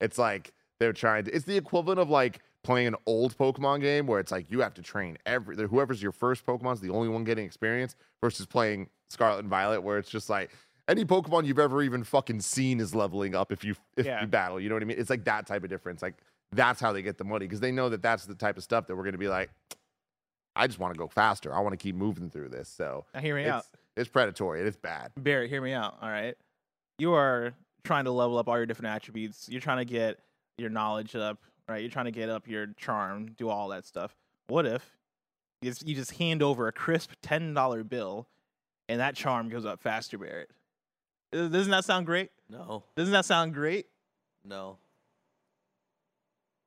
It's 0.00 0.18
like 0.18 0.52
they're 0.82 0.92
trying 0.92 1.24
to. 1.24 1.34
It's 1.34 1.44
the 1.44 1.56
equivalent 1.56 2.00
of 2.00 2.10
like 2.10 2.40
playing 2.64 2.88
an 2.88 2.96
old 3.06 3.36
Pokemon 3.38 3.80
game 3.80 4.06
where 4.06 4.18
it's 4.20 4.32
like 4.32 4.50
you 4.50 4.60
have 4.60 4.74
to 4.74 4.82
train 4.82 5.16
every 5.26 5.56
whoever's 5.56 6.02
your 6.02 6.10
first 6.12 6.44
Pokemon's 6.44 6.80
the 6.80 6.90
only 6.90 7.08
one 7.08 7.22
getting 7.24 7.44
experience 7.46 7.94
versus 8.22 8.46
playing 8.46 8.88
Scarlet 9.10 9.38
and 9.40 9.48
Violet 9.48 9.80
where 9.82 9.98
it's 9.98 10.10
just 10.10 10.28
like 10.28 10.50
any 10.88 11.04
Pokemon 11.04 11.46
you've 11.46 11.58
ever 11.60 11.82
even 11.82 12.02
fucking 12.02 12.40
seen 12.40 12.80
is 12.80 12.94
leveling 12.94 13.34
up 13.36 13.52
if 13.52 13.62
you 13.64 13.76
if 13.96 14.04
Yeah. 14.06 14.20
you 14.20 14.26
battle. 14.26 14.58
You 14.60 14.68
know 14.68 14.74
what 14.74 14.82
I 14.82 14.86
mean? 14.86 14.98
It's 14.98 15.10
like 15.10 15.24
that 15.24 15.46
type 15.46 15.62
of 15.62 15.70
difference. 15.70 16.02
Like 16.02 16.14
that's 16.50 16.80
how 16.80 16.92
they 16.92 17.02
get 17.02 17.16
the 17.16 17.24
money 17.24 17.46
because 17.46 17.60
they 17.60 17.70
know 17.72 17.88
that 17.88 18.02
that's 18.02 18.26
the 18.26 18.34
type 18.34 18.56
of 18.56 18.64
stuff 18.64 18.86
that 18.88 18.96
we're 18.96 19.04
going 19.04 19.12
to 19.12 19.18
be 19.18 19.28
like. 19.28 19.50
I 20.54 20.66
just 20.66 20.78
want 20.78 20.92
to 20.92 20.98
go 20.98 21.08
faster. 21.08 21.54
I 21.54 21.60
want 21.60 21.72
to 21.72 21.78
keep 21.82 21.94
moving 21.96 22.28
through 22.28 22.50
this. 22.50 22.68
So 22.68 23.06
Now 23.14 23.20
hear 23.20 23.34
me 23.36 23.46
out. 23.46 23.60
it's, 23.60 23.68
it's 23.96 24.08
predatory 24.10 24.58
and 24.58 24.68
it's 24.68 24.76
bad. 24.76 25.12
Barrett, 25.16 25.48
hear 25.48 25.62
me 25.62 25.72
out. 25.72 25.96
All 26.02 26.10
right. 26.10 26.34
You 26.98 27.14
are 27.14 27.54
trying 27.84 28.04
to 28.04 28.10
level 28.10 28.36
up 28.36 28.48
all 28.48 28.56
your 28.58 28.66
different 28.66 28.94
attributes. 28.94 29.48
You're 29.48 29.62
trying 29.62 29.78
to 29.78 29.84
get 29.86 30.18
your 30.58 30.70
knowledge 30.70 31.14
up, 31.16 31.38
right? 31.68 31.80
You're 31.80 31.90
trying 31.90 32.04
to 32.06 32.10
get 32.12 32.28
up 32.28 32.46
your 32.46 32.68
charm, 32.76 33.26
do 33.36 33.48
all 33.48 33.68
that 33.68 33.84
stuff. 33.86 34.14
What 34.48 34.66
if 34.66 34.96
you 35.60 35.70
just, 35.70 35.86
you 35.86 35.94
just 35.94 36.12
hand 36.12 36.42
over 36.42 36.66
a 36.68 36.72
crisp 36.72 37.12
$10 37.24 37.88
bill 37.88 38.26
and 38.88 39.00
that 39.00 39.14
charm 39.14 39.48
goes 39.48 39.64
up 39.64 39.80
faster, 39.80 40.18
Barrett? 40.18 40.50
Doesn't 41.32 41.70
that 41.70 41.84
sound 41.84 42.06
great? 42.06 42.30
No, 42.50 42.84
Doesn't 42.96 43.12
that 43.12 43.24
sound 43.24 43.54
great? 43.54 43.86
no. 44.44 44.78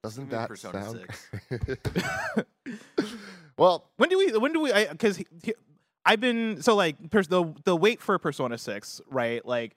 Doesn't 0.03 0.25
Give 0.25 0.31
that 0.31 0.49
Persona 0.49 0.83
sound? 0.83 2.45
well, 3.57 3.89
When 3.97 4.09
do 4.09 4.17
we? 4.19 4.37
When 4.37 4.53
do 4.53 4.59
we? 4.61 4.71
Because 4.91 5.19
I've 6.05 6.19
been 6.19 6.61
so 6.61 6.75
like 6.75 7.09
pers- 7.09 7.27
the 7.27 7.51
the 7.63 7.75
wait 7.75 8.01
for 8.01 8.17
Persona 8.19 8.57
Six, 8.59 9.01
right? 9.09 9.43
Like, 9.43 9.75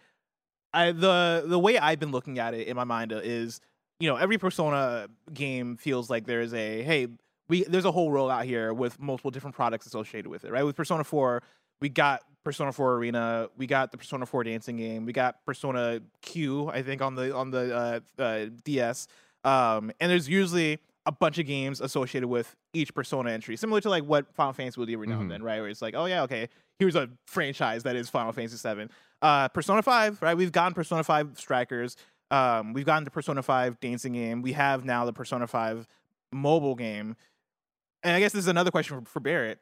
I 0.74 0.92
the 0.92 1.44
the 1.46 1.59
way 1.59 1.78
I've 1.78 1.98
been 1.98 2.11
looking 2.11 2.38
at 2.38 2.52
it 2.52 2.68
in 2.68 2.76
my 2.76 2.84
mind 2.84 3.11
is, 3.12 3.62
you 4.01 4.09
know, 4.09 4.16
every 4.16 4.38
Persona 4.38 5.09
game 5.32 5.76
feels 5.76 6.09
like 6.09 6.26
there's 6.26 6.55
a 6.55 6.82
hey, 6.82 7.09
we 7.49 7.64
there's 7.64 7.84
a 7.84 7.92
whole 7.92 8.11
rollout 8.11 8.44
here 8.44 8.72
with 8.72 9.01
multiple 9.01 9.30
different 9.30 9.57
products 9.57 9.86
associated 9.86 10.28
with 10.28 10.44
it, 10.44 10.53
right? 10.53 10.64
With 10.64 10.76
Persona 10.76 11.05
Four, 11.05 11.42
we 11.80 11.88
got 11.88 12.22
Persona 12.44 12.72
4 12.72 12.94
Arena, 12.94 13.49
we 13.57 13.66
got 13.66 13.92
the 13.92 13.99
Persona 13.99 14.26
4 14.26 14.44
dancing 14.44 14.76
game, 14.76 15.05
we 15.05 15.12
got 15.12 15.44
Persona 15.44 16.01
Q, 16.22 16.68
I 16.70 16.82
think 16.82 17.03
on 17.03 17.14
the 17.14 17.34
on 17.34 17.51
the 17.51 18.03
uh, 18.18 18.22
uh, 18.22 18.46
DS. 18.64 19.07
Um, 19.44 19.92
and 20.01 20.11
there's 20.11 20.28
usually 20.28 20.78
a 21.07 21.12
bunch 21.12 21.38
of 21.38 21.46
games 21.46 21.80
associated 21.80 22.28
with 22.28 22.55
each 22.72 22.94
Persona 22.94 23.30
entry, 23.30 23.57
similar 23.57 23.80
to 23.80 23.90
like 23.90 24.05
what 24.05 24.34
Final 24.34 24.53
Fantasy 24.53 24.80
will 24.80 24.86
do 24.86 24.92
every 24.94 25.07
now 25.07 25.20
and 25.20 25.30
then, 25.30 25.42
right? 25.42 25.61
Where 25.61 25.68
it's 25.68 25.82
like, 25.82 25.94
oh 25.94 26.07
yeah, 26.07 26.22
okay, 26.22 26.49
here's 26.78 26.96
a 26.96 27.09
franchise 27.26 27.82
that 27.84 27.96
is 27.96 28.09
Final 28.09 28.32
Fantasy 28.32 28.57
7. 28.57 28.90
Uh, 29.20 29.49
Persona 29.49 29.82
5, 29.82 30.22
right? 30.22 30.36
We've 30.36 30.53
gotten 30.53 30.74
Persona 30.74 31.03
5 31.03 31.38
Strikers. 31.38 31.96
Um, 32.31 32.72
we've 32.74 32.85
gotten 32.85 33.05
the 33.05 33.11
Persona 33.11 33.43
5 33.43 33.81
dancing 33.81 34.12
game. 34.12 34.43
We 34.43 34.53
have 34.53 34.85
now 34.85 35.05
the 35.05 35.12
Persona 35.12 35.47
5 35.47 35.87
mobile 36.33 36.74
game. 36.74 37.16
And 38.03 38.14
I 38.14 38.20
guess 38.20 38.33
this 38.33 38.45
is 38.45 38.49
another 38.49 38.70
question 38.70 39.01
for, 39.01 39.11
for 39.11 39.20
Barrett. 39.20 39.59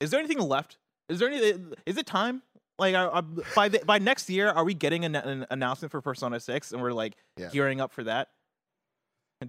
Is 0.00 0.10
there 0.10 0.18
anything 0.18 0.38
left? 0.40 0.78
Is 1.08 1.18
there 1.18 1.28
any? 1.28 1.38
Is 1.86 1.96
it 1.96 2.06
time? 2.06 2.42
Like, 2.78 2.94
are, 2.94 3.10
are- 3.10 3.24
by 3.54 3.68
the, 3.68 3.80
by 3.84 3.98
next 3.98 4.30
year, 4.30 4.48
are 4.50 4.64
we 4.64 4.72
getting 4.74 5.04
an, 5.04 5.14
an 5.16 5.46
announcement 5.50 5.90
for 5.90 6.00
Persona 6.00 6.38
Six, 6.40 6.72
and 6.72 6.80
we're 6.80 6.92
like 6.92 7.14
Yeah. 7.36 7.48
gearing 7.52 7.80
up 7.80 7.92
for 7.92 8.04
that? 8.04 8.28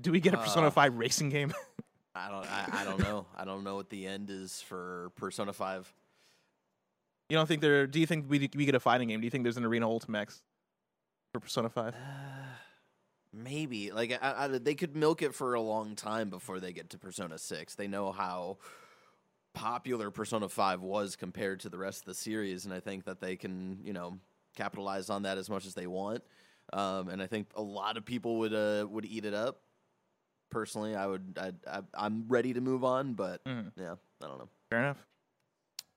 Do 0.02 0.12
we 0.12 0.20
get 0.20 0.34
a 0.34 0.38
Persona 0.38 0.68
Uh, 0.68 0.72
Five 0.72 0.96
racing 0.98 1.30
game? 1.30 1.54
I 2.16 2.30
don't. 2.30 2.46
I, 2.52 2.82
I 2.82 2.84
don't 2.86 3.00
know. 3.00 3.26
I 3.38 3.46
don't 3.46 3.64
know 3.64 3.76
what 3.76 3.90
the 3.90 4.06
end 4.08 4.30
is 4.30 4.62
for 4.62 5.12
Persona 5.16 5.54
Five. 5.54 5.92
you 7.30 7.38
don't 7.38 7.48
think 7.48 7.62
there? 7.62 7.88
Do 7.88 8.00
you 8.00 8.06
think 8.06 8.26
we 8.30 8.50
we 8.56 8.66
get 8.66 8.76
a 8.76 8.80
fighting 8.80 9.08
game? 9.08 9.20
Do 9.22 9.26
you 9.26 9.32
think 9.32 9.44
there's 9.44 9.58
an 9.58 9.66
Arena 9.66 9.88
Ultimax 9.88 10.42
for 11.32 11.40
Persona 11.40 11.70
Five? 11.70 11.96
Maybe 13.32 13.92
like 13.92 14.18
I, 14.22 14.46
I, 14.46 14.48
they 14.48 14.74
could 14.76 14.96
milk 14.96 15.22
it 15.22 15.36
for 15.36 15.54
a 15.54 15.62
long 15.62 15.96
time 15.96 16.30
before 16.30 16.60
they 16.60 16.74
get 16.74 16.90
to 16.92 16.98
Persona 16.98 17.38
Six. 17.38 17.76
They 17.76 17.88
know 17.88 18.12
how 18.12 18.58
popular 19.54 20.10
Persona 20.10 20.50
Five 20.50 20.82
was 20.82 21.16
compared 21.16 21.60
to 21.62 21.70
the 21.70 21.78
rest 21.78 22.02
of 22.02 22.06
the 22.06 22.16
series, 22.16 22.66
and 22.66 22.74
I 22.74 22.80
think 22.80 23.06
that 23.06 23.22
they 23.22 23.36
can 23.36 23.80
you 23.84 23.94
know 23.94 24.18
capitalize 24.56 25.10
on 25.10 25.24
that 25.24 25.38
as 25.38 25.50
much 25.50 25.66
as 25.66 25.76
they 25.76 25.88
want. 25.88 26.24
Um, 26.74 27.10
and 27.10 27.22
I 27.22 27.28
think 27.28 27.50
a 27.56 27.62
lot 27.62 27.98
of 27.98 28.06
people 28.06 28.40
would 28.40 28.54
uh, 28.54 28.88
would 28.90 29.06
eat 29.06 29.26
it 29.26 29.34
up. 29.36 29.62
Personally, 30.50 30.96
I 30.96 31.06
would. 31.06 31.38
I, 31.40 31.52
I, 31.72 31.82
I'm 31.94 32.26
ready 32.28 32.54
to 32.54 32.62
move 32.62 32.84
on, 32.84 33.14
but 33.14 33.44
Mhm. 33.46 33.72
yeah, 33.76 33.96
I 34.24 34.28
don't 34.28 34.40
know. 34.40 34.50
Fair 34.72 34.80
enough. 34.80 35.06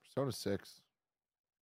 Persona 0.03 0.31
6. 0.31 0.81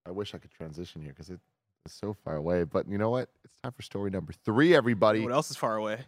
I 0.05 0.11
wish 0.11 0.35
I 0.35 0.39
could 0.39 0.51
transition 0.51 1.01
here 1.01 1.11
because 1.11 1.29
it, 1.29 1.39
it's 1.85 1.95
so 1.95 2.13
far 2.13 2.35
away. 2.35 2.63
But 2.63 2.87
you 2.89 2.97
know 2.97 3.09
what? 3.09 3.29
It's 3.43 3.53
time 3.63 3.71
for 3.71 3.81
story 3.81 4.11
number 4.11 4.33
three, 4.45 4.75
everybody. 4.75 5.21
What 5.21 5.31
else 5.31 5.51
is 5.51 5.57
far 5.57 5.75
away? 5.75 6.05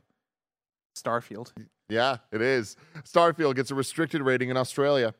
Starfield. 0.95 1.51
Yeah, 1.89 2.17
it 2.31 2.41
is. 2.41 2.75
Starfield 3.03 3.55
gets 3.55 3.71
a 3.71 3.75
restricted 3.75 4.21
rating 4.21 4.49
in 4.49 4.57
Australia. 4.57 5.13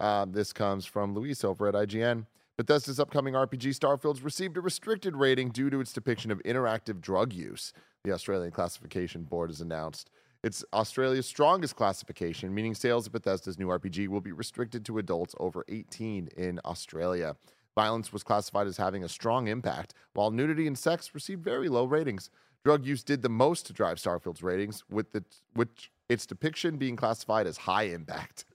Uh, 0.00 0.26
this 0.28 0.52
comes 0.52 0.86
from 0.86 1.14
Luis 1.14 1.44
over 1.44 1.68
at 1.68 1.74
IGN. 1.74 2.26
Bethesda's 2.56 2.98
upcoming 2.98 3.34
RPG 3.34 3.78
Starfield's 3.78 4.22
received 4.22 4.56
a 4.56 4.60
restricted 4.60 5.16
rating 5.16 5.50
due 5.50 5.68
to 5.68 5.80
its 5.80 5.92
depiction 5.92 6.30
of 6.30 6.42
interactive 6.44 7.00
drug 7.00 7.32
use, 7.32 7.72
the 8.04 8.12
Australian 8.12 8.50
Classification 8.50 9.24
Board 9.24 9.50
has 9.50 9.60
announced. 9.60 10.10
It's 10.42 10.64
Australia's 10.72 11.26
strongest 11.26 11.76
classification, 11.76 12.54
meaning 12.54 12.74
sales 12.74 13.06
of 13.06 13.12
Bethesda's 13.12 13.58
new 13.58 13.66
RPG 13.66 14.08
will 14.08 14.20
be 14.20 14.32
restricted 14.32 14.86
to 14.86 14.98
adults 14.98 15.34
over 15.38 15.64
18 15.68 16.28
in 16.36 16.60
Australia. 16.64 17.36
Violence 17.76 18.12
was 18.12 18.22
classified 18.22 18.66
as 18.66 18.78
having 18.78 19.04
a 19.04 19.08
strong 19.08 19.46
impact, 19.46 19.94
while 20.14 20.30
nudity 20.30 20.66
and 20.66 20.76
sex 20.76 21.14
received 21.14 21.44
very 21.44 21.68
low 21.68 21.84
ratings. 21.84 22.30
Drug 22.64 22.84
use 22.84 23.04
did 23.04 23.22
the 23.22 23.28
most 23.28 23.66
to 23.66 23.72
drive 23.72 23.98
Starfield's 23.98 24.42
ratings, 24.42 24.82
with 24.90 25.12
the, 25.12 25.22
which 25.52 25.92
its 26.08 26.26
depiction 26.26 26.78
being 26.78 26.96
classified 26.96 27.46
as 27.46 27.58
high 27.58 27.84
impact. 27.84 28.46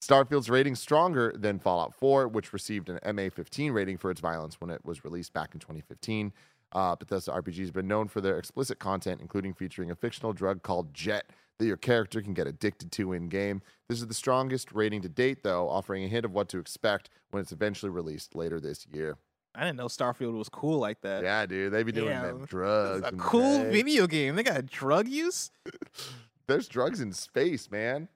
Starfield's 0.00 0.50
rating 0.50 0.74
stronger 0.74 1.34
than 1.34 1.58
Fallout 1.58 1.94
4, 1.94 2.28
which 2.28 2.52
received 2.52 2.90
an 2.90 2.98
MA15 3.04 3.72
rating 3.72 3.96
for 3.96 4.10
its 4.10 4.20
violence 4.20 4.60
when 4.60 4.70
it 4.70 4.84
was 4.84 5.04
released 5.04 5.32
back 5.32 5.54
in 5.54 5.58
2015. 5.58 6.32
Uh, 6.72 6.94
Bethesda 6.94 7.30
RPG 7.30 7.58
has 7.60 7.70
been 7.70 7.88
known 7.88 8.06
for 8.08 8.20
their 8.20 8.38
explicit 8.38 8.78
content, 8.78 9.22
including 9.22 9.54
featuring 9.54 9.90
a 9.90 9.94
fictional 9.94 10.34
drug 10.34 10.62
called 10.62 10.92
Jet 10.92 11.30
that 11.58 11.66
your 11.66 11.76
character 11.76 12.20
can 12.20 12.34
get 12.34 12.46
addicted 12.46 12.92
to 12.92 13.12
in 13.12 13.28
game. 13.28 13.62
This 13.88 14.00
is 14.00 14.06
the 14.06 14.14
strongest 14.14 14.72
rating 14.72 15.02
to 15.02 15.08
date, 15.08 15.42
though, 15.42 15.68
offering 15.68 16.04
a 16.04 16.08
hint 16.08 16.24
of 16.24 16.32
what 16.32 16.48
to 16.50 16.58
expect 16.58 17.08
when 17.30 17.40
it's 17.40 17.52
eventually 17.52 17.90
released 17.90 18.34
later 18.34 18.60
this 18.60 18.86
year. 18.92 19.16
I 19.54 19.60
didn't 19.60 19.76
know 19.76 19.86
Starfield 19.86 20.36
was 20.36 20.50
cool 20.50 20.78
like 20.78 21.00
that. 21.00 21.22
Yeah, 21.22 21.46
dude, 21.46 21.72
they 21.72 21.82
be 21.82 21.92
doing 21.92 22.10
them 22.10 22.44
drugs. 22.44 23.06
a 23.06 23.12
cool 23.12 23.62
day. 23.62 23.70
video 23.70 24.06
game. 24.06 24.36
They 24.36 24.42
got 24.42 24.66
drug 24.66 25.08
use. 25.08 25.50
There's 26.46 26.68
drugs 26.68 27.00
in 27.00 27.12
space, 27.12 27.70
man. 27.70 28.08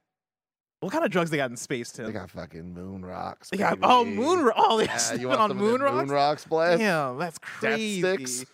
What 0.80 0.93
kind 0.93 1.05
of 1.05 1.11
drugs 1.11 1.30
they 1.30 1.36
got 1.36 1.51
in 1.51 1.57
space, 1.57 1.93
Tim? 1.93 2.07
They 2.07 2.12
got 2.12 2.30
fucking 2.30 2.72
moon 2.74 3.05
rocks. 3.05 3.51
They 3.51 3.57
got 3.59 3.78
oh 3.82 4.05
moon. 4.05 4.45
ro- 4.45 4.53
Oh, 4.57 4.78
they 4.78 4.84
Yeah, 4.84 4.99
yeah, 5.12 5.20
you 5.20 5.28
want 5.28 5.41
on 5.41 5.57
moon 5.57 5.80
rocks. 5.80 5.97
moon 5.97 6.09
rocks, 6.09 6.45
bless? 6.45 6.78
Damn, 6.78 7.18
that's 7.18 7.38
Death 7.38 7.49
crazy. 7.74 8.01
sticks. 8.01 8.45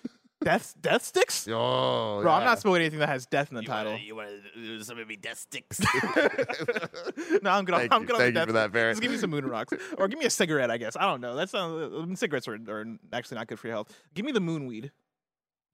Death 0.46 0.74
death 0.80 1.02
sticks. 1.04 1.48
Oh, 1.48 2.20
Bro, 2.22 2.30
I'm 2.30 2.44
not 2.44 2.60
smoking 2.60 2.82
anything 2.82 3.00
that 3.00 3.08
has 3.08 3.26
death 3.26 3.48
in 3.50 3.56
the 3.56 3.62
You 3.62 3.66
title. 3.66 3.92
Wanna, 3.92 4.04
you 4.04 4.14
want 4.14 4.28
to 4.54 4.60
do 4.60 4.80
some 4.84 4.96
of 4.96 5.08
me 5.08 5.16
death 5.16 5.38
sticks? 5.38 5.80
no, 7.42 7.50
I'm 7.50 7.64
good. 7.64 7.74
on- 7.74 7.80
Thank 7.80 7.92
I'm 7.92 8.02
you. 8.02 8.06
good 8.06 8.14
on 8.14 8.20
Thank 8.20 8.34
the 8.34 8.40
you 8.42 8.46
for 8.46 8.52
that, 8.52 8.70
Barrett. 8.72 8.92
Just 8.92 9.02
give 9.02 9.10
me 9.10 9.18
some 9.18 9.30
moon 9.30 9.44
rocks, 9.46 9.72
or 9.98 10.06
give 10.06 10.20
me 10.20 10.24
a 10.26 10.30
cigarette. 10.30 10.70
I 10.70 10.76
guess 10.76 10.96
I 10.96 11.02
don't 11.02 11.20
know. 11.20 11.34
That's 11.34 11.52
not 11.52 11.70
uh, 11.72 12.14
cigarettes 12.14 12.46
are, 12.46 12.54
are 12.68 12.86
actually 13.12 13.38
not 13.38 13.48
good 13.48 13.58
for 13.58 13.66
your 13.66 13.74
health. 13.74 13.92
Give 14.14 14.24
me 14.24 14.30
the 14.30 14.38
moon 14.40 14.66
weed. 14.66 14.92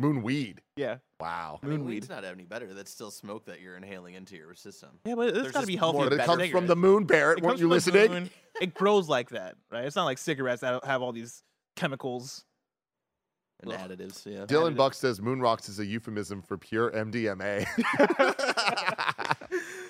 moon 0.00 0.22
weed. 0.22 0.62
Yeah, 0.76 0.96
Wow. 1.20 1.60
I 1.62 1.66
mean, 1.66 1.80
moon 1.80 1.88
weed's 1.88 2.08
weed. 2.08 2.14
not 2.14 2.24
any 2.24 2.44
better. 2.44 2.72
That's 2.72 2.90
still 2.90 3.10
smoke 3.10 3.44
that 3.46 3.60
you're 3.60 3.76
inhaling 3.76 4.14
into 4.14 4.36
your 4.36 4.54
system. 4.54 4.88
Yeah, 5.04 5.16
but 5.16 5.28
it's 5.28 5.38
There's 5.38 5.52
got 5.52 5.60
to 5.60 5.66
be 5.66 5.76
healthy. 5.76 5.98
more 5.98 6.06
But 6.06 6.14
it 6.14 6.16
better 6.16 6.36
comes 6.38 6.50
from 6.50 6.66
the 6.66 6.76
moon, 6.76 7.04
Barrett. 7.04 7.38
It 7.38 7.44
Weren't 7.44 7.58
you 7.58 7.68
listening? 7.68 8.10
moon. 8.10 8.30
It 8.60 8.72
grows 8.72 9.06
like 9.08 9.28
that, 9.30 9.56
right? 9.70 9.84
It's 9.84 9.96
not 9.96 10.04
like 10.06 10.16
cigarettes 10.18 10.62
that 10.62 10.82
have 10.86 11.02
all 11.02 11.12
these 11.12 11.42
chemicals. 11.76 12.44
And 13.62 13.72
Ugh. 13.72 13.78
additives, 13.90 14.26
yeah. 14.26 14.44
Dylan 14.46 14.66
Added- 14.66 14.76
Buck 14.76 14.94
says 14.94 15.20
moon 15.20 15.40
rocks 15.40 15.68
is 15.68 15.78
a 15.78 15.86
euphemism 15.86 16.42
for 16.42 16.58
pure 16.58 16.90
MDMA. 16.90 17.66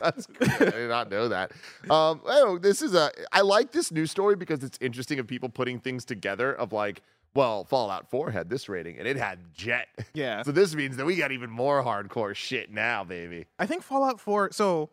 That's 0.00 0.26
cool. 0.26 0.48
I 0.60 0.70
did 0.70 0.88
not 0.88 1.10
know 1.10 1.28
that. 1.28 1.52
Um, 1.88 2.20
oh, 2.26 2.58
this 2.60 2.82
is 2.82 2.94
a. 2.94 3.10
I 3.32 3.40
like 3.42 3.72
this 3.72 3.92
news 3.92 4.10
story 4.10 4.36
because 4.36 4.62
it's 4.62 4.78
interesting 4.80 5.18
of 5.18 5.26
people 5.26 5.48
putting 5.48 5.78
things 5.78 6.04
together. 6.04 6.52
Of 6.52 6.72
like, 6.72 7.02
well, 7.34 7.64
Fallout 7.64 8.10
4 8.10 8.30
had 8.30 8.50
this 8.50 8.68
rating 8.68 8.98
and 8.98 9.08
it 9.08 9.16
had 9.16 9.38
Jet. 9.54 9.88
Yeah. 10.12 10.42
So 10.46 10.52
this 10.52 10.74
means 10.74 10.96
that 10.96 11.06
we 11.06 11.16
got 11.16 11.32
even 11.32 11.50
more 11.50 11.82
hardcore 11.82 12.34
shit 12.34 12.70
now, 12.70 13.04
baby. 13.04 13.46
I 13.58 13.66
think 13.66 13.82
Fallout 13.82 14.20
4. 14.20 14.50
So, 14.52 14.90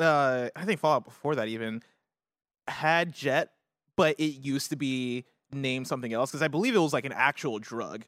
uh, 0.00 0.48
I 0.56 0.64
think 0.64 0.80
Fallout 0.80 1.04
before 1.04 1.36
that 1.36 1.48
even 1.48 1.82
had 2.66 3.12
Jet, 3.12 3.52
but 3.96 4.18
it 4.18 4.40
used 4.42 4.70
to 4.70 4.76
be 4.76 5.24
named 5.52 5.86
something 5.86 6.12
else 6.12 6.30
because 6.30 6.42
I 6.42 6.48
believe 6.48 6.74
it 6.74 6.78
was 6.78 6.92
like 6.92 7.04
an 7.04 7.12
actual 7.12 7.58
drug. 7.58 8.04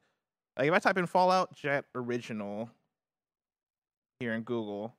Like 0.59 0.69
if 0.69 0.75
I 0.75 0.79
type 0.79 0.99
in 0.99 1.07
Fallout 1.07 1.55
Jet 1.55 1.85
original 1.95 2.71
here 4.21 4.35
in 4.35 4.43
Google, 4.43 4.95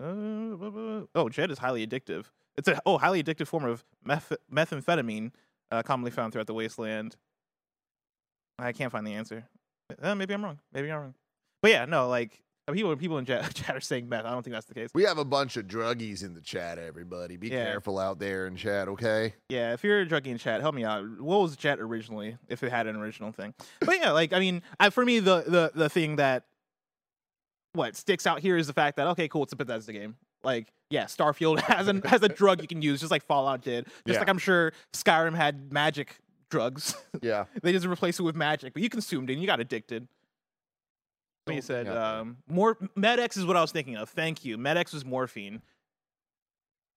uh, 0.00 1.06
oh, 1.14 1.28
Jet 1.30 1.50
is 1.50 1.58
highly 1.58 1.86
addictive. 1.86 2.26
It's 2.56 2.68
a 2.68 2.80
oh 2.86 2.98
highly 2.98 3.22
addictive 3.22 3.48
form 3.48 3.64
of 3.64 3.84
meth- 4.04 4.32
methamphetamine, 4.52 5.32
uh, 5.70 5.82
commonly 5.82 6.10
found 6.10 6.32
throughout 6.32 6.46
the 6.46 6.54
wasteland. 6.54 7.16
I 8.58 8.72
can't 8.72 8.92
find 8.92 9.06
the 9.06 9.14
answer. 9.14 9.44
Uh, 10.00 10.14
maybe 10.14 10.34
I'm 10.34 10.44
wrong. 10.44 10.60
Maybe 10.72 10.90
I'm 10.90 11.00
wrong. 11.00 11.14
But 11.62 11.70
yeah, 11.70 11.84
no, 11.84 12.08
like 12.08 12.42
people 12.74 12.96
people 12.96 13.18
in 13.18 13.24
chat, 13.24 13.54
chat 13.54 13.76
are 13.76 13.80
saying 13.80 14.08
meth. 14.08 14.24
I 14.24 14.30
don't 14.30 14.42
think 14.42 14.54
that's 14.54 14.66
the 14.66 14.74
case. 14.74 14.90
We 14.94 15.04
have 15.04 15.18
a 15.18 15.24
bunch 15.24 15.56
of 15.56 15.66
druggies 15.66 16.24
in 16.24 16.34
the 16.34 16.40
chat, 16.40 16.78
everybody. 16.78 17.36
Be 17.36 17.48
Yeah. 17.48 17.64
careful 17.64 17.98
out 17.98 18.18
there 18.18 18.46
in 18.46 18.56
chat, 18.56 18.88
okay? 18.88 19.34
Yeah, 19.48 19.72
if 19.72 19.84
you're 19.84 20.00
a 20.00 20.06
druggie 20.06 20.26
in 20.26 20.38
chat, 20.38 20.60
help 20.60 20.74
me 20.74 20.84
out. 20.84 21.04
What 21.20 21.40
was 21.40 21.56
Jet 21.56 21.78
originally? 21.78 22.36
If 22.48 22.62
it 22.62 22.70
had 22.70 22.86
an 22.86 22.96
original 22.96 23.30
thing, 23.32 23.54
but 23.80 23.98
yeah, 24.00 24.10
like 24.10 24.32
I 24.32 24.40
mean, 24.40 24.62
I, 24.80 24.90
for 24.90 25.04
me, 25.04 25.20
the 25.20 25.42
the 25.46 25.72
the 25.74 25.88
thing 25.88 26.16
that 26.16 26.44
what 27.72 27.94
sticks 27.96 28.26
out 28.26 28.40
here 28.40 28.56
is 28.56 28.66
the 28.66 28.72
fact 28.72 28.96
that 28.96 29.06
okay, 29.08 29.28
cool, 29.28 29.42
it's 29.44 29.52
a 29.52 29.56
Bethesda 29.56 29.92
game. 29.92 30.16
Like, 30.42 30.72
yeah, 30.90 31.04
Starfield 31.04 31.60
has 31.62 31.88
an 31.88 32.02
has 32.02 32.22
a 32.22 32.28
drug 32.28 32.62
you 32.62 32.68
can 32.68 32.82
use, 32.82 33.00
just 33.00 33.10
like 33.10 33.24
Fallout 33.24 33.62
did. 33.62 33.84
Just 33.84 33.94
Yeah. 34.06 34.18
like 34.18 34.28
I'm 34.28 34.38
sure 34.38 34.72
Skyrim 34.92 35.34
had 35.34 35.72
magic 35.72 36.16
drugs. 36.50 36.94
Yeah. 37.22 37.44
they 37.62 37.72
just 37.72 37.86
replaced 37.86 38.20
it 38.20 38.22
with 38.22 38.36
magic, 38.36 38.72
but 38.74 38.82
you 38.82 38.88
consumed 38.88 39.30
it 39.30 39.34
and 39.34 39.42
you 39.42 39.46
got 39.46 39.58
addicted. 39.60 40.06
You 41.48 41.62
said 41.62 41.86
yeah. 41.86 42.18
um, 42.20 42.38
more 42.48 42.76
Med-X 42.96 43.36
is 43.36 43.46
what 43.46 43.56
I 43.56 43.60
was 43.60 43.70
thinking 43.70 43.96
of. 43.96 44.08
Thank 44.08 44.44
you. 44.44 44.58
Med-X 44.58 44.92
was 44.92 45.04
morphine. 45.04 45.62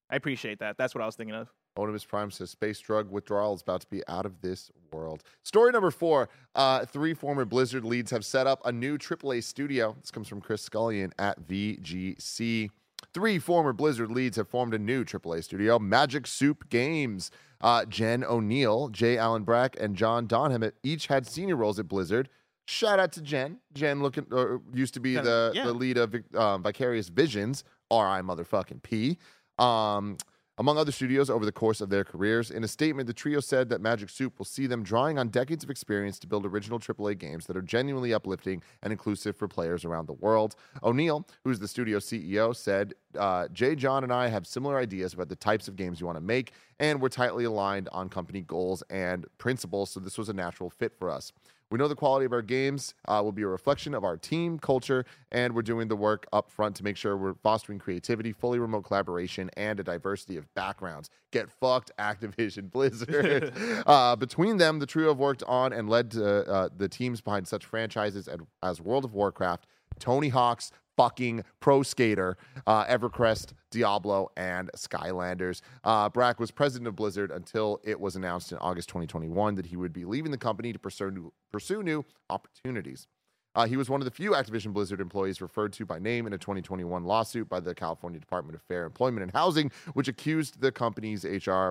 I 0.10 0.16
appreciate 0.16 0.60
that. 0.60 0.78
That's 0.78 0.96
what 0.96 1.04
I 1.04 1.06
was 1.06 1.16
thinking 1.16 1.36
of. 1.36 1.52
Onimus 1.78 2.08
Prime 2.08 2.32
says 2.32 2.50
space 2.50 2.80
drug 2.80 3.10
withdrawal 3.12 3.54
is 3.54 3.62
about 3.62 3.82
to 3.82 3.88
be 3.88 4.02
out 4.08 4.26
of 4.26 4.42
this 4.42 4.72
world. 4.92 5.24
Story 5.44 5.72
number 5.72 5.92
four: 5.92 6.30
uh, 6.56 6.86
Three 6.86 7.14
former 7.14 7.46
Blizzard 7.46 7.86
leads 7.86 8.12
have 8.12 8.26
set 8.26 8.48
up 8.48 8.62
a 8.66 8.72
new 8.72 8.98
AAA 8.98 9.44
studio. 9.44 9.96
This 10.02 10.12
comes 10.12 10.28
from 10.28 10.42
Chris 10.42 10.68
Scullion 10.68 11.12
at 11.20 11.48
VGC. 11.48 12.72
Three 13.14 13.40
former 13.40 13.72
Blizzard 13.72 14.12
leads 14.12 14.36
have 14.38 14.50
formed 14.50 14.74
a 14.74 14.80
new 14.80 15.06
AAA 15.06 15.44
studio, 15.44 15.80
Magic 15.80 16.28
Soup 16.28 16.68
Games. 16.70 17.32
Uh, 17.62 17.84
Jen 17.86 18.24
Oneal, 18.24 18.90
J. 18.92 19.18
Allen 19.18 19.44
Brack, 19.44 19.76
and 19.80 19.96
John 19.96 20.28
Donham 20.28 20.72
each 20.82 21.08
had 21.08 21.28
senior 21.28 21.58
roles 21.58 21.78
at 21.78 21.90
Blizzard. 21.90 22.30
Shout 22.70 23.00
out 23.00 23.12
to 23.14 23.22
Jen. 23.22 23.58
Jen 23.74 24.04
looking 24.04 24.28
uh, 24.32 24.60
used 24.72 24.94
to 24.94 25.00
be 25.00 25.16
Jen, 25.16 25.24
the, 25.24 25.52
yeah. 25.56 25.66
the 25.66 25.74
lead 25.74 25.98
of 25.98 26.16
um, 26.36 26.62
Vicarious 26.62 27.10
Visions, 27.10 27.64
RI 27.92 28.22
motherfucking 28.22 28.84
P. 28.84 29.18
Um, 29.58 30.18
among 30.60 30.78
other 30.78 30.92
studios 30.92 31.32
over 31.32 31.46
the 31.46 31.52
course 31.52 31.82
of 31.82 31.90
their 31.90 32.04
careers. 32.04 32.52
In 32.52 32.64
a 32.64 32.68
statement, 32.68 33.08
the 33.08 33.14
trio 33.14 33.40
said 33.40 33.70
that 33.70 33.82
Magic 33.82 34.10
Soup 34.10 34.38
will 34.38 34.46
see 34.46 34.68
them 34.68 34.84
drawing 34.84 35.18
on 35.18 35.30
decades 35.30 35.64
of 35.64 35.72
experience 35.72 36.20
to 36.20 36.28
build 36.28 36.46
original 36.46 36.78
AAA 36.78 37.18
games 37.18 37.48
that 37.48 37.58
are 37.58 37.62
genuinely 37.62 38.14
uplifting 38.14 38.62
and 38.84 38.94
inclusive 38.94 39.36
for 39.36 39.48
players 39.48 39.84
around 39.84 40.06
the 40.06 40.14
world. 40.14 40.56
Oneal, 40.84 41.28
who's 41.44 41.58
the 41.58 41.68
studio 41.68 41.98
CEO, 41.98 42.56
said, 42.56 42.94
uh, 43.18 43.48
Jay, 43.48 43.74
John, 43.74 44.04
and 44.04 44.14
I 44.14 44.28
have 44.28 44.46
similar 44.46 44.78
ideas 44.78 45.16
about 45.16 45.30
the 45.30 45.36
types 45.36 45.68
of 45.68 45.76
games 45.76 46.00
you 46.00 46.06
want 46.06 46.18
to 46.18 46.24
make, 46.24 46.52
and 46.80 47.02
we're 47.02 47.10
tightly 47.10 47.46
aligned 47.46 47.90
on 47.94 48.10
company 48.10 48.42
goals 48.42 48.84
and 48.92 49.26
principles, 49.40 49.90
so 49.90 50.00
this 50.00 50.20
was 50.20 50.30
a 50.30 50.34
natural 50.34 50.70
fit 50.70 50.94
for 51.00 51.10
us. 51.10 51.32
We 51.72 51.78
know 51.78 51.88
the 51.88 51.96
quality 51.96 52.26
of 52.26 52.34
our 52.34 52.42
games 52.42 52.96
uh, 53.08 53.22
will 53.24 53.32
be 53.32 53.44
a 53.44 53.48
reflection 53.48 53.94
of 53.94 54.04
our 54.04 54.18
team 54.18 54.58
culture, 54.58 55.06
and 55.32 55.54
we're 55.54 55.62
doing 55.62 55.88
the 55.88 55.96
work 55.96 56.26
up 56.34 56.50
front 56.50 56.76
to 56.78 56.84
make 56.84 56.98
sure 56.98 57.16
we're 57.16 57.36
fostering 57.36 57.78
creativity, 57.78 58.32
fully 58.32 58.58
remote 58.58 58.82
collaboration, 58.84 59.52
and 59.56 59.80
a 59.80 59.84
diversity 59.84 60.36
of 60.36 60.52
backgrounds. 60.56 61.12
Get 61.32 61.52
fucked, 61.52 61.92
Activision 62.00 62.72
Blizzard. 62.72 63.54
uh, 63.86 64.16
between 64.16 64.58
them, 64.58 64.80
the 64.80 64.88
trio 64.88 65.10
have 65.10 65.20
worked 65.20 65.44
on 65.44 65.72
and 65.72 65.88
led 65.88 66.12
to, 66.12 66.48
uh, 66.50 66.70
the 66.76 66.90
teams 66.90 67.22
behind 67.22 67.48
such 67.48 67.66
franchises 67.66 68.28
as, 68.28 68.40
as 68.64 68.82
World 68.82 69.06
of 69.06 69.14
Warcraft, 69.14 69.68
Tony 70.00 70.30
Hawk's 70.30 70.72
fucking 71.00 71.46
pro 71.62 71.82
skater, 71.82 72.36
uh, 72.68 72.84
EverQuest, 72.88 73.54
Diablo, 73.72 74.30
and 74.36 74.70
Skylanders. 74.76 75.62
Uh, 75.86 76.10
Brack 76.10 76.42
was 76.42 76.52
president 76.52 76.90
of 76.90 76.98
Blizzard 76.98 77.32
until 77.32 77.80
it 77.86 77.98
was 77.98 78.18
announced 78.18 78.52
in 78.52 78.58
August 78.58 78.90
2021 78.90 79.56
that 79.56 79.68
he 79.68 79.78
would 79.78 79.94
be 79.94 80.04
leaving 80.04 80.32
the 80.32 80.38
company 80.38 80.74
to 80.74 80.80
pursue 80.80 81.10
new, 81.10 81.32
pursue 81.54 81.82
new 81.84 82.04
opportunities. 82.30 83.08
Uh, 83.56 83.66
he 83.66 83.78
was 83.78 83.90
one 83.90 84.02
of 84.02 84.06
the 84.06 84.12
few 84.12 84.32
Activision 84.32 84.74
Blizzard 84.74 85.00
employees 85.00 85.42
referred 85.42 85.72
to 85.72 85.86
by 85.86 86.00
name 86.00 86.28
in 86.28 86.34
a 86.34 86.38
2021 86.38 87.06
lawsuit 87.06 87.48
by 87.48 87.62
the 87.62 87.74
California 87.74 88.20
Department 88.20 88.56
of 88.56 88.62
Fair 88.64 88.86
Employment 88.86 89.24
and 89.24 89.32
Housing, 89.32 89.72
which 89.94 90.10
accused 90.10 90.60
the 90.60 90.72
company's 90.72 91.24
HR 91.24 91.70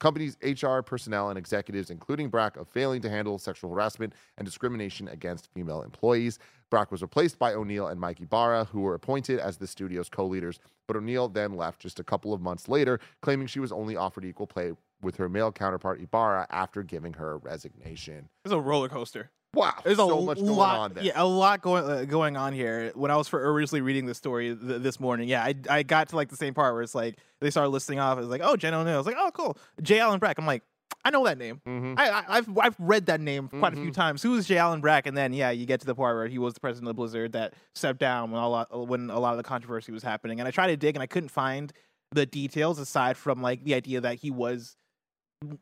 company's 0.00 0.36
HR 0.42 0.80
personnel 0.80 1.30
and 1.30 1.38
executives, 1.38 1.90
including 1.90 2.28
Brack, 2.28 2.56
of 2.56 2.68
failing 2.68 3.00
to 3.02 3.10
handle 3.10 3.38
sexual 3.38 3.70
harassment 3.70 4.12
and 4.36 4.44
discrimination 4.44 5.08
against 5.08 5.52
female 5.54 5.82
employees. 5.82 6.38
Brack 6.70 6.90
was 6.90 7.02
replaced 7.02 7.38
by 7.38 7.52
Oneal 7.52 7.90
and 7.90 8.00
Mike 8.00 8.20
Ibarra, 8.20 8.64
who 8.64 8.80
were 8.80 8.94
appointed 8.94 9.38
as 9.38 9.56
the 9.56 9.66
studio's 9.66 10.08
co-leaders. 10.08 10.58
But 10.86 10.96
Oneal 10.96 11.32
then 11.32 11.54
left 11.56 11.80
just 11.80 12.00
a 12.00 12.04
couple 12.04 12.32
of 12.32 12.40
months 12.40 12.68
later, 12.68 13.00
claiming 13.22 13.46
she 13.46 13.60
was 13.60 13.72
only 13.72 13.96
offered 13.96 14.24
equal 14.24 14.46
play 14.46 14.72
with 15.00 15.16
her 15.16 15.28
male 15.28 15.52
counterpart 15.52 16.00
Ibarra 16.00 16.46
after 16.50 16.82
giving 16.82 17.12
her 17.14 17.38
resignation. 17.38 18.28
It's 18.44 18.52
a 18.52 18.60
roller 18.60 18.88
coaster. 18.88 19.30
Wow, 19.54 19.74
There's 19.84 19.96
so 19.96 20.18
a 20.18 20.22
much 20.22 20.38
going 20.38 20.50
lot, 20.50 20.78
on 20.78 20.92
there. 20.94 21.04
yeah, 21.04 21.12
a 21.16 21.24
lot 21.26 21.60
going 21.62 21.84
uh, 21.84 22.04
going 22.04 22.36
on 22.36 22.52
here. 22.52 22.92
When 22.94 23.10
I 23.10 23.16
was 23.16 23.28
for 23.28 23.52
originally 23.52 23.80
reading 23.80 24.06
the 24.06 24.14
story 24.14 24.56
th- 24.56 24.82
this 24.82 24.98
morning, 25.00 25.28
yeah, 25.28 25.42
I 25.42 25.54
I 25.70 25.82
got 25.82 26.08
to 26.10 26.16
like 26.16 26.28
the 26.28 26.36
same 26.36 26.54
part 26.54 26.74
where 26.74 26.82
it's 26.82 26.94
like 26.94 27.18
they 27.40 27.50
started 27.50 27.70
listing 27.70 27.98
off. 27.98 28.18
It 28.18 28.22
was 28.22 28.30
like, 28.30 28.40
oh, 28.44 28.56
Jen 28.56 28.72
Oneal. 28.72 28.94
I 28.94 28.96
was 28.98 29.06
like, 29.06 29.16
oh, 29.18 29.30
cool. 29.32 29.56
J. 29.82 29.98
Allen 30.00 30.18
Brack. 30.18 30.38
I'm 30.38 30.46
like, 30.46 30.62
I 31.04 31.10
know 31.10 31.24
that 31.26 31.36
name. 31.38 31.60
Mhm. 31.66 31.98
I, 31.98 32.08
I 32.10 32.24
I've 32.28 32.58
I've 32.58 32.76
read 32.78 33.06
that 33.06 33.20
name 33.20 33.48
quite 33.48 33.72
a 33.72 33.76
few 33.76 33.90
Mhm. 33.90 33.94
times. 33.94 34.22
Who 34.22 34.34
is 34.36 34.46
J. 34.46 34.56
Allen 34.58 34.80
Brack? 34.80 35.06
And 35.06 35.16
then 35.16 35.32
yeah, 35.32 35.50
you 35.50 35.66
get 35.66 35.80
to 35.80 35.86
the 35.86 35.94
part 35.94 36.16
where 36.16 36.28
he 36.28 36.38
was 36.38 36.54
the 36.54 36.60
president 36.60 36.88
of 36.88 36.96
the 36.96 37.00
Blizzard 37.00 37.32
that 37.32 37.54
stepped 37.74 38.00
down 38.00 38.30
when 38.30 38.40
a 38.42 38.48
lot 38.48 38.88
when 38.88 39.10
a 39.10 39.18
lot 39.18 39.32
of 39.32 39.36
the 39.36 39.42
controversy 39.42 39.92
was 39.92 40.02
happening. 40.02 40.40
And 40.40 40.48
I 40.48 40.50
tried 40.50 40.68
to 40.68 40.76
dig 40.76 40.96
and 40.96 41.02
I 41.02 41.06
couldn't 41.06 41.28
find 41.30 41.72
the 42.12 42.24
details 42.26 42.78
aside 42.78 43.16
from 43.16 43.42
like 43.42 43.64
the 43.64 43.74
idea 43.74 44.00
that 44.00 44.16
he 44.20 44.30
was 44.30 44.76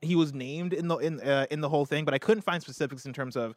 he 0.00 0.14
was 0.14 0.32
named 0.32 0.72
in 0.72 0.86
the 0.86 0.96
in 0.98 1.18
uh, 1.20 1.46
in 1.50 1.60
the 1.60 1.68
whole 1.68 1.84
thing, 1.86 2.04
but 2.04 2.14
I 2.14 2.18
couldn't 2.18 2.42
find 2.42 2.62
specifics 2.62 3.04
in 3.04 3.12
terms 3.12 3.36
of 3.36 3.56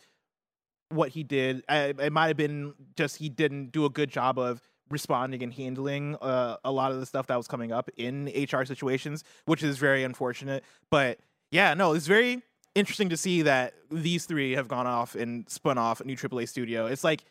what 0.95 1.09
he 1.09 1.23
did. 1.23 1.63
I, 1.69 1.93
it 1.99 2.11
might 2.13 2.27
have 2.27 2.37
been 2.37 2.73
just 2.95 3.17
he 3.17 3.29
didn't 3.29 3.71
do 3.71 3.85
a 3.85 3.89
good 3.89 4.09
job 4.09 4.37
of 4.39 4.61
responding 4.89 5.41
and 5.43 5.53
handling 5.53 6.15
uh, 6.21 6.57
a 6.63 6.71
lot 6.71 6.91
of 6.91 6.99
the 6.99 7.05
stuff 7.05 7.27
that 7.27 7.35
was 7.37 7.47
coming 7.47 7.71
up 7.71 7.89
in 7.97 8.25
HR 8.51 8.65
situations, 8.65 9.23
which 9.45 9.63
is 9.63 9.77
very 9.77 10.03
unfortunate. 10.03 10.63
But 10.91 11.19
yeah, 11.51 11.73
no, 11.73 11.93
it's 11.93 12.07
very 12.07 12.43
interesting 12.75 13.09
to 13.09 13.17
see 13.17 13.41
that 13.43 13.73
these 13.89 14.25
three 14.25 14.53
have 14.53 14.67
gone 14.67 14.85
off 14.87 15.15
and 15.15 15.49
spun 15.49 15.77
off 15.77 16.01
a 16.01 16.03
new 16.05 16.15
AAA 16.15 16.47
studio. 16.49 16.85
It's 16.87 17.03
like 17.03 17.23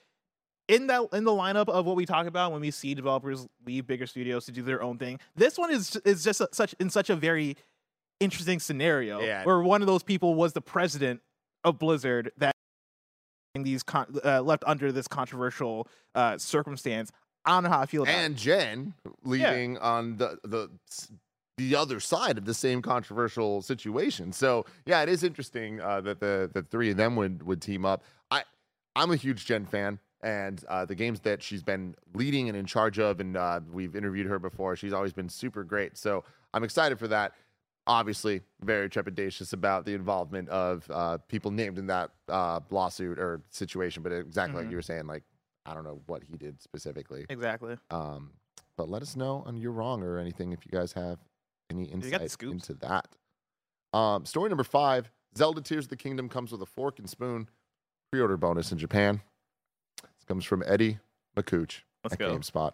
in 0.67 0.87
that 0.87 1.03
in 1.13 1.25
the 1.25 1.31
lineup 1.31 1.69
of 1.69 1.85
what 1.87 1.95
we 1.97 2.07
talk 2.07 2.27
about 2.27 2.51
when 2.53 2.61
we 2.61 2.71
see 2.71 2.95
developers 2.95 3.47
leave 3.67 3.87
bigger 3.87 4.07
studios 4.07 4.47
to 4.47 4.53
do 4.53 4.63
their 4.63 4.83
own 4.83 4.99
thing. 4.99 5.21
This 5.37 5.59
one 5.59 5.71
is 5.71 5.95
is 6.05 6.25
just 6.25 6.41
a, 6.41 6.49
such 6.53 6.75
in 6.81 6.89
such 6.91 7.11
a 7.11 7.17
very 7.17 7.57
interesting 8.21 8.59
scenario 8.59 9.21
Yeah. 9.21 9.45
where 9.45 9.61
one 9.61 9.83
of 9.83 9.87
those 9.87 10.03
people 10.03 10.35
was 10.35 10.55
the 10.55 10.61
president 10.63 11.21
of 11.65 11.79
Blizzard 11.79 12.33
that 12.39 12.54
these 13.65 13.83
con- 13.83 14.15
uh, 14.25 14.41
left 14.43 14.63
under 14.67 14.93
this 14.93 15.09
controversial 15.09 15.89
uh, 16.15 16.39
circumstance. 16.39 17.11
I 17.45 17.51
don't 17.51 17.65
know 17.65 17.71
how 17.71 17.81
I 17.81 17.87
feel 17.87 18.05
about 18.05 18.15
and. 18.15 18.37
Jen 18.37 18.95
leaving 19.25 19.79
on 19.79 20.17
the 20.17 20.39
the 20.45 20.71
the 21.57 21.77
other 21.77 22.01
side 22.01 22.39
of 22.39 22.45
the 22.45 22.55
same 22.55 22.81
controversial 22.83 23.63
situation. 23.63 24.33
So 24.33 24.65
yeah, 24.87 25.03
it 25.03 25.09
is 25.09 25.25
interesting 25.25 25.81
uh, 25.81 26.01
that 26.03 26.21
the 26.21 26.51
the 26.53 26.63
three 26.63 26.91
of 26.91 26.97
them 26.97 27.17
would 27.17 27.43
would 27.43 27.61
team 27.61 27.85
up. 27.85 28.05
I 28.31 28.45
I'm 28.95 29.11
a 29.11 29.17
huge 29.17 29.47
Jen 29.47 29.67
fan. 29.67 29.99
And 30.23 30.65
uh, 30.71 30.87
the 30.87 30.95
games 30.95 31.21
that 31.21 31.43
she's 31.43 31.63
been 31.63 31.95
leading 32.15 32.49
and 32.49 32.57
in 32.57 32.65
charge 32.65 32.99
of, 32.99 33.21
and 33.21 33.37
uh, 33.37 33.61
we've 33.71 33.95
interviewed 33.95 34.27
her 34.27 34.39
before, 34.39 34.75
she's 34.75 34.95
always 34.95 35.13
been 35.13 35.29
super 35.29 35.65
great. 35.65 35.99
So 35.99 36.25
I'm 36.55 36.65
excited 36.65 36.99
for 36.99 37.09
that. 37.09 37.35
Obviously, 37.87 38.41
very 38.63 38.89
trepidatious 38.89 39.53
about 39.53 39.85
the 39.85 39.93
involvement 39.93 40.49
of 40.49 40.91
uh, 40.91 41.19
people 41.29 41.51
named 41.51 41.79
in 41.79 41.87
that 41.89 42.11
uh, 42.29 42.61
lawsuit 42.71 43.19
or 43.19 43.43
situation. 43.51 44.03
But 44.03 44.13
exactly 44.13 44.57
like 44.59 44.67
Mhm. 44.67 44.71
you 44.71 44.77
were 44.77 44.83
saying, 44.83 45.07
like 45.07 45.23
I 45.67 45.75
don't 45.75 45.85
know 45.85 46.01
what 46.07 46.23
he 46.25 46.37
did 46.37 46.63
specifically. 46.63 47.27
Exactly. 47.29 47.77
Um, 47.91 48.33
but 48.77 48.89
let 48.89 49.03
us 49.03 49.17
know 49.17 49.43
on 49.47 49.57
you're 49.59 49.73
wrong 49.73 50.03
or 50.03 50.19
anything 50.19 50.53
if 50.53 50.65
you 50.65 50.71
guys 50.73 50.93
have 50.95 51.19
any 51.71 51.85
insight 51.85 52.43
into 52.43 52.75
that. 52.75 53.09
Um, 53.93 54.25
story 54.25 54.49
number 54.49 54.65
five: 54.65 55.11
Zelda 55.37 55.61
Tears 55.61 55.85
of 55.85 55.91
the 55.91 55.97
Kingdom 55.97 56.29
comes 56.29 56.53
with 56.53 56.63
a 56.63 56.67
fork 56.67 56.99
and 56.99 57.09
spoon 57.09 57.49
pre-order 58.11 58.37
bonus 58.37 58.73
in 58.73 58.79
Japan. 58.79 59.21
This 60.03 60.25
comes 60.27 60.45
from 60.45 60.63
Eddie 60.67 60.99
Makuch 61.37 61.83
Let's 62.03 62.15
at 62.15 62.19
go. 62.19 62.37
GameSpot. 62.39 62.73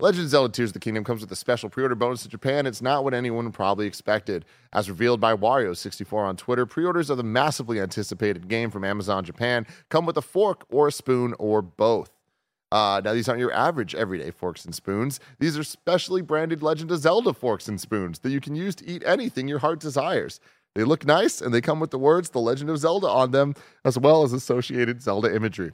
Legend 0.00 0.24
of 0.24 0.30
Zelda 0.30 0.52
Tears 0.52 0.70
of 0.70 0.74
the 0.74 0.80
Kingdom 0.80 1.02
comes 1.02 1.20
with 1.20 1.32
a 1.32 1.36
special 1.36 1.70
pre-order 1.70 1.94
bonus 1.94 2.24
in 2.24 2.30
Japan. 2.30 2.66
It's 2.66 2.82
not 2.82 3.04
what 3.04 3.14
anyone 3.14 3.50
probably 3.52 3.86
expected. 3.86 4.44
As 4.72 4.90
revealed 4.90 5.20
by 5.20 5.34
Wario64 5.34 6.26
on 6.26 6.36
Twitter, 6.36 6.66
pre-orders 6.66 7.10
of 7.10 7.16
the 7.16 7.22
massively 7.22 7.80
anticipated 7.80 8.48
game 8.48 8.70
from 8.70 8.84
Amazon 8.84 9.24
Japan 9.24 9.66
come 9.88 10.04
with 10.04 10.16
a 10.16 10.22
fork 10.22 10.66
or 10.68 10.88
a 10.88 10.92
spoon 10.92 11.34
or 11.38 11.62
both. 11.62 12.10
Uh, 12.70 13.00
now, 13.04 13.14
these 13.14 13.28
aren't 13.28 13.40
your 13.40 13.54
average 13.54 13.94
everyday 13.94 14.30
forks 14.32 14.64
and 14.64 14.74
spoons. 14.74 15.20
These 15.38 15.56
are 15.56 15.64
specially 15.64 16.22
branded 16.22 16.62
Legend 16.62 16.90
of 16.90 16.98
Zelda 16.98 17.32
forks 17.32 17.68
and 17.68 17.80
spoons 17.80 18.18
that 18.18 18.30
you 18.30 18.40
can 18.40 18.56
use 18.56 18.74
to 18.76 18.86
eat 18.86 19.02
anything 19.06 19.46
your 19.46 19.60
heart 19.60 19.78
desires. 19.80 20.40
They 20.74 20.82
look 20.82 21.06
nice 21.06 21.40
and 21.40 21.54
they 21.54 21.60
come 21.60 21.78
with 21.78 21.92
the 21.92 21.98
words 21.98 22.30
The 22.30 22.40
Legend 22.40 22.68
of 22.68 22.78
Zelda 22.78 23.06
on 23.06 23.30
them, 23.30 23.54
as 23.84 23.96
well 23.96 24.24
as 24.24 24.32
associated 24.32 25.00
Zelda 25.00 25.34
imagery. 25.34 25.72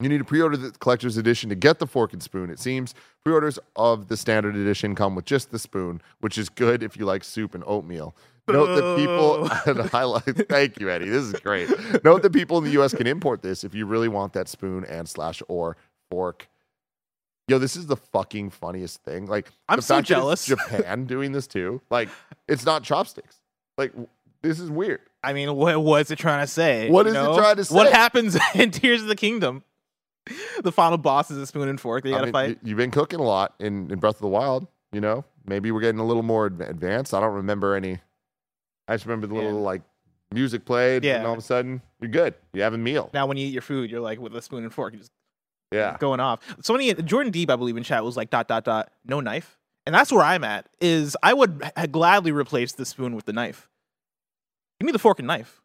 You 0.00 0.08
need 0.08 0.18
to 0.18 0.24
pre-order 0.24 0.56
the 0.56 0.70
collector's 0.70 1.16
edition 1.16 1.50
to 1.50 1.54
get 1.54 1.78
the 1.78 1.86
fork 1.86 2.12
and 2.12 2.22
spoon. 2.22 2.50
It 2.50 2.58
seems 2.58 2.94
pre-orders 3.22 3.58
of 3.76 4.08
the 4.08 4.16
standard 4.16 4.56
edition 4.56 4.94
come 4.94 5.14
with 5.14 5.26
just 5.26 5.50
the 5.50 5.58
spoon, 5.58 6.00
which 6.20 6.38
is 6.38 6.48
good 6.48 6.82
if 6.82 6.96
you 6.96 7.04
like 7.04 7.22
soup 7.22 7.54
and 7.54 7.62
oatmeal. 7.66 8.14
Note 8.48 8.74
that 8.74 8.96
people 8.96 9.48
and 9.66 9.90
I 9.92 10.04
like 10.04 10.48
thank 10.48 10.80
you, 10.80 10.90
Eddie. 10.90 11.08
This 11.08 11.24
is 11.24 11.34
great. 11.34 11.68
Note 12.02 12.22
that 12.22 12.32
people 12.32 12.58
in 12.58 12.64
the 12.64 12.70
US 12.82 12.94
can 12.94 13.06
import 13.06 13.42
this 13.42 13.62
if 13.62 13.74
you 13.74 13.86
really 13.86 14.08
want 14.08 14.32
that 14.32 14.48
spoon 14.48 14.84
and 14.84 15.08
slash 15.08 15.42
or 15.48 15.76
fork. 16.10 16.48
Yo, 17.48 17.58
this 17.58 17.76
is 17.76 17.86
the 17.86 17.96
fucking 17.96 18.50
funniest 18.50 19.02
thing. 19.02 19.26
Like 19.26 19.50
I'm 19.68 19.80
so 19.80 20.00
jealous. 20.00 20.46
Japan 20.46 21.04
doing 21.04 21.32
this 21.32 21.46
too. 21.46 21.80
Like 21.90 22.08
it's 22.48 22.64
not 22.64 22.82
chopsticks. 22.82 23.36
Like 23.76 23.92
this 24.42 24.58
is 24.60 24.70
weird. 24.70 25.00
I 25.22 25.32
mean, 25.32 25.54
what 25.54 25.82
what's 25.82 26.10
it 26.10 26.18
trying 26.18 26.44
to 26.44 26.50
say? 26.50 26.88
What 26.88 27.06
is 27.06 27.14
it 27.14 27.18
trying 27.18 27.56
to 27.56 27.74
What 27.74 27.92
happens 27.92 28.38
in 28.54 28.70
Tears 28.70 29.02
of 29.02 29.08
the 29.08 29.16
Kingdom? 29.16 29.62
The 30.62 30.72
final 30.72 30.98
boss 30.98 31.30
is 31.30 31.38
a 31.38 31.46
spoon 31.46 31.68
and 31.68 31.80
fork 31.80 32.02
that 32.02 32.08
you 32.10 32.14
got 32.14 32.20
to 32.20 32.38
I 32.38 32.46
mean, 32.46 32.54
fight. 32.56 32.58
You've 32.62 32.76
been 32.76 32.90
cooking 32.90 33.18
a 33.20 33.24
lot 33.24 33.54
in, 33.60 33.90
in 33.90 33.98
Breath 33.98 34.16
of 34.16 34.20
the 34.20 34.28
Wild. 34.28 34.66
You 34.92 35.00
know, 35.00 35.24
maybe 35.46 35.70
we're 35.70 35.80
getting 35.80 36.00
a 36.00 36.04
little 36.06 36.22
more 36.22 36.46
advanced. 36.46 37.14
I 37.14 37.20
don't 37.20 37.34
remember 37.34 37.74
any. 37.74 37.98
I 38.88 38.94
just 38.94 39.06
remember 39.06 39.26
the 39.26 39.34
little 39.34 39.52
Yeah. 39.52 39.56
like 39.64 39.82
music 40.32 40.64
played, 40.64 41.04
and 41.04 41.26
all 41.26 41.32
of 41.32 41.38
a 41.38 41.42
sudden 41.42 41.80
you're 42.00 42.10
good. 42.10 42.34
You 42.52 42.62
have 42.62 42.74
a 42.74 42.78
meal. 42.78 43.08
now, 43.14 43.26
when 43.26 43.36
you 43.36 43.46
eat 43.46 43.52
your 43.52 43.62
food, 43.62 43.90
you're 43.90 44.00
like 44.00 44.18
with 44.20 44.34
a 44.36 44.42
spoon 44.42 44.64
and 44.64 44.72
fork, 44.74 44.92
you're 44.92 45.00
just 45.00 45.12
Yeah, 45.72 45.96
going 45.98 46.20
off. 46.20 46.40
Somebody, 46.62 46.92
Jordan 46.94 47.30
Deep, 47.32 47.50
I 47.50 47.56
believe 47.56 47.76
in 47.76 47.82
chat 47.84 48.04
was 48.04 48.16
like 48.16 48.30
dot 48.30 48.48
dot 48.48 48.64
dot, 48.64 48.90
no 49.04 49.20
knife, 49.20 49.58
and 49.86 49.94
that's 49.94 50.10
where 50.12 50.22
I'm 50.24 50.42
at. 50.44 50.68
Is 50.80 51.16
I 51.22 51.32
would 51.34 51.62
gladly 51.92 52.32
replace 52.32 52.72
the 52.72 52.84
spoon 52.84 53.14
with 53.14 53.24
the 53.26 53.32
knife. 53.32 53.68
Give 54.80 54.86
me 54.86 54.92
the 54.92 54.98
fork 54.98 55.18
and 55.20 55.28
knife. 55.28 55.59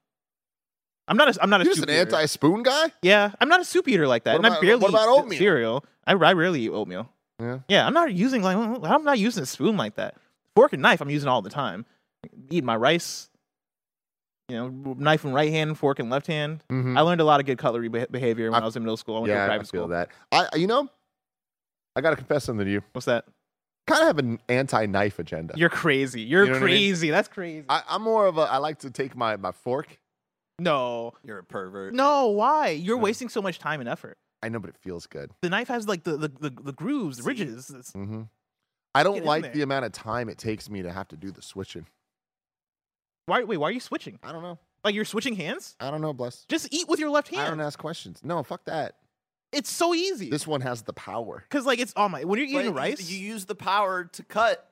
I'm 1.07 1.17
not 1.17 1.35
a, 1.35 1.43
I'm 1.43 1.49
not 1.49 1.61
a 1.61 1.63
you're 1.65 1.71
just 1.71 1.81
soup 1.81 1.89
an 1.89 1.93
eater. 1.95 2.01
anti-spoon 2.01 2.63
guy. 2.63 2.91
Yeah, 3.01 3.31
I'm 3.39 3.47
not 3.49 3.61
a 3.61 3.65
soup 3.65 3.87
eater 3.87 4.07
like 4.07 4.23
that, 4.23 4.33
What 4.33 4.37
and 4.37 4.45
I 4.45 4.49
about- 4.49 4.61
barely 4.61 4.81
what 4.81 4.89
about 4.89 5.07
eat 5.07 5.19
oatmeal? 5.21 5.39
cereal. 5.39 5.85
I, 6.07 6.11
I 6.13 6.33
rarely 6.33 6.61
eat 6.61 6.69
oatmeal. 6.71 7.09
Yeah. 7.39 7.59
Yeah, 7.67 7.85
I'm 7.85 7.93
not 7.93 8.13
using 8.13 8.41
like 8.41 8.55
I'm 8.57 9.03
not 9.03 9.19
using 9.19 9.43
a 9.43 9.45
spoon 9.45 9.77
like 9.77 9.95
that. 9.95 10.15
Fork 10.55 10.73
and 10.73 10.81
knife, 10.81 11.01
I'm 11.01 11.09
using 11.09 11.27
all 11.29 11.41
the 11.41 11.49
time. 11.49 11.85
Eat 12.49 12.63
my 12.63 12.75
rice, 12.75 13.29
you 14.49 14.55
know, 14.55 14.69
knife 14.97 15.25
in 15.25 15.33
right 15.33 15.51
hand, 15.51 15.77
fork 15.77 15.99
in 15.99 16.09
left 16.09 16.27
hand. 16.27 16.63
Mhm. 16.71 16.97
I 16.97 17.01
learned 17.01 17.21
a 17.21 17.25
lot 17.25 17.39
of 17.39 17.45
good 17.45 17.57
cutlery 17.57 17.89
beh- 17.89 18.09
behavior 18.11 18.49
when 18.51 18.59
I, 18.61 18.63
I- 18.63 18.65
was 18.65 18.75
in 18.75 18.83
middle 18.83 18.97
school. 18.97 19.17
I 19.17 19.19
went 19.19 19.29
to 19.29 19.33
a 19.33 19.35
Yeah, 19.37 19.43
I 19.43 19.47
private 19.47 19.67
feel 19.69 19.81
school. 19.81 19.87
that. 19.89 20.09
I, 20.31 20.47
you 20.55 20.67
know, 20.67 20.89
I 21.95 22.01
gotta 22.01 22.15
confess 22.15 22.45
something 22.45 22.65
to 22.65 22.71
you. 22.71 22.81
What's 22.93 23.05
that? 23.05 23.25
Kind 23.87 24.01
of 24.01 24.07
have 24.07 24.17
an 24.17 24.39
anti-knife 24.49 25.19
agenda. 25.19 25.53
You're 25.57 25.69
crazy. 25.69 26.21
You're 26.21 26.45
You 26.45 26.53
know 26.53 26.59
what 26.59 26.63
I 26.63 26.65
mean? 26.65 26.75
crazy. 26.77 27.09
That's 27.11 27.27
crazy. 27.27 27.65
I, 27.69 27.83
I'm 27.87 28.01
more 28.01 28.25
of 28.25 28.37
a. 28.39 28.41
I 28.41 28.57
like 28.57 28.79
to 28.79 28.89
take 28.89 29.15
my 29.15 29.35
my 29.37 29.51
fork. 29.51 29.99
No, 30.59 31.13
You're 31.23 31.39
a 31.39 31.43
pervert. 31.43 31.93
no. 31.93 32.27
Why? 32.27 32.69
You're 32.69 32.97
Yeah. 32.97 33.03
wasting 33.03 33.29
so 33.29 33.41
much 33.41 33.59
time 33.59 33.79
and 33.79 33.89
effort. 33.89 34.17
I 34.41 34.49
know, 34.49 34.59
but 34.59 34.69
it 34.69 34.77
feels 34.77 35.07
good. 35.07 35.31
The 35.41 35.49
knife 35.49 35.67
has 35.69 35.87
like 35.87 36.03
the 36.03 36.17
the, 36.17 36.27
the, 36.29 36.49
the 36.49 36.73
grooves, 36.73 37.17
the 37.17 37.23
ridges. 37.23 37.69
It's- 37.69 37.91
hmm 37.91 38.23
I 38.93 39.03
don't 39.03 39.17
in 39.17 39.23
like 39.25 39.43
there. 39.43 39.51
the 39.53 39.61
amount 39.63 39.83
of 39.85 39.91
time 39.91 40.29
it 40.29 40.37
takes 40.37 40.69
me 40.69 40.81
to 40.83 40.91
have 40.91 41.07
to 41.09 41.17
do 41.17 41.29
the 41.31 41.41
switching. 41.41 41.85
Why? 43.25 43.43
Wait, 43.43 43.57
why 43.57 43.67
are 43.69 43.71
you 43.71 43.79
switching? 43.79 44.19
I 44.23 44.31
don't 44.31 44.43
know. 44.43 44.57
Like 44.83 44.93
you're 44.95 45.03
switching 45.05 45.35
hands? 45.35 45.75
I 45.79 45.89
don't 45.91 46.01
know, 46.01 46.13
bless. 46.13 46.45
Just 46.45 46.67
eat 46.71 46.87
with 46.87 46.99
your 46.99 47.09
left 47.09 47.27
hand. 47.29 47.41
I 47.41 47.49
don't 47.49 47.57
hand. 47.57 47.67
ask 47.67 47.79
questions. 47.79 48.21
No, 48.23 48.41
fuck 48.43 48.65
that. 48.65 48.95
It's 49.51 49.69
so 49.69 49.93
easy. 49.95 50.29
This 50.29 50.45
one 50.45 50.61
has 50.61 50.83
the 50.83 50.93
power. 50.93 51.43
Because 51.49 51.65
like 51.65 51.79
it's 51.79 51.91
oh 51.97 52.07
my 52.07 52.23
when 52.23 52.39
you're 52.39 52.47
eating 52.47 52.65
you- 52.71 52.77
rice. 52.77 53.09
You 53.09 53.17
use 53.17 53.45
the 53.45 53.55
power 53.55 54.05
to 54.05 54.23
cut. 54.23 54.69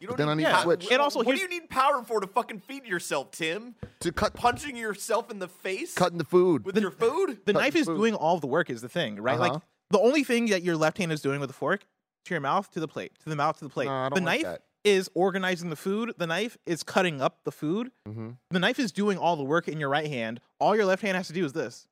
You 0.00 0.08
don't 0.08 0.16
then 0.16 0.28
I 0.30 0.34
need 0.34 0.44
to 0.44 0.48
yeah, 0.48 0.62
switch. 0.62 0.90
and 0.90 1.00
also 1.00 1.22
what 1.22 1.36
do 1.36 1.42
you 1.42 1.48
need 1.48 1.68
power 1.68 2.02
for 2.02 2.20
to 2.20 2.26
fucking 2.26 2.60
feed 2.60 2.86
yourself, 2.86 3.30
Tim? 3.32 3.74
To 4.00 4.10
cut, 4.12 4.34
Punching 4.34 4.76
yourself 4.76 5.30
in 5.30 5.38
the 5.38 5.48
face 5.48 5.92
cutting 5.94 6.16
the 6.18 6.24
food. 6.24 6.64
with 6.64 6.76
your 6.78 6.90
food? 6.90 7.40
the 7.44 7.52
cut 7.52 7.60
knife 7.60 7.72
the 7.74 7.80
is 7.80 7.86
food. 7.86 7.96
doing 7.98 8.14
all 8.14 8.38
the 8.38 8.46
work 8.46 8.70
is 8.70 8.80
the 8.80 8.88
thing, 8.88 9.20
right? 9.20 9.38
Like 9.38 9.52
Uh-huh. 9.52 9.60
the 9.90 9.98
only 10.00 10.24
thing 10.24 10.46
that 10.46 10.62
your 10.62 10.76
left 10.76 10.96
hand 10.98 11.12
is 11.12 11.20
doing 11.20 11.38
with 11.38 11.50
the 11.50 11.54
fork 11.54 11.84
to 12.24 12.34
your 12.34 12.40
mouth 12.40 12.70
to 12.72 12.80
the 12.80 12.88
plate, 12.88 13.12
to 13.24 13.28
the 13.28 13.36
mouth 13.36 13.58
to 13.58 13.64
the 13.64 13.70
plate. 13.70 13.86
No, 13.86 13.92
I 13.92 14.08
the 14.08 14.14
don't 14.16 14.24
like 14.24 14.40
knife 14.42 14.50
that. 14.50 14.62
is 14.84 15.10
organizing 15.14 15.68
the 15.68 15.76
food. 15.76 16.14
The 16.16 16.26
knife 16.26 16.56
is 16.64 16.82
cutting 16.82 17.20
up 17.20 17.44
the 17.44 17.52
food. 17.52 17.90
hmm 18.06 18.30
The 18.50 18.58
knife 18.58 18.78
is 18.78 18.92
doing 18.92 19.18
all 19.18 19.36
the 19.36 19.44
work 19.44 19.68
in 19.68 19.78
your 19.78 19.90
right 19.90 20.08
hand. 20.08 20.40
All 20.58 20.74
your 20.74 20.86
left 20.86 21.02
hand 21.02 21.16
has 21.18 21.26
to 21.26 21.34
do 21.34 21.44
is 21.44 21.52
this. 21.52 21.86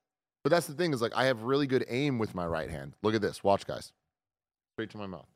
But 0.45 0.51
that's 0.51 0.67
the 0.67 0.73
thing 0.75 0.95
is 0.95 1.03
like 1.03 1.13
I 1.15 1.27
have 1.27 1.43
really 1.43 1.67
good 1.67 1.85
aim 1.89 2.19
with 2.19 2.35
my 2.35 2.47
right 2.47 2.71
hand. 2.71 2.95
Look 3.03 3.15
at 3.15 3.21
this. 3.21 3.45
Watch, 3.45 3.67
guys. 3.67 3.93
Straight 4.77 4.89
to 4.91 4.97
my 4.99 5.07
mouth. 5.07 5.27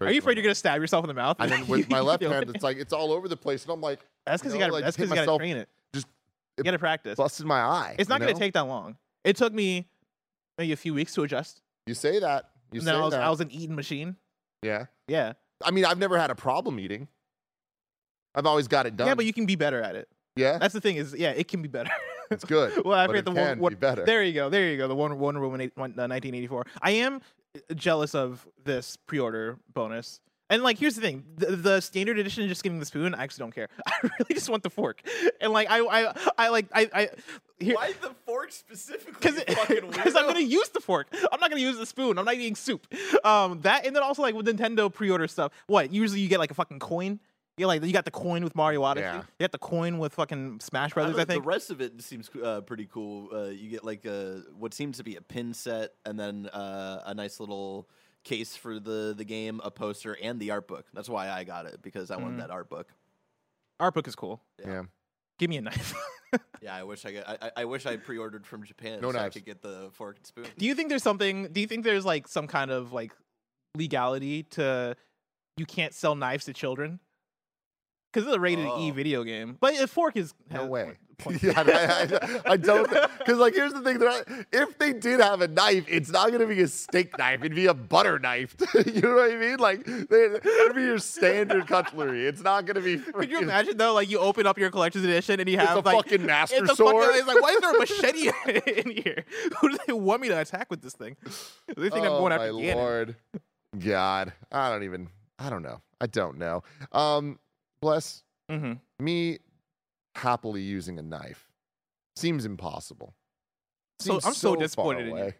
Are 0.00 0.12
you 0.12 0.18
afraid 0.18 0.36
you're 0.36 0.42
gonna 0.42 0.54
stab 0.54 0.80
yourself 0.80 1.04
in 1.04 1.08
the 1.08 1.14
mouth? 1.14 1.36
And 1.38 1.50
then 1.50 1.66
with 1.68 1.88
my 1.90 2.00
left 2.00 2.22
hand, 2.22 2.50
it's 2.54 2.64
like 2.64 2.76
it's 2.78 2.92
all 2.92 3.12
over 3.12 3.28
the 3.28 3.36
place, 3.36 3.64
and 3.64 3.72
I'm 3.72 3.80
like 3.80 4.00
that's 4.26 4.42
because 4.42 4.54
you 4.54 4.58
you, 4.58 4.64
gotta. 4.64 4.72
like, 4.72 4.84
that's 4.84 4.96
because 4.96 5.10
you 5.10 5.16
gotta 5.16 5.38
train 5.38 5.56
it. 5.56 5.68
just- 5.94 6.06
you 6.56 6.64
gotta 6.64 6.78
practice. 6.78 7.16
busted 7.16 7.46
my 7.46 7.60
eye. 7.60 7.96
It's 7.98 8.08
not 8.08 8.16
you 8.16 8.26
gonna 8.26 8.32
know? 8.34 8.38
take 8.38 8.52
that 8.54 8.66
long. 8.66 8.96
It 9.24 9.36
took 9.36 9.52
me 9.52 9.88
maybe 10.58 10.72
a 10.72 10.76
few 10.76 10.92
weeks 10.94 11.14
to 11.14 11.22
adjust. 11.22 11.62
You 11.86 11.94
say 11.94 12.18
that. 12.18 12.50
You 12.72 12.80
say 12.80 12.90
I 12.92 13.00
was 13.00 13.12
that. 13.12 13.22
I 13.22 13.30
was 13.30 13.40
an 13.40 13.50
eating 13.50 13.76
machine. 13.76 14.16
yeah. 14.62 14.86
Yeah. 15.08 15.32
I 15.62 15.70
mean, 15.72 15.84
I've 15.84 15.98
never 15.98 16.16
had 16.18 16.30
a 16.30 16.34
problem 16.34 16.80
eating. 16.80 17.08
I've 18.34 18.46
always 18.46 18.68
got 18.68 18.86
it 18.86 18.96
done. 18.96 19.08
Yeah, 19.08 19.14
but 19.14 19.26
you 19.26 19.32
can 19.32 19.46
be 19.46 19.56
better 19.56 19.82
at 19.82 19.96
it. 19.96 20.08
yeah, 20.36 20.58
That's 20.58 20.72
the 20.72 20.80
thing 20.80 20.96
is, 20.96 21.14
yeah, 21.14 21.30
it 21.30 21.48
can 21.48 21.62
be 21.62 21.68
better. 21.68 21.90
it's 22.30 22.44
good. 22.44 22.82
well, 22.84 22.98
I 22.98 23.06
forget 23.06 23.20
it 23.20 23.24
the 23.34 23.56
one. 23.58 23.70
be 23.70 23.74
better. 23.74 24.04
There 24.04 24.22
you 24.22 24.32
go. 24.32 24.48
There 24.48 24.70
you 24.70 24.78
go. 24.78 24.88
The 24.88 24.94
Wonder, 24.94 25.16
Wonder 25.16 25.40
Woman 25.40 25.60
one, 25.74 25.90
uh, 25.98 26.06
1984. 26.08 26.66
I 26.80 26.90
am 26.92 27.20
jealous 27.74 28.14
of 28.14 28.46
this 28.64 28.96
pre-order 28.96 29.58
bonus. 29.72 30.20
And 30.48 30.64
like, 30.64 30.78
here's 30.78 30.96
the 30.96 31.00
thing: 31.00 31.24
the, 31.36 31.54
the 31.54 31.80
standard 31.80 32.18
edition, 32.18 32.42
is 32.42 32.48
just 32.48 32.64
getting 32.64 32.80
the 32.80 32.86
spoon, 32.86 33.14
I 33.14 33.22
actually 33.22 33.42
don't 33.44 33.54
care. 33.54 33.68
I 33.86 33.92
really 34.02 34.34
just 34.34 34.48
want 34.50 34.64
the 34.64 34.70
fork. 34.70 35.00
And 35.40 35.52
like, 35.52 35.70
I, 35.70 35.78
I, 35.78 36.14
I 36.36 36.48
like, 36.48 36.66
I, 36.74 36.90
I, 36.92 37.08
here, 37.60 37.76
Why 37.76 37.92
the 38.00 38.14
fork 38.26 38.50
specifically? 38.50 39.12
because 39.12 39.36
you 39.36 39.54
fucking 39.54 39.90
because 39.90 40.16
I'm 40.16 40.26
gonna 40.26 40.40
use 40.40 40.68
the 40.70 40.80
fork. 40.80 41.06
I'm 41.30 41.38
not 41.38 41.50
gonna 41.50 41.62
use 41.62 41.78
the 41.78 41.86
spoon. 41.86 42.18
I'm 42.18 42.24
not 42.24 42.34
eating 42.34 42.56
soup. 42.56 42.92
Um, 43.24 43.60
that 43.60 43.86
and 43.86 43.94
then 43.94 44.02
also 44.02 44.22
like 44.22 44.34
with 44.34 44.46
Nintendo 44.46 44.92
pre-order 44.92 45.28
stuff. 45.28 45.52
What 45.66 45.92
usually 45.92 46.20
you 46.20 46.28
get 46.28 46.40
like 46.40 46.50
a 46.50 46.54
fucking 46.54 46.80
coin. 46.80 47.20
You 47.60 47.66
like 47.66 47.84
you 47.84 47.92
got 47.92 48.04
the 48.06 48.10
coin 48.10 48.42
with 48.42 48.56
Mario 48.56 48.82
Odyssey. 48.82 49.04
Yeah. 49.04 49.16
You 49.18 49.44
got 49.44 49.52
the 49.52 49.58
coin 49.58 49.98
with 49.98 50.14
fucking 50.14 50.60
Smash 50.60 50.94
Brothers. 50.94 51.12
don't 51.12 51.20
I, 51.20 51.24
think. 51.26 51.44
the 51.44 51.48
rest 51.48 51.70
of 51.70 51.80
it 51.80 52.00
seems 52.02 52.30
uh, 52.42 52.62
pretty 52.62 52.86
cool. 52.90 53.28
Uh, 53.32 53.44
you 53.50 53.68
get 53.70 53.84
like 53.84 54.04
a 54.06 54.42
what 54.58 54.74
seems 54.74 54.96
to 54.96 55.04
be 55.04 55.16
a 55.16 55.20
pin 55.22 55.52
set, 55.54 55.90
and 56.06 56.18
then 56.18 56.46
uh, 56.46 57.02
a 57.06 57.14
nice 57.14 57.38
little 57.38 57.88
case 58.24 58.56
for 58.56 58.80
the 58.80 59.14
the 59.16 59.24
game, 59.24 59.60
a 59.62 59.70
poster, 59.70 60.16
and 60.22 60.40
the 60.40 60.50
art 60.50 60.66
book. 60.68 60.86
That's 60.94 61.08
why 61.08 61.28
I 61.30 61.44
got 61.44 61.66
it 61.66 61.80
because 61.82 62.10
I 62.10 62.16
Mhm. 62.16 62.22
wanted 62.22 62.40
that 62.40 62.50
art 62.50 62.68
book. 62.70 62.88
Art 63.78 63.94
book 63.94 64.08
is 64.08 64.14
cool. 64.16 64.42
yeah. 64.64 64.82
Give 65.38 65.48
me 65.50 65.56
a 65.58 65.62
knife. 65.62 65.94
Yeah, 66.62 66.76
I 66.76 66.84
wish 66.84 67.04
I 67.04 67.12
got. 67.12 67.28
I, 67.28 67.38
I- 67.46 67.50
I 67.56 67.64
wish 67.64 67.86
I 67.86 67.96
pre-ordered 67.96 68.46
from 68.46 68.62
Japan 68.64 69.00
No 69.00 69.10
so 69.10 69.18
I 69.18 69.30
could 69.30 69.44
get 69.44 69.62
the 69.62 69.88
fork 69.94 70.16
and 70.18 70.24
spoon. 70.26 70.44
do 70.58 70.64
you 70.66 70.74
think 70.76 70.88
there's 70.90 71.02
something? 71.02 71.48
Do 71.52 71.60
you 71.60 71.66
think 71.66 71.82
there's 71.84 72.04
like 72.04 72.28
some 72.28 72.46
kind 72.46 72.70
of 72.70 72.92
like 72.92 73.12
legality 73.74 74.44
to 74.44 74.94
you 75.56 75.66
can't 75.66 75.92
sell 75.92 76.14
knives 76.14 76.44
to 76.44 76.52
children? 76.52 77.00
Because 78.12 78.26
it's 78.26 78.36
a 78.36 78.40
rated 78.40 78.64
E 78.66 78.70
Oh. 78.70 78.92
video 78.92 79.22
game, 79.24 79.56
but 79.60 79.78
a 79.80 79.86
fork 79.86 80.16
is 80.16 80.34
No 80.50 80.66
way. 80.66 80.98
yeah, 81.42 81.52
I, 81.54 82.40
I, 82.46 82.52
I 82.52 82.56
don't. 82.56 82.88
Because 83.18 83.36
like, 83.38 83.54
here's 83.54 83.74
the 83.74 83.82
thing: 83.82 83.98
that 83.98 84.46
if 84.52 84.78
they 84.78 84.94
did 84.94 85.20
have 85.20 85.42
a 85.42 85.48
knife, 85.48 85.84
it's 85.86 86.08
not 86.10 86.32
gonna 86.32 86.46
be 86.46 86.62
a 86.62 86.66
steak 86.66 87.18
knife. 87.18 87.40
It'd 87.40 87.54
be 87.54 87.66
a 87.66 87.74
butter 87.74 88.18
knife. 88.18 88.56
you 88.86 89.02
know 89.02 89.16
what 89.16 89.30
I 89.30 89.36
mean? 89.36 89.58
Like, 89.58 89.84
they- 89.84 90.24
it'd 90.24 90.74
be 90.74 90.80
your 90.82 90.98
standard 90.98 91.66
cutlery. 91.66 92.26
It's 92.26 92.40
not 92.42 92.64
gonna 92.64 92.80
be. 92.80 92.96
Could 92.98 93.30
you 93.30 93.40
imagine 93.40 93.76
though? 93.76 93.92
Like 93.92 94.08
you 94.10 94.18
open 94.18 94.46
up 94.46 94.56
your 94.58 94.70
collector's 94.70 95.04
edition 95.04 95.38
and 95.40 95.48
you 95.48 95.58
have 95.58 95.76
a 95.76 95.80
like 95.80 95.94
fucking 95.94 96.24
master 96.24 96.56
it's 96.64 96.72
a 96.72 96.76
sword. 96.76 97.04
Fucking, 97.04 97.18
it's 97.18 97.28
like 97.28 97.42
why 97.42 97.50
is 97.50 97.60
there 97.60 97.76
a 97.76 97.78
machete 97.78 98.80
in 98.80 98.90
here? 99.02 99.24
Who 99.60 99.68
do 99.72 99.78
they 99.86 99.92
want 99.92 100.22
me 100.22 100.28
to 100.28 100.40
attack 100.40 100.70
with 100.70 100.80
this 100.80 100.94
thing? 100.94 101.16
They 101.76 101.90
think 101.90 102.06
I'm 102.06 102.12
oh 102.12 102.18
going 102.20 102.30
my 102.30 102.36
after 102.36 102.52
Ganon. 102.54 102.74
lord, 102.76 103.16
God, 103.78 104.32
I 104.50 104.70
don't 104.70 104.84
even. 104.84 105.08
I 105.38 105.50
don't 105.50 105.62
know. 105.62 105.80
I 106.00 106.06
don't 106.06 106.38
know. 106.38 106.62
Um, 106.92 107.38
bless 107.80 108.22
hmm 108.50 108.74
me. 108.98 109.38
Happily 110.16 110.60
using 110.60 110.98
a 110.98 111.02
knife 111.02 111.48
seems 112.16 112.44
impossible. 112.44 113.14
So- 114.00 114.20
I'm 114.24 114.34
so 114.34 114.54
far 114.54 114.62
disappointed 114.62 115.08
in 115.08 115.16
you. 115.16 115.32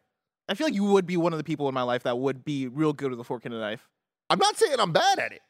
I 0.48 0.54
feel 0.54 0.66
like 0.66 0.74
you 0.74 0.84
would 0.84 1.06
be 1.06 1.16
one 1.16 1.32
of 1.32 1.38
the 1.38 1.44
people 1.44 1.68
in 1.68 1.74
my 1.74 1.82
life 1.82 2.04
that 2.04 2.18
would 2.18 2.44
be 2.44 2.66
real 2.68 2.92
good 2.92 3.10
with 3.10 3.20
a 3.20 3.24
fork 3.24 3.44
and 3.44 3.54
a 3.54 3.58
knife. 3.58 3.88
I'm 4.30 4.38
not 4.38 4.56
saying 4.56 4.78
I'm 4.78 4.92
bad 4.92 5.18
at 5.18 5.32
it. 5.32 5.42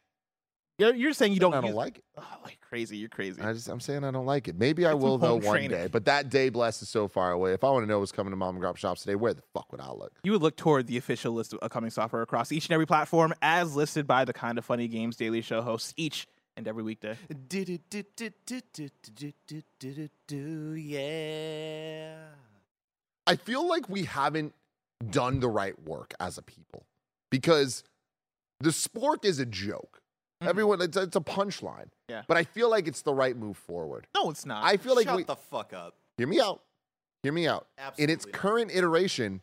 You're, 0.79 0.95
you're 0.95 1.13
saying 1.13 1.35
you 1.35 1.41
don't. 1.41 1.53
I 1.53 1.57
don't 1.61 1.67
use- 1.67 1.75
like 1.77 1.99
it. 1.99 2.05
Oh, 2.17 2.25
like 2.45 2.59
crazy. 2.63 2.97
You're 2.97 3.11
crazy. 3.11 3.41
I 3.43 3.53
just 3.53 3.69
I'm 3.69 3.81
saying 3.81 4.03
I 4.05 4.11
don't 4.11 4.25
like 4.27 4.49
it. 4.49 4.59
Maybe 4.59 4.87
I 4.87 4.95
will 4.95 5.19
though 5.19 5.35
one 5.37 5.43
training. 5.43 5.71
day. 5.71 5.87
But 5.89 6.07
that 6.07 6.31
day 6.31 6.49
bless 6.49 6.81
is 6.81 6.89
so 6.89 7.07
far 7.09 7.33
away. 7.33 7.53
If 7.53 7.63
I 7.63 7.71
want 7.71 7.83
to 7.85 7.87
know 7.87 7.99
what's 7.99 8.13
coming 8.13 8.31
to 8.31 8.37
mom 8.37 8.57
and 8.57 8.65
grop 8.65 8.77
shops 8.79 9.03
today, 9.03 9.15
where 9.15 9.35
the 9.35 9.43
fuck 9.55 9.71
would 9.73 9.81
I 9.83 9.91
look? 9.91 10.13
you 10.25 10.33
would 10.33 10.43
look 10.43 10.57
toward 10.57 10.87
the 10.87 10.97
official 10.97 11.33
list 11.35 11.53
of 11.53 11.59
upcoming 11.63 11.91
software 11.91 12.23
across 12.23 12.51
each 12.53 12.67
and 12.67 12.73
every 12.73 12.87
platform 12.87 13.35
as 13.43 13.77
listed 13.77 14.07
by 14.07 14.25
the 14.25 14.33
Kinda 14.33 14.63
Funny 14.63 14.89
Games 14.89 15.17
Daily 15.17 15.43
Show 15.43 15.61
hosts 15.61 15.93
each 15.99 16.27
and 16.61 16.69
every 16.69 16.83
weekday. 16.83 17.17
Yeah. 20.77 22.17
I 23.27 23.37
feel 23.37 23.67
like 23.69 23.89
we 23.89 24.05
haven't 24.05 24.55
done 25.11 25.41
the 25.41 25.49
right 25.49 25.81
work 25.87 26.15
as 26.21 26.39
a 26.39 26.43
people 26.43 26.85
because 27.31 27.83
the 28.61 28.71
spork 28.71 29.25
is 29.25 29.39
a 29.39 29.47
joke. 29.47 30.01
Everyone, 30.43 30.81
it's, 30.81 30.97
it's 30.97 31.17
a 31.17 31.21
punchline. 31.21 31.89
Yeah. 32.09 32.23
But 32.27 32.37
I 32.39 32.45
feel 32.45 32.71
like 32.71 32.89
it's 32.89 33.03
the 33.03 33.13
right 33.13 33.37
move 33.37 33.57
forward. 33.59 34.07
No, 34.15 34.31
it's 34.31 34.47
not. 34.47 34.65
I 34.65 34.79
feel 34.79 34.97
like 34.97 35.07
Shut 35.07 35.17
we, 35.17 35.23
the 35.25 35.37
fuck 35.37 35.73
up. 35.75 35.97
hear 36.17 36.27
me 36.27 36.41
out. 36.41 36.63
Hear 37.23 37.33
me 37.33 37.47
out. 37.47 37.67
Absolutely. 37.79 38.05
In 38.05 38.11
its 38.11 38.25
not. 38.27 38.33
current 38.33 38.71
iteration, 38.73 39.43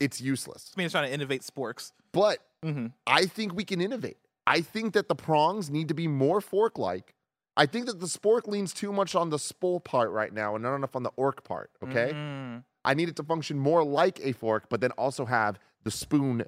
it's 0.00 0.20
useless. 0.20 0.72
I 0.74 0.80
mean, 0.80 0.86
it's 0.86 0.92
trying 0.92 1.06
to 1.08 1.12
innovate 1.14 1.42
sporks. 1.42 1.92
But 2.12 2.38
Mm-hmm. 2.64 2.86
I 3.06 3.26
think 3.26 3.54
we 3.54 3.62
can 3.64 3.80
innovate. 3.80 4.16
I 4.48 4.62
think 4.62 4.94
that 4.94 5.08
the 5.08 5.14
prongs 5.14 5.68
need 5.70 5.88
to 5.88 5.94
be 5.94 6.08
more 6.08 6.40
fork 6.40 6.78
like. 6.78 7.14
I 7.56 7.66
think 7.66 7.86
that 7.86 8.00
the 8.00 8.06
spork 8.06 8.46
leans 8.46 8.72
too 8.72 8.92
much 8.92 9.14
on 9.14 9.30
the 9.30 9.38
spole 9.38 9.78
part 9.80 10.10
right 10.10 10.32
now 10.32 10.54
and 10.54 10.62
not 10.62 10.74
enough 10.74 10.96
on 10.96 11.02
the 11.02 11.10
orc 11.16 11.44
part. 11.44 11.70
Okay. 11.84 12.12
Mm. 12.14 12.64
I 12.84 12.94
need 12.94 13.08
it 13.08 13.16
to 13.16 13.22
function 13.24 13.58
more 13.58 13.84
like 13.84 14.20
a 14.22 14.32
fork, 14.32 14.68
but 14.70 14.80
then 14.80 14.92
also 14.92 15.26
have 15.26 15.58
the 15.82 15.90
spoon. 15.90 16.44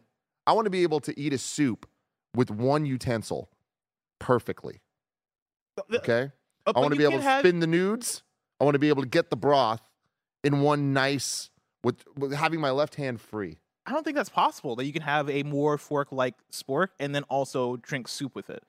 I 0.47 0.53
want 0.53 0.65
to 0.67 0.71
be 0.71 0.83
able 0.83 1.01
to 1.01 1.19
eat 1.21 1.33
a 1.35 1.39
soup 1.39 1.87
with 2.35 2.51
one 2.51 2.87
utensil 2.87 3.51
perfectly. 4.19 4.81
Okay. 5.93 6.31
Uh, 6.67 6.73
I 6.75 6.81
want 6.81 6.93
to 6.93 6.99
be 6.99 7.05
able 7.05 7.19
to 7.19 7.23
have- 7.23 7.41
spin 7.41 7.61
the 7.61 7.67
nudes. 7.67 8.23
I 8.61 8.65
want 8.65 8.75
to 8.75 8.79
be 8.79 8.89
able 8.89 9.03
to 9.03 9.09
get 9.09 9.31
the 9.31 9.37
broth 9.37 9.83
in 10.45 10.61
one 10.61 10.93
nice 10.93 11.51
with, 11.83 12.05
with 12.17 12.33
having 12.33 12.61
my 12.61 12.71
left 12.71 12.95
hand 12.95 13.21
free. 13.21 13.59
I 13.87 13.93
don't 13.93 14.05
think 14.05 14.17
that's 14.17 14.29
possible 14.29 14.77
that 14.77 14.85
you 14.85 14.93
can 14.93 15.03
have 15.03 15.29
a 15.31 15.43
more 15.43 15.79
fork 15.79 16.13
like 16.13 16.35
spork 16.53 16.89
and 16.99 17.15
then 17.15 17.23
also 17.25 17.77
drink 17.77 18.09
soup 18.09 18.35
with 18.35 18.51
it. 18.51 18.63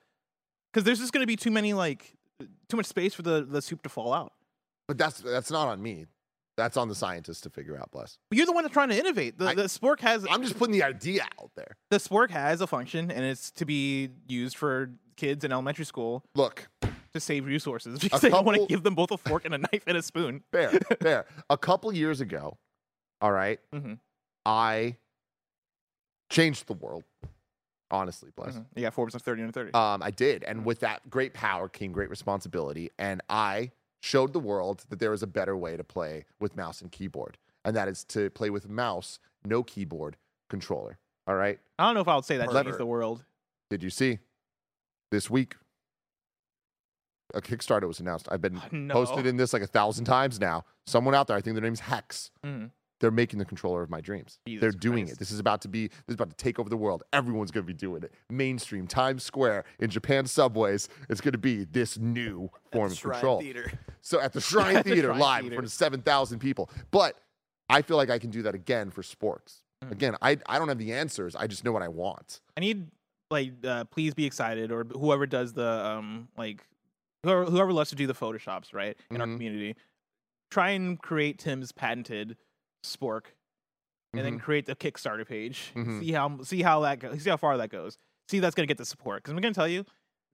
Because 0.71 0.85
there's 0.85 0.99
just 0.99 1.11
going 1.11 1.21
to 1.23 1.27
be 1.27 1.35
too 1.35 1.51
many, 1.51 1.73
like, 1.73 2.13
too 2.69 2.77
much 2.77 2.85
space 2.85 3.13
for 3.13 3.21
the, 3.23 3.43
the 3.43 3.61
soup 3.61 3.81
to 3.83 3.89
fall 3.89 4.13
out. 4.13 4.33
But 4.87 4.97
that's 4.97 5.19
that's 5.19 5.51
not 5.51 5.67
on 5.67 5.81
me. 5.81 6.05
That's 6.57 6.77
on 6.77 6.87
the 6.89 6.95
scientists 6.95 7.41
to 7.41 7.49
figure 7.49 7.77
out, 7.77 7.91
bless. 7.91 8.17
But 8.29 8.37
you're 8.37 8.45
the 8.45 8.51
one 8.51 8.63
that's 8.63 8.73
trying 8.73 8.89
to 8.89 8.97
innovate. 8.97 9.37
The, 9.37 9.47
I- 9.47 9.55
the 9.55 9.63
spork 9.63 9.99
has 10.01 10.25
I'm 10.29 10.43
just 10.43 10.57
putting 10.57 10.73
the 10.73 10.83
idea 10.83 11.23
out 11.41 11.51
there. 11.55 11.75
the 11.89 11.97
spork 11.97 12.29
has 12.31 12.61
a 12.61 12.67
function 12.67 13.09
and 13.11 13.23
it's 13.25 13.51
to 13.51 13.65
be 13.65 14.09
used 14.27 14.57
for 14.57 14.91
kids 15.17 15.43
in 15.43 15.51
elementary 15.51 15.85
school 15.85 16.23
Look, 16.35 16.67
to 17.13 17.19
save 17.19 17.45
resources 17.45 17.99
because 18.01 18.21
they 18.21 18.29
don't 18.29 18.45
want 18.45 18.59
to 18.59 18.65
give 18.67 18.83
them 18.83 18.95
both 18.95 19.11
a 19.11 19.17
fork 19.17 19.45
and 19.45 19.53
a 19.53 19.57
knife 19.71 19.83
and 19.87 19.97
a 19.97 20.01
spoon. 20.01 20.43
fair, 20.51 20.71
fair. 21.01 21.25
A 21.49 21.57
couple 21.57 21.91
years 21.93 22.21
ago, 22.21 22.57
all 23.21 23.31
right, 23.31 23.59
mm-hmm. 23.73 23.93
I 24.45 24.97
changed 26.31 26.67
the 26.67 26.73
world. 26.73 27.03
Honestly, 27.91 28.29
bless. 28.35 28.55
Mhm. 28.55 28.65
You 28.75 28.81
got 28.83 28.93
four 28.93 29.05
percent, 29.05 29.23
thirty 29.23 29.41
and 29.41 29.53
thirty. 29.53 29.73
Um, 29.73 30.01
I 30.01 30.11
did, 30.11 30.43
and 30.45 30.65
with 30.65 30.79
that 30.79 31.09
great 31.09 31.33
power 31.33 31.67
came 31.67 31.91
great 31.91 32.09
responsibility, 32.09 32.89
and 32.97 33.21
I 33.29 33.71
showed 34.01 34.33
the 34.33 34.39
world 34.39 34.85
that 34.89 34.99
there 34.99 35.13
is 35.13 35.21
a 35.21 35.27
better 35.27 35.55
way 35.57 35.75
to 35.77 35.83
play 35.83 36.25
with 36.39 36.55
mouse 36.55 36.81
and 36.81 36.91
keyboard, 36.91 37.37
and 37.65 37.75
that 37.75 37.87
is 37.89 38.03
to 38.05 38.29
play 38.31 38.49
with 38.49 38.69
mouse, 38.69 39.19
no 39.43 39.61
keyboard, 39.61 40.15
controller. 40.49 40.97
All 41.27 41.35
right. 41.35 41.59
I 41.77 41.85
don't 41.85 41.93
know 41.95 42.01
if 42.01 42.07
I 42.07 42.15
would 42.15 42.25
say 42.25 42.37
that 42.37 42.51
Let- 42.51 42.63
changed 42.65 42.79
the 42.79 42.85
world. 42.85 43.25
Did 43.69 43.83
you 43.83 43.89
see 43.89 44.19
this 45.11 45.29
week? 45.29 45.55
A 47.33 47.41
Kickstarter 47.41 47.87
was 47.87 47.99
announced. 47.99 48.27
I've 48.31 48.41
been 48.41 48.61
No. 48.71 48.93
posted 48.93 49.25
in 49.25 49.37
this 49.37 49.53
like 49.53 49.61
a 49.61 49.67
thousand 49.67 50.05
times 50.05 50.39
now. 50.39 50.65
Someone 50.85 51.13
out 51.15 51.27
there, 51.27 51.37
I 51.37 51.41
think 51.41 51.55
their 51.55 51.61
name's 51.63 51.79
Hex. 51.81 52.31
Mhm. 52.43 52.71
They're 53.01 53.11
making 53.11 53.39
the 53.39 53.45
controller 53.45 53.81
of 53.81 53.89
my 53.89 53.99
dreams. 53.99 54.39
Jesus 54.47 54.61
They're 54.61 54.71
doing 54.71 55.05
Christ. 55.05 55.13
it. 55.13 55.19
This 55.19 55.31
is 55.31 55.39
about 55.39 55.61
to 55.63 55.67
be. 55.67 55.87
This 55.89 55.97
is 56.09 56.13
about 56.15 56.29
to 56.29 56.35
take 56.35 56.57
over 56.59 56.69
the 56.69 56.77
world. 56.77 57.03
Everyone's 57.11 57.51
going 57.51 57.65
to 57.65 57.67
be 57.67 57.77
doing 57.77 58.03
it. 58.03 58.13
Mainstream, 58.29 58.87
Times 58.87 59.23
Square, 59.23 59.65
in 59.79 59.89
Japan 59.89 60.25
subways. 60.27 60.87
It's 61.09 61.19
going 61.19 61.33
to 61.33 61.37
be 61.37 61.65
this 61.65 61.97
new 61.97 62.49
form 62.71 62.91
of 62.91 63.01
control. 63.01 63.41
Theater. 63.41 63.71
So 64.01 64.21
at 64.21 64.31
the 64.33 64.39
Shrine 64.49 64.77
At 64.77 64.85
the 64.85 64.91
Theater 64.91 65.09
Shrine 65.09 65.19
live 65.19 65.39
in 65.39 65.43
Theater. 65.45 65.55
front 65.57 65.65
of 65.65 65.71
seven 65.73 66.01
thousand 66.01 66.39
people. 66.39 66.69
But 66.91 67.17
I 67.69 67.81
feel 67.81 67.97
like 67.97 68.09
I 68.09 68.19
can 68.19 68.29
do 68.29 68.43
that 68.43 68.55
again 68.55 68.91
for 68.91 69.03
sports. 69.03 69.63
Mm. 69.83 69.91
Again, 69.91 70.15
I 70.21 70.37
I 70.47 70.59
don't 70.59 70.67
have 70.69 70.77
the 70.77 70.93
answers. 70.93 71.35
I 71.35 71.47
just 71.47 71.65
know 71.65 71.71
what 71.71 71.81
I 71.81 71.87
want. 71.87 72.39
I 72.55 72.61
need 72.61 72.87
like 73.31 73.53
uh, 73.65 73.85
please 73.85 74.13
be 74.13 74.25
excited 74.25 74.71
or 74.71 74.83
whoever 74.83 75.25
does 75.25 75.53
the 75.53 75.65
um 75.85 76.27
like 76.37 76.67
whoever 77.23 77.45
whoever 77.45 77.73
loves 77.73 77.89
to 77.89 77.95
do 77.95 78.05
the 78.05 78.13
photoshops 78.13 78.73
right 78.73 78.95
in 79.09 79.21
our 79.21 79.27
Mhm. 79.27 79.35
community. 79.35 79.75
Try 80.51 80.71
and 80.71 81.01
create 81.01 81.39
Tim's 81.39 81.71
patented 81.71 82.35
spork, 82.83 83.25
and 84.13 84.25
then 84.25 84.39
Mhm. 84.39 84.43
create 84.43 84.65
the 84.65 84.75
Kickstarter 84.75 85.27
page. 85.27 85.71
Mhm. 85.75 85.99
See 86.01 86.11
how 86.11 86.41
see 86.43 86.61
how 86.61 86.81
that 86.81 86.99
goes. 86.99 87.21
See 87.23 87.29
how 87.29 87.37
far 87.37 87.57
that 87.57 87.69
goes. 87.69 87.97
See 88.29 88.37
if 88.37 88.41
that's 88.41 88.55
gonna 88.55 88.65
get 88.67 88.77
the 88.77 88.85
support. 88.85 89.23
Because 89.23 89.33
I'm 89.33 89.41
gonna 89.41 89.53
tell 89.53 89.67
you, 89.67 89.85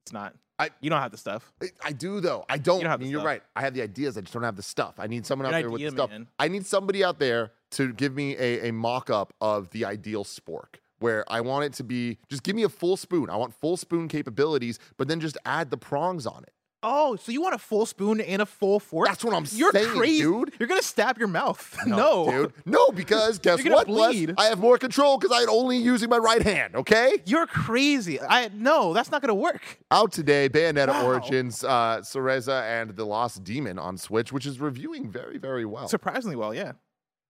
it's 0.04 0.12
not. 0.12 0.34
I- 0.60 0.70
you 0.80 0.90
don't 0.90 1.00
have 1.00 1.12
the 1.12 1.16
stuff. 1.18 1.52
I- 1.62 1.70
I 1.84 1.92
do 1.92 2.20
though. 2.20 2.44
I 2.48 2.58
don't. 2.58 2.80
don't 2.80 2.90
have 2.90 2.94
I 2.94 2.96
the 2.96 3.02
mean, 3.04 3.10
you're 3.12 3.20
stuff. 3.20 3.26
right. 3.26 3.42
I 3.54 3.60
have 3.60 3.74
the 3.74 3.82
ideas. 3.82 4.18
I 4.18 4.22
just 4.22 4.32
don't 4.32 4.42
have 4.42 4.56
the 4.56 4.62
stuff. 4.62 4.94
I 4.98 5.06
need 5.06 5.24
someone 5.24 5.46
out 5.46 5.50
Good 5.52 5.62
there 5.64 5.70
with 5.70 5.80
the 5.80 5.86
idea, 5.86 5.96
stuff. 5.96 6.10
man. 6.10 6.28
I 6.38 6.48
need 6.48 6.66
somebody 6.66 7.04
out 7.04 7.18
there 7.20 7.52
to 7.72 7.92
give 7.92 8.14
me 8.14 8.36
a, 8.36 8.68
a 8.68 8.72
mock 8.72 9.08
up 9.10 9.34
of 9.40 9.70
the 9.70 9.84
ideal 9.84 10.24
spork 10.24 10.76
where 10.98 11.24
I 11.30 11.40
want 11.42 11.64
it 11.66 11.72
to 11.74 11.84
be 11.84 12.18
just 12.28 12.42
give 12.42 12.56
me 12.56 12.64
a 12.64 12.68
full 12.68 12.96
spoon. 12.96 13.30
I 13.30 13.36
want 13.36 13.54
full 13.54 13.76
spoon 13.76 14.08
capabilities, 14.08 14.80
but 14.96 15.06
then 15.06 15.20
just 15.20 15.38
add 15.44 15.70
the 15.70 15.76
prongs 15.76 16.26
on 16.26 16.42
it. 16.42 16.52
Oh, 16.80 17.16
so 17.16 17.32
you 17.32 17.42
want 17.42 17.56
a 17.56 17.58
full 17.58 17.86
spoon 17.86 18.20
and 18.20 18.40
a 18.40 18.46
full 18.46 18.78
fork? 18.78 19.08
That's 19.08 19.24
what 19.24 19.34
I'm 19.34 19.46
saying. 19.46 19.58
You're 19.58 19.72
saying, 19.72 19.88
crazy, 19.88 20.22
dude. 20.22 20.52
You're 20.60 20.68
gonna 20.68 20.80
stab 20.82 21.18
your 21.18 21.26
mouth. 21.26 21.76
No, 21.86 22.30
dude. 22.30 22.52
No, 22.64 22.90
because 22.90 23.38
guess 23.40 23.64
what? 23.64 23.88
Bleed. 23.88 24.34
I 24.38 24.44
have 24.46 24.60
more 24.60 24.78
control 24.78 25.18
because 25.18 25.36
I'm 25.36 25.50
only 25.50 25.76
using 25.78 26.08
my 26.08 26.18
right 26.18 26.42
hand. 26.42 26.76
Okay. 26.76 27.14
You're 27.24 27.46
crazy. 27.46 28.20
I 28.20 28.50
no, 28.54 28.92
that's 28.94 29.10
not 29.10 29.22
gonna 29.22 29.34
work. 29.34 29.60
Out 29.90 30.12
today, 30.12 30.48
Bayonetta 30.48 30.88
Wow. 30.88 31.06
Origins, 31.06 31.64
uh, 31.64 31.98
Cereza 32.02 32.62
and 32.62 32.90
the 32.94 33.04
Lost 33.04 33.42
Demon 33.42 33.78
on 33.78 33.98
Switch, 33.98 34.32
which 34.32 34.46
is 34.46 34.60
reviewing 34.60 35.10
very, 35.10 35.38
very 35.38 35.64
well. 35.64 35.88
Surprisingly 35.88 36.36
well, 36.36 36.54
yeah. 36.54 36.72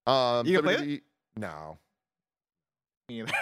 Um, 0.06 0.46
You 0.46 0.60
gonna 0.60 0.76
play 0.76 0.86
WWE 0.86 1.00
No. 1.36 1.78
Either. 3.10 3.32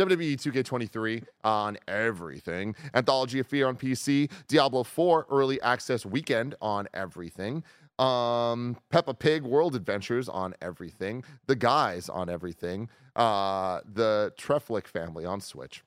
WWE 0.00 0.36
2K23 0.36 1.24
on 1.44 1.76
everything. 1.86 2.74
Anthology 2.94 3.38
of 3.40 3.46
Fear 3.46 3.68
on 3.68 3.76
PC. 3.76 4.30
Diablo 4.48 4.82
4 4.82 5.26
early 5.30 5.60
access 5.60 6.06
weekend 6.06 6.54
on 6.62 6.88
everything. 6.94 7.62
Um, 7.98 8.78
Peppa 8.88 9.12
Pig 9.12 9.42
World 9.42 9.76
Adventures 9.76 10.26
on 10.30 10.54
everything. 10.62 11.22
The 11.48 11.54
Guys 11.54 12.08
on 12.08 12.30
everything. 12.30 12.88
Uh, 13.14 13.80
the 13.92 14.32
Treflick 14.38 14.86
family 14.86 15.26
on 15.26 15.42
Switch. 15.42 15.84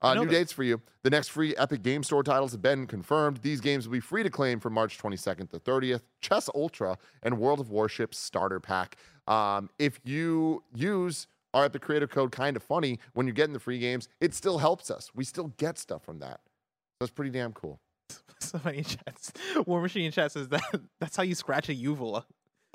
Uh, 0.00 0.14
new 0.14 0.24
that. 0.24 0.30
dates 0.30 0.52
for 0.52 0.62
you. 0.62 0.80
The 1.02 1.10
next 1.10 1.28
free 1.28 1.54
Epic 1.56 1.82
Game 1.82 2.02
Store 2.02 2.22
titles 2.22 2.52
have 2.52 2.62
been 2.62 2.86
confirmed. 2.86 3.38
These 3.42 3.60
games 3.60 3.86
will 3.86 3.92
be 3.92 4.00
free 4.00 4.22
to 4.22 4.30
claim 4.30 4.60
from 4.60 4.72
March 4.72 4.96
22nd 4.98 5.50
to 5.50 5.58
30th. 5.58 6.02
Chess 6.22 6.48
Ultra 6.54 6.96
and 7.22 7.38
World 7.38 7.60
of 7.60 7.68
Warships 7.68 8.18
Starter 8.18 8.60
Pack. 8.60 8.96
Um, 9.26 9.68
if 9.78 10.00
you 10.04 10.62
use 10.74 11.26
our 11.56 11.68
the 11.68 11.78
Creator 11.78 12.08
Code 12.08 12.32
kind 12.32 12.56
of 12.56 12.62
funny 12.62 12.98
when 13.14 13.26
you're 13.26 13.34
getting 13.34 13.52
the 13.54 13.58
free 13.58 13.78
games, 13.78 14.08
it 14.20 14.34
still 14.34 14.58
helps 14.58 14.90
us. 14.90 15.10
We 15.14 15.24
still 15.24 15.52
get 15.56 15.78
stuff 15.78 16.02
from 16.04 16.18
that. 16.20 16.40
That's 17.00 17.10
pretty 17.10 17.30
damn 17.30 17.52
cool. 17.52 17.80
Somebody 18.40 18.78
in 18.78 18.84
chat, 18.84 19.30
War 19.66 19.80
Machine 19.80 20.04
in 20.04 20.12
chat 20.12 20.32
says 20.32 20.48
that 20.48 20.62
that's 21.00 21.16
how 21.16 21.22
you 21.22 21.34
scratch 21.34 21.68
a 21.68 21.74
uvula. 21.74 22.26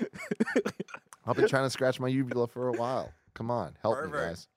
I've 1.24 1.36
been 1.36 1.48
trying 1.48 1.64
to 1.64 1.70
scratch 1.70 2.00
my 2.00 2.08
uvula 2.08 2.48
for 2.48 2.68
a 2.68 2.72
while. 2.72 3.12
Come 3.34 3.50
on, 3.50 3.76
help 3.80 3.96
me, 3.98 4.02
Pervert. 4.10 4.28
guys. 4.30 4.48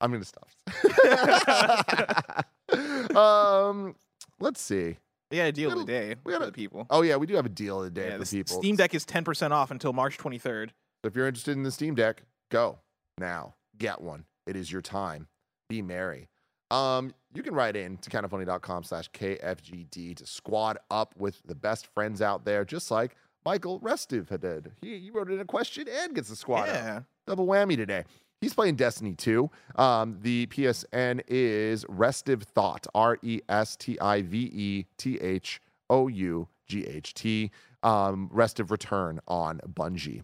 I'm 0.00 0.12
gonna 0.12 0.24
stop. 0.24 0.48
um, 3.16 3.94
let's 4.40 4.60
see. 4.60 4.96
We 5.30 5.38
got 5.38 5.44
a 5.46 5.52
deal 5.52 5.70
of 5.72 5.78
the 5.78 5.84
We 5.84 5.86
gotta- 5.86 6.06
day 6.08 6.14
we 6.24 6.32
for 6.32 6.38
gotta- 6.38 6.46
the 6.46 6.52
people. 6.52 6.86
Oh 6.90 7.02
yeah, 7.02 7.16
we 7.16 7.26
do 7.26 7.34
have 7.36 7.46
a 7.46 7.50
deal 7.50 7.78
of 7.78 7.84
the 7.84 7.90
day 7.90 8.08
Yeah, 8.08 8.18
for 8.18 8.24
the 8.24 8.30
people. 8.30 8.58
Steam 8.58 8.76
Deck 8.76 8.94
is 8.94 9.04
10% 9.06 9.50
off 9.50 9.70
until 9.70 9.92
March 9.92 10.18
23rd. 10.18 10.70
So 11.04 11.08
if 11.08 11.16
you're 11.16 11.26
interested 11.26 11.52
in 11.52 11.64
the 11.64 11.70
Steam 11.70 11.94
Deck, 11.94 12.22
go 12.50 12.78
now. 13.18 13.56
Get 13.76 14.00
one. 14.00 14.24
It 14.46 14.56
is 14.56 14.72
your 14.72 14.80
time. 14.80 15.28
Be 15.68 15.82
merry. 15.82 16.30
Um, 16.70 17.12
you 17.34 17.42
can 17.42 17.54
write 17.54 17.76
in 17.76 17.98
to 17.98 18.08
kindafunny.com 18.08 18.84
slash 18.84 19.10
KFGD 19.10 20.16
to 20.16 20.26
squad 20.26 20.78
up 20.90 21.14
with 21.18 21.42
the 21.44 21.54
best 21.54 21.88
friends 21.88 22.22
out 22.22 22.46
there, 22.46 22.64
just 22.64 22.90
like 22.90 23.16
Michael 23.44 23.80
Restive 23.80 24.30
had 24.30 24.40
did. 24.40 24.72
He, 24.80 24.98
he 24.98 25.10
wrote 25.10 25.30
in 25.30 25.40
a 25.40 25.44
question 25.44 25.88
and 25.92 26.14
gets 26.14 26.30
a 26.30 26.36
squad 26.36 26.70
up. 26.70 26.74
Yeah. 26.74 27.00
Double 27.26 27.46
whammy 27.46 27.76
today. 27.76 28.04
He's 28.40 28.54
playing 28.54 28.76
Destiny 28.76 29.12
2. 29.12 29.50
Um, 29.76 30.16
the 30.22 30.46
PSN 30.46 31.20
is 31.28 31.84
Restive 31.86 32.44
Thought, 32.44 32.86
R 32.94 33.18
E 33.20 33.42
S 33.50 33.76
T 33.76 34.00
I 34.00 34.22
V 34.22 34.38
E 34.38 34.86
T 34.96 35.18
H 35.20 35.60
O 35.90 36.08
U 36.08 36.48
G 36.66 36.86
H 36.86 37.12
T. 37.12 37.50
Um, 37.82 38.30
Restive 38.32 38.70
Return 38.70 39.20
on 39.28 39.60
Bungie. 39.70 40.22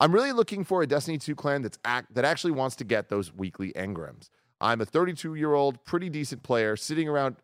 I'm 0.00 0.12
really 0.12 0.32
looking 0.32 0.64
for 0.64 0.80
a 0.80 0.86
Destiny 0.86 1.18
2 1.18 1.34
clan 1.34 1.60
that's 1.60 1.78
act, 1.84 2.14
that 2.14 2.24
actually 2.24 2.52
wants 2.52 2.74
to 2.76 2.84
get 2.84 3.10
those 3.10 3.34
weekly 3.34 3.72
engrams. 3.74 4.30
I'm 4.58 4.80
a 4.80 4.86
32 4.86 5.34
year 5.34 5.52
old, 5.52 5.84
pretty 5.84 6.08
decent 6.08 6.42
player, 6.42 6.74
sitting 6.74 7.06
around 7.06 7.36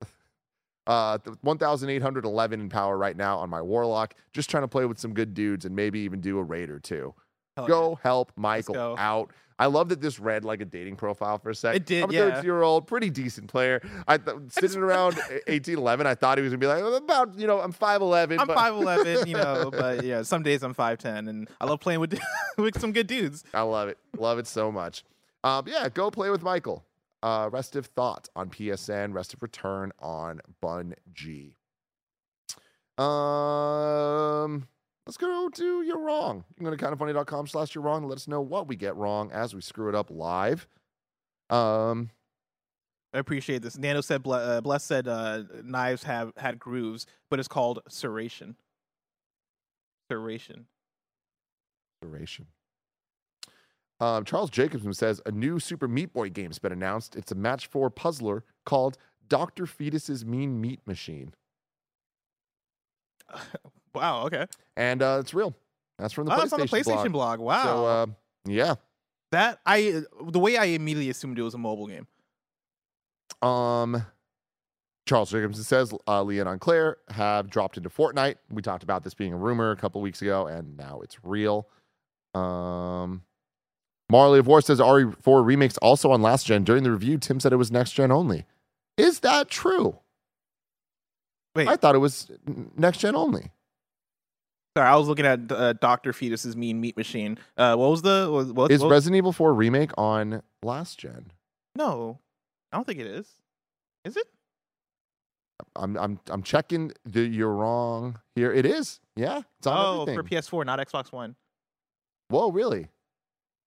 uh, 0.86 1.18
1,811 1.42 2.60
in 2.60 2.68
power 2.70 2.96
right 2.96 3.16
now 3.16 3.38
on 3.38 3.50
my 3.50 3.60
Warlock, 3.60 4.14
just 4.32 4.48
trying 4.48 4.62
to 4.62 4.68
play 4.68 4.86
with 4.86 4.98
some 4.98 5.12
good 5.12 5.34
dudes 5.34 5.66
and 5.66 5.76
maybe 5.76 6.00
even 6.00 6.20
do 6.22 6.38
a 6.38 6.42
raid 6.42 6.70
or 6.70 6.78
two. 6.78 7.14
Hell 7.58 7.66
Go 7.66 7.98
help 8.02 8.32
Michael 8.36 8.96
out. 8.98 9.30
I 9.60 9.66
love 9.66 9.88
that 9.88 10.00
this 10.00 10.20
read 10.20 10.44
like 10.44 10.60
a 10.60 10.64
dating 10.64 10.94
profile 10.94 11.38
for 11.38 11.50
a 11.50 11.54
sec. 11.54 11.74
It 11.74 11.84
did, 11.84 12.04
I'm 12.04 12.10
a 12.10 12.12
yeah. 12.12 12.30
32 12.30 12.46
year 12.46 12.62
old, 12.62 12.86
pretty 12.86 13.10
decent 13.10 13.48
player. 13.48 13.82
I 14.06 14.16
th- 14.16 14.36
sitting 14.50 14.80
around 14.80 15.18
18, 15.48 15.76
11. 15.76 16.06
I 16.06 16.14
thought 16.14 16.38
he 16.38 16.42
was 16.44 16.52
gonna 16.52 16.60
be 16.60 16.68
like 16.68 16.84
about 17.02 17.36
you 17.36 17.48
know 17.48 17.60
I'm 17.60 17.72
5'11. 17.72 18.38
I'm 18.38 18.46
but 18.46 18.54
five 18.54 18.74
eleven, 18.74 19.26
you 19.26 19.34
know, 19.34 19.70
but 19.72 20.04
yeah, 20.04 20.22
some 20.22 20.44
days 20.44 20.62
I'm 20.62 20.74
five 20.74 20.98
ten, 20.98 21.26
and 21.26 21.48
I 21.60 21.64
love 21.66 21.80
playing 21.80 21.98
with 21.98 22.16
with 22.56 22.80
some 22.80 22.92
good 22.92 23.08
dudes. 23.08 23.42
I 23.52 23.62
love 23.62 23.88
it. 23.88 23.98
Love 24.16 24.38
it 24.38 24.46
so 24.46 24.70
much. 24.70 25.02
Um, 25.42 25.64
yeah, 25.66 25.88
go 25.88 26.10
play 26.10 26.30
with 26.30 26.42
Michael. 26.42 26.84
Uh, 27.20 27.48
Restive 27.50 27.86
Thought 27.86 28.28
on 28.36 28.50
PSN, 28.50 29.12
Restive 29.12 29.42
Return 29.42 29.90
on 29.98 30.40
Bungie. 30.62 31.54
Um, 32.96 34.68
let's 35.08 35.16
go 35.16 35.48
to 35.48 35.82
You're 35.82 35.98
Wrong. 35.98 36.44
You 36.50 36.66
can 36.66 36.76
go 36.76 36.76
to 36.76 36.96
kindafunny.com 36.96 37.46
slash 37.46 37.74
You're 37.74 37.82
Wrong 37.82 38.02
and 38.02 38.10
let 38.10 38.16
us 38.16 38.28
know 38.28 38.42
what 38.42 38.68
we 38.68 38.76
get 38.76 38.94
wrong 38.94 39.32
as 39.32 39.54
we 39.54 39.62
screw 39.62 39.88
it 39.88 39.94
up 39.94 40.10
live. 40.10 40.68
Um, 41.48 42.10
I 43.14 43.18
appreciate 43.18 43.62
this. 43.62 43.78
Nano 43.78 44.02
said, 44.02 44.20
uh, 44.26 44.60
Bless 44.60 44.84
said, 44.84 45.08
uh, 45.08 45.44
knives 45.64 46.02
have 46.02 46.34
had 46.36 46.58
grooves, 46.58 47.06
but 47.30 47.38
it's 47.38 47.48
called 47.48 47.80
serration. 47.88 48.56
Serration. 50.12 50.64
Serration. 52.04 52.44
Um, 54.00 54.24
Charles 54.24 54.50
Jacobson 54.50 54.92
says 54.92 55.22
a 55.24 55.32
new 55.32 55.58
Super 55.58 55.88
Meat 55.88 56.12
Boy 56.12 56.28
game's 56.28 56.58
been 56.58 56.70
announced. 56.70 57.16
It's 57.16 57.32
a 57.32 57.34
match 57.34 57.66
four 57.66 57.88
puzzler 57.88 58.44
called 58.66 58.98
Dr. 59.26 59.64
Fetus's 59.64 60.26
Mean 60.26 60.60
Meat 60.60 60.80
Machine. 60.86 61.32
Wow. 63.94 64.26
Okay. 64.26 64.46
And 64.76 65.02
uh, 65.02 65.18
it's 65.20 65.34
real. 65.34 65.54
That's 65.98 66.14
from 66.14 66.26
the 66.26 66.32
oh, 66.32 66.36
PlayStation, 66.36 66.44
it's 66.44 66.52
on 66.52 66.60
the 66.60 66.66
PlayStation 66.66 67.12
blog. 67.12 67.38
blog. 67.38 67.40
Wow. 67.40 67.64
So, 67.64 67.86
uh, 67.86 68.06
yeah. 68.46 68.74
that 69.32 69.58
I 69.66 70.02
the 70.22 70.38
way 70.38 70.56
I 70.56 70.66
immediately 70.66 71.10
assumed 71.10 71.38
it 71.38 71.42
was 71.42 71.54
a 71.54 71.58
mobile 71.58 71.86
game. 71.86 72.06
Um, 73.42 74.04
Charles 75.06 75.30
Jacobson 75.30 75.64
says 75.64 75.92
uh, 76.06 76.22
Leon 76.22 76.46
and 76.46 76.60
Claire 76.60 76.98
have 77.10 77.50
dropped 77.50 77.76
into 77.76 77.88
Fortnite. 77.88 78.36
We 78.50 78.62
talked 78.62 78.82
about 78.82 79.04
this 79.04 79.14
being 79.14 79.32
a 79.32 79.36
rumor 79.36 79.70
a 79.70 79.76
couple 79.76 80.00
weeks 80.00 80.22
ago, 80.22 80.46
and 80.46 80.76
now 80.76 81.00
it's 81.02 81.16
real. 81.24 81.68
Um, 82.34 83.22
Marley 84.10 84.38
of 84.38 84.46
War 84.46 84.60
says 84.60 84.80
RE4 84.80 85.44
remakes 85.44 85.76
also 85.78 86.10
on 86.10 86.22
last 86.22 86.46
gen. 86.46 86.64
During 86.64 86.82
the 86.82 86.90
review, 86.90 87.18
Tim 87.18 87.40
said 87.40 87.52
it 87.52 87.56
was 87.56 87.70
next 87.70 87.92
gen 87.92 88.12
only. 88.12 88.44
Is 88.96 89.20
that 89.20 89.48
true? 89.48 89.98
Wait, 91.54 91.68
I 91.68 91.76
thought 91.76 91.94
it 91.94 91.98
was 91.98 92.30
next 92.76 92.98
gen 92.98 93.16
only. 93.16 93.50
Sorry, 94.78 94.88
I 94.88 94.96
was 94.96 95.08
looking 95.08 95.26
at 95.26 95.50
uh, 95.50 95.72
Doctor 95.74 96.12
Fetus's 96.12 96.56
Mean 96.56 96.80
Meat 96.80 96.96
Machine. 96.96 97.36
Uh, 97.56 97.74
what 97.74 97.90
was 97.90 98.02
the 98.02 98.28
what? 98.30 98.46
what, 98.54 98.70
Is 98.70 98.80
what- 98.80 98.90
Resident 98.90 99.16
Evil 99.16 99.32
4 99.32 99.52
remake 99.52 99.90
on 99.98 100.42
last 100.62 100.98
gen? 100.98 101.32
no, 101.74 102.18
I 102.72 102.76
don't 102.76 102.86
think 102.86 103.00
it 103.00 103.06
is. 103.06 103.28
Is 104.04 104.16
it? 104.16 104.26
I'm 105.74 105.96
I'm 105.96 106.20
I'm 106.30 106.42
checking. 106.42 106.92
The, 107.04 107.22
you're 107.22 107.52
wrong 107.52 108.20
here. 108.36 108.52
It 108.52 108.64
is. 108.64 109.00
Yeah, 109.16 109.42
it's 109.58 109.66
on 109.66 109.76
oh, 109.76 110.02
everything. 110.02 110.40
for 110.40 110.62
PS4, 110.62 110.66
not 110.66 110.78
Xbox 110.78 111.10
One. 111.10 111.34
Whoa, 112.28 112.52
really? 112.52 112.88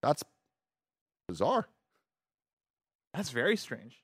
That's 0.02 0.24
bizarre. 1.28 1.68
That's 3.14 3.32
very 3.32 3.58
strange. 3.58 3.98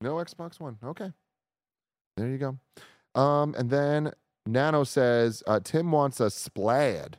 No 0.00 0.14
Xbox 0.16 0.60
One. 0.60 0.78
Okay. 0.84 1.10
There 2.16 2.28
you 2.28 2.38
go. 2.38 3.20
Um, 3.20 3.54
and 3.58 3.70
then 3.70 4.12
Nano 4.48 4.82
says 4.82 5.42
uh, 5.46 5.60
Tim 5.62 5.92
wants 5.92 6.20
a 6.20 6.24
splayd, 6.26 7.14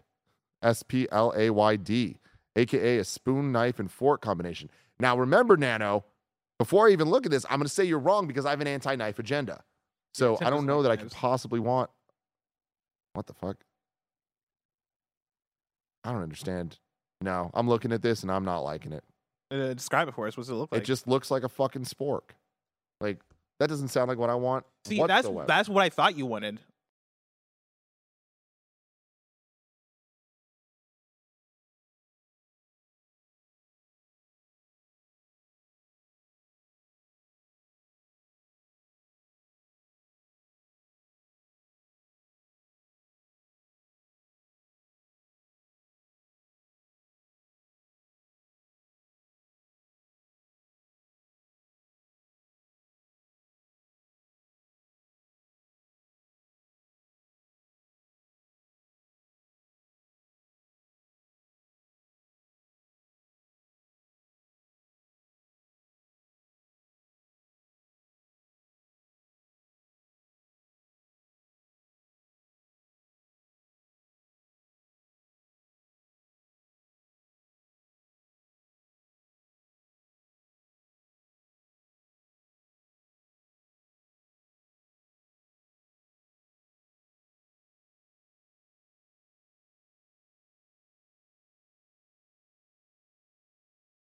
S 0.64 0.82
P 0.84 1.08
L 1.12 1.32
A 1.38 1.52
Y 1.52 1.76
D, 1.76 2.18
aka 2.56 2.98
a 2.98 3.04
spoon, 3.04 3.52
knife, 3.52 3.80
and 3.80 3.92
fork 3.92 4.22
combination. 4.22 4.70
Now, 5.00 5.16
remember, 5.16 5.56
Nano, 5.56 6.06
before 6.58 6.88
I 6.88 6.92
even 6.92 7.10
look 7.10 7.26
at 7.26 7.32
this, 7.32 7.46
I'm 7.50 7.60
going 7.60 7.68
to 7.68 7.74
say 7.74 7.84
you're 7.84 8.00
wrong 8.00 8.26
because 8.28 8.46
I 8.46 8.50
have 8.50 8.62
an 8.62 8.68
anti 8.68 8.96
knife 8.96 9.20
agenda. 9.20 9.64
So 10.14 10.38
Tim 10.38 10.48
I 10.48 10.50
don't 10.50 10.66
know 10.66 10.82
that 10.82 10.92
I 10.92 10.96
could 10.96 11.12
possibly 11.12 11.60
want. 11.60 11.92
What 13.14 13.28
the 13.28 13.34
fuck? 13.34 13.58
I 16.04 16.12
don't 16.12 16.24
understand. 16.24 16.80
No, 17.22 17.52
I'm 17.54 17.68
looking 17.68 17.92
at 17.92 18.02
this 18.02 18.24
and 18.24 18.32
I'm 18.32 18.46
not 18.46 18.60
liking 18.60 18.92
it. 18.92 19.04
Uh, 19.52 19.74
describe 19.74 20.08
it 20.08 20.16
for 20.16 20.28
us. 20.28 20.36
What 20.36 20.44
does 20.44 20.50
it 20.50 20.56
look 20.56 20.72
like? 20.72 20.82
It 20.82 20.86
just 20.86 21.08
looks 21.08 21.30
like 21.30 21.44
a 21.44 21.50
fucking 21.50 21.84
spork. 21.84 22.32
Like 23.00 23.20
that 23.60 23.68
doesn't 23.68 23.90
sound 23.90 24.08
like 24.08 24.18
what 24.18 24.30
I 24.30 24.36
want. 24.36 24.66
See, 24.86 25.04
that's 25.06 25.28
that's 25.48 25.70
what 25.70 25.84
I 25.84 25.90
thought 25.90 26.18
you 26.18 26.26
wanted. 26.26 26.60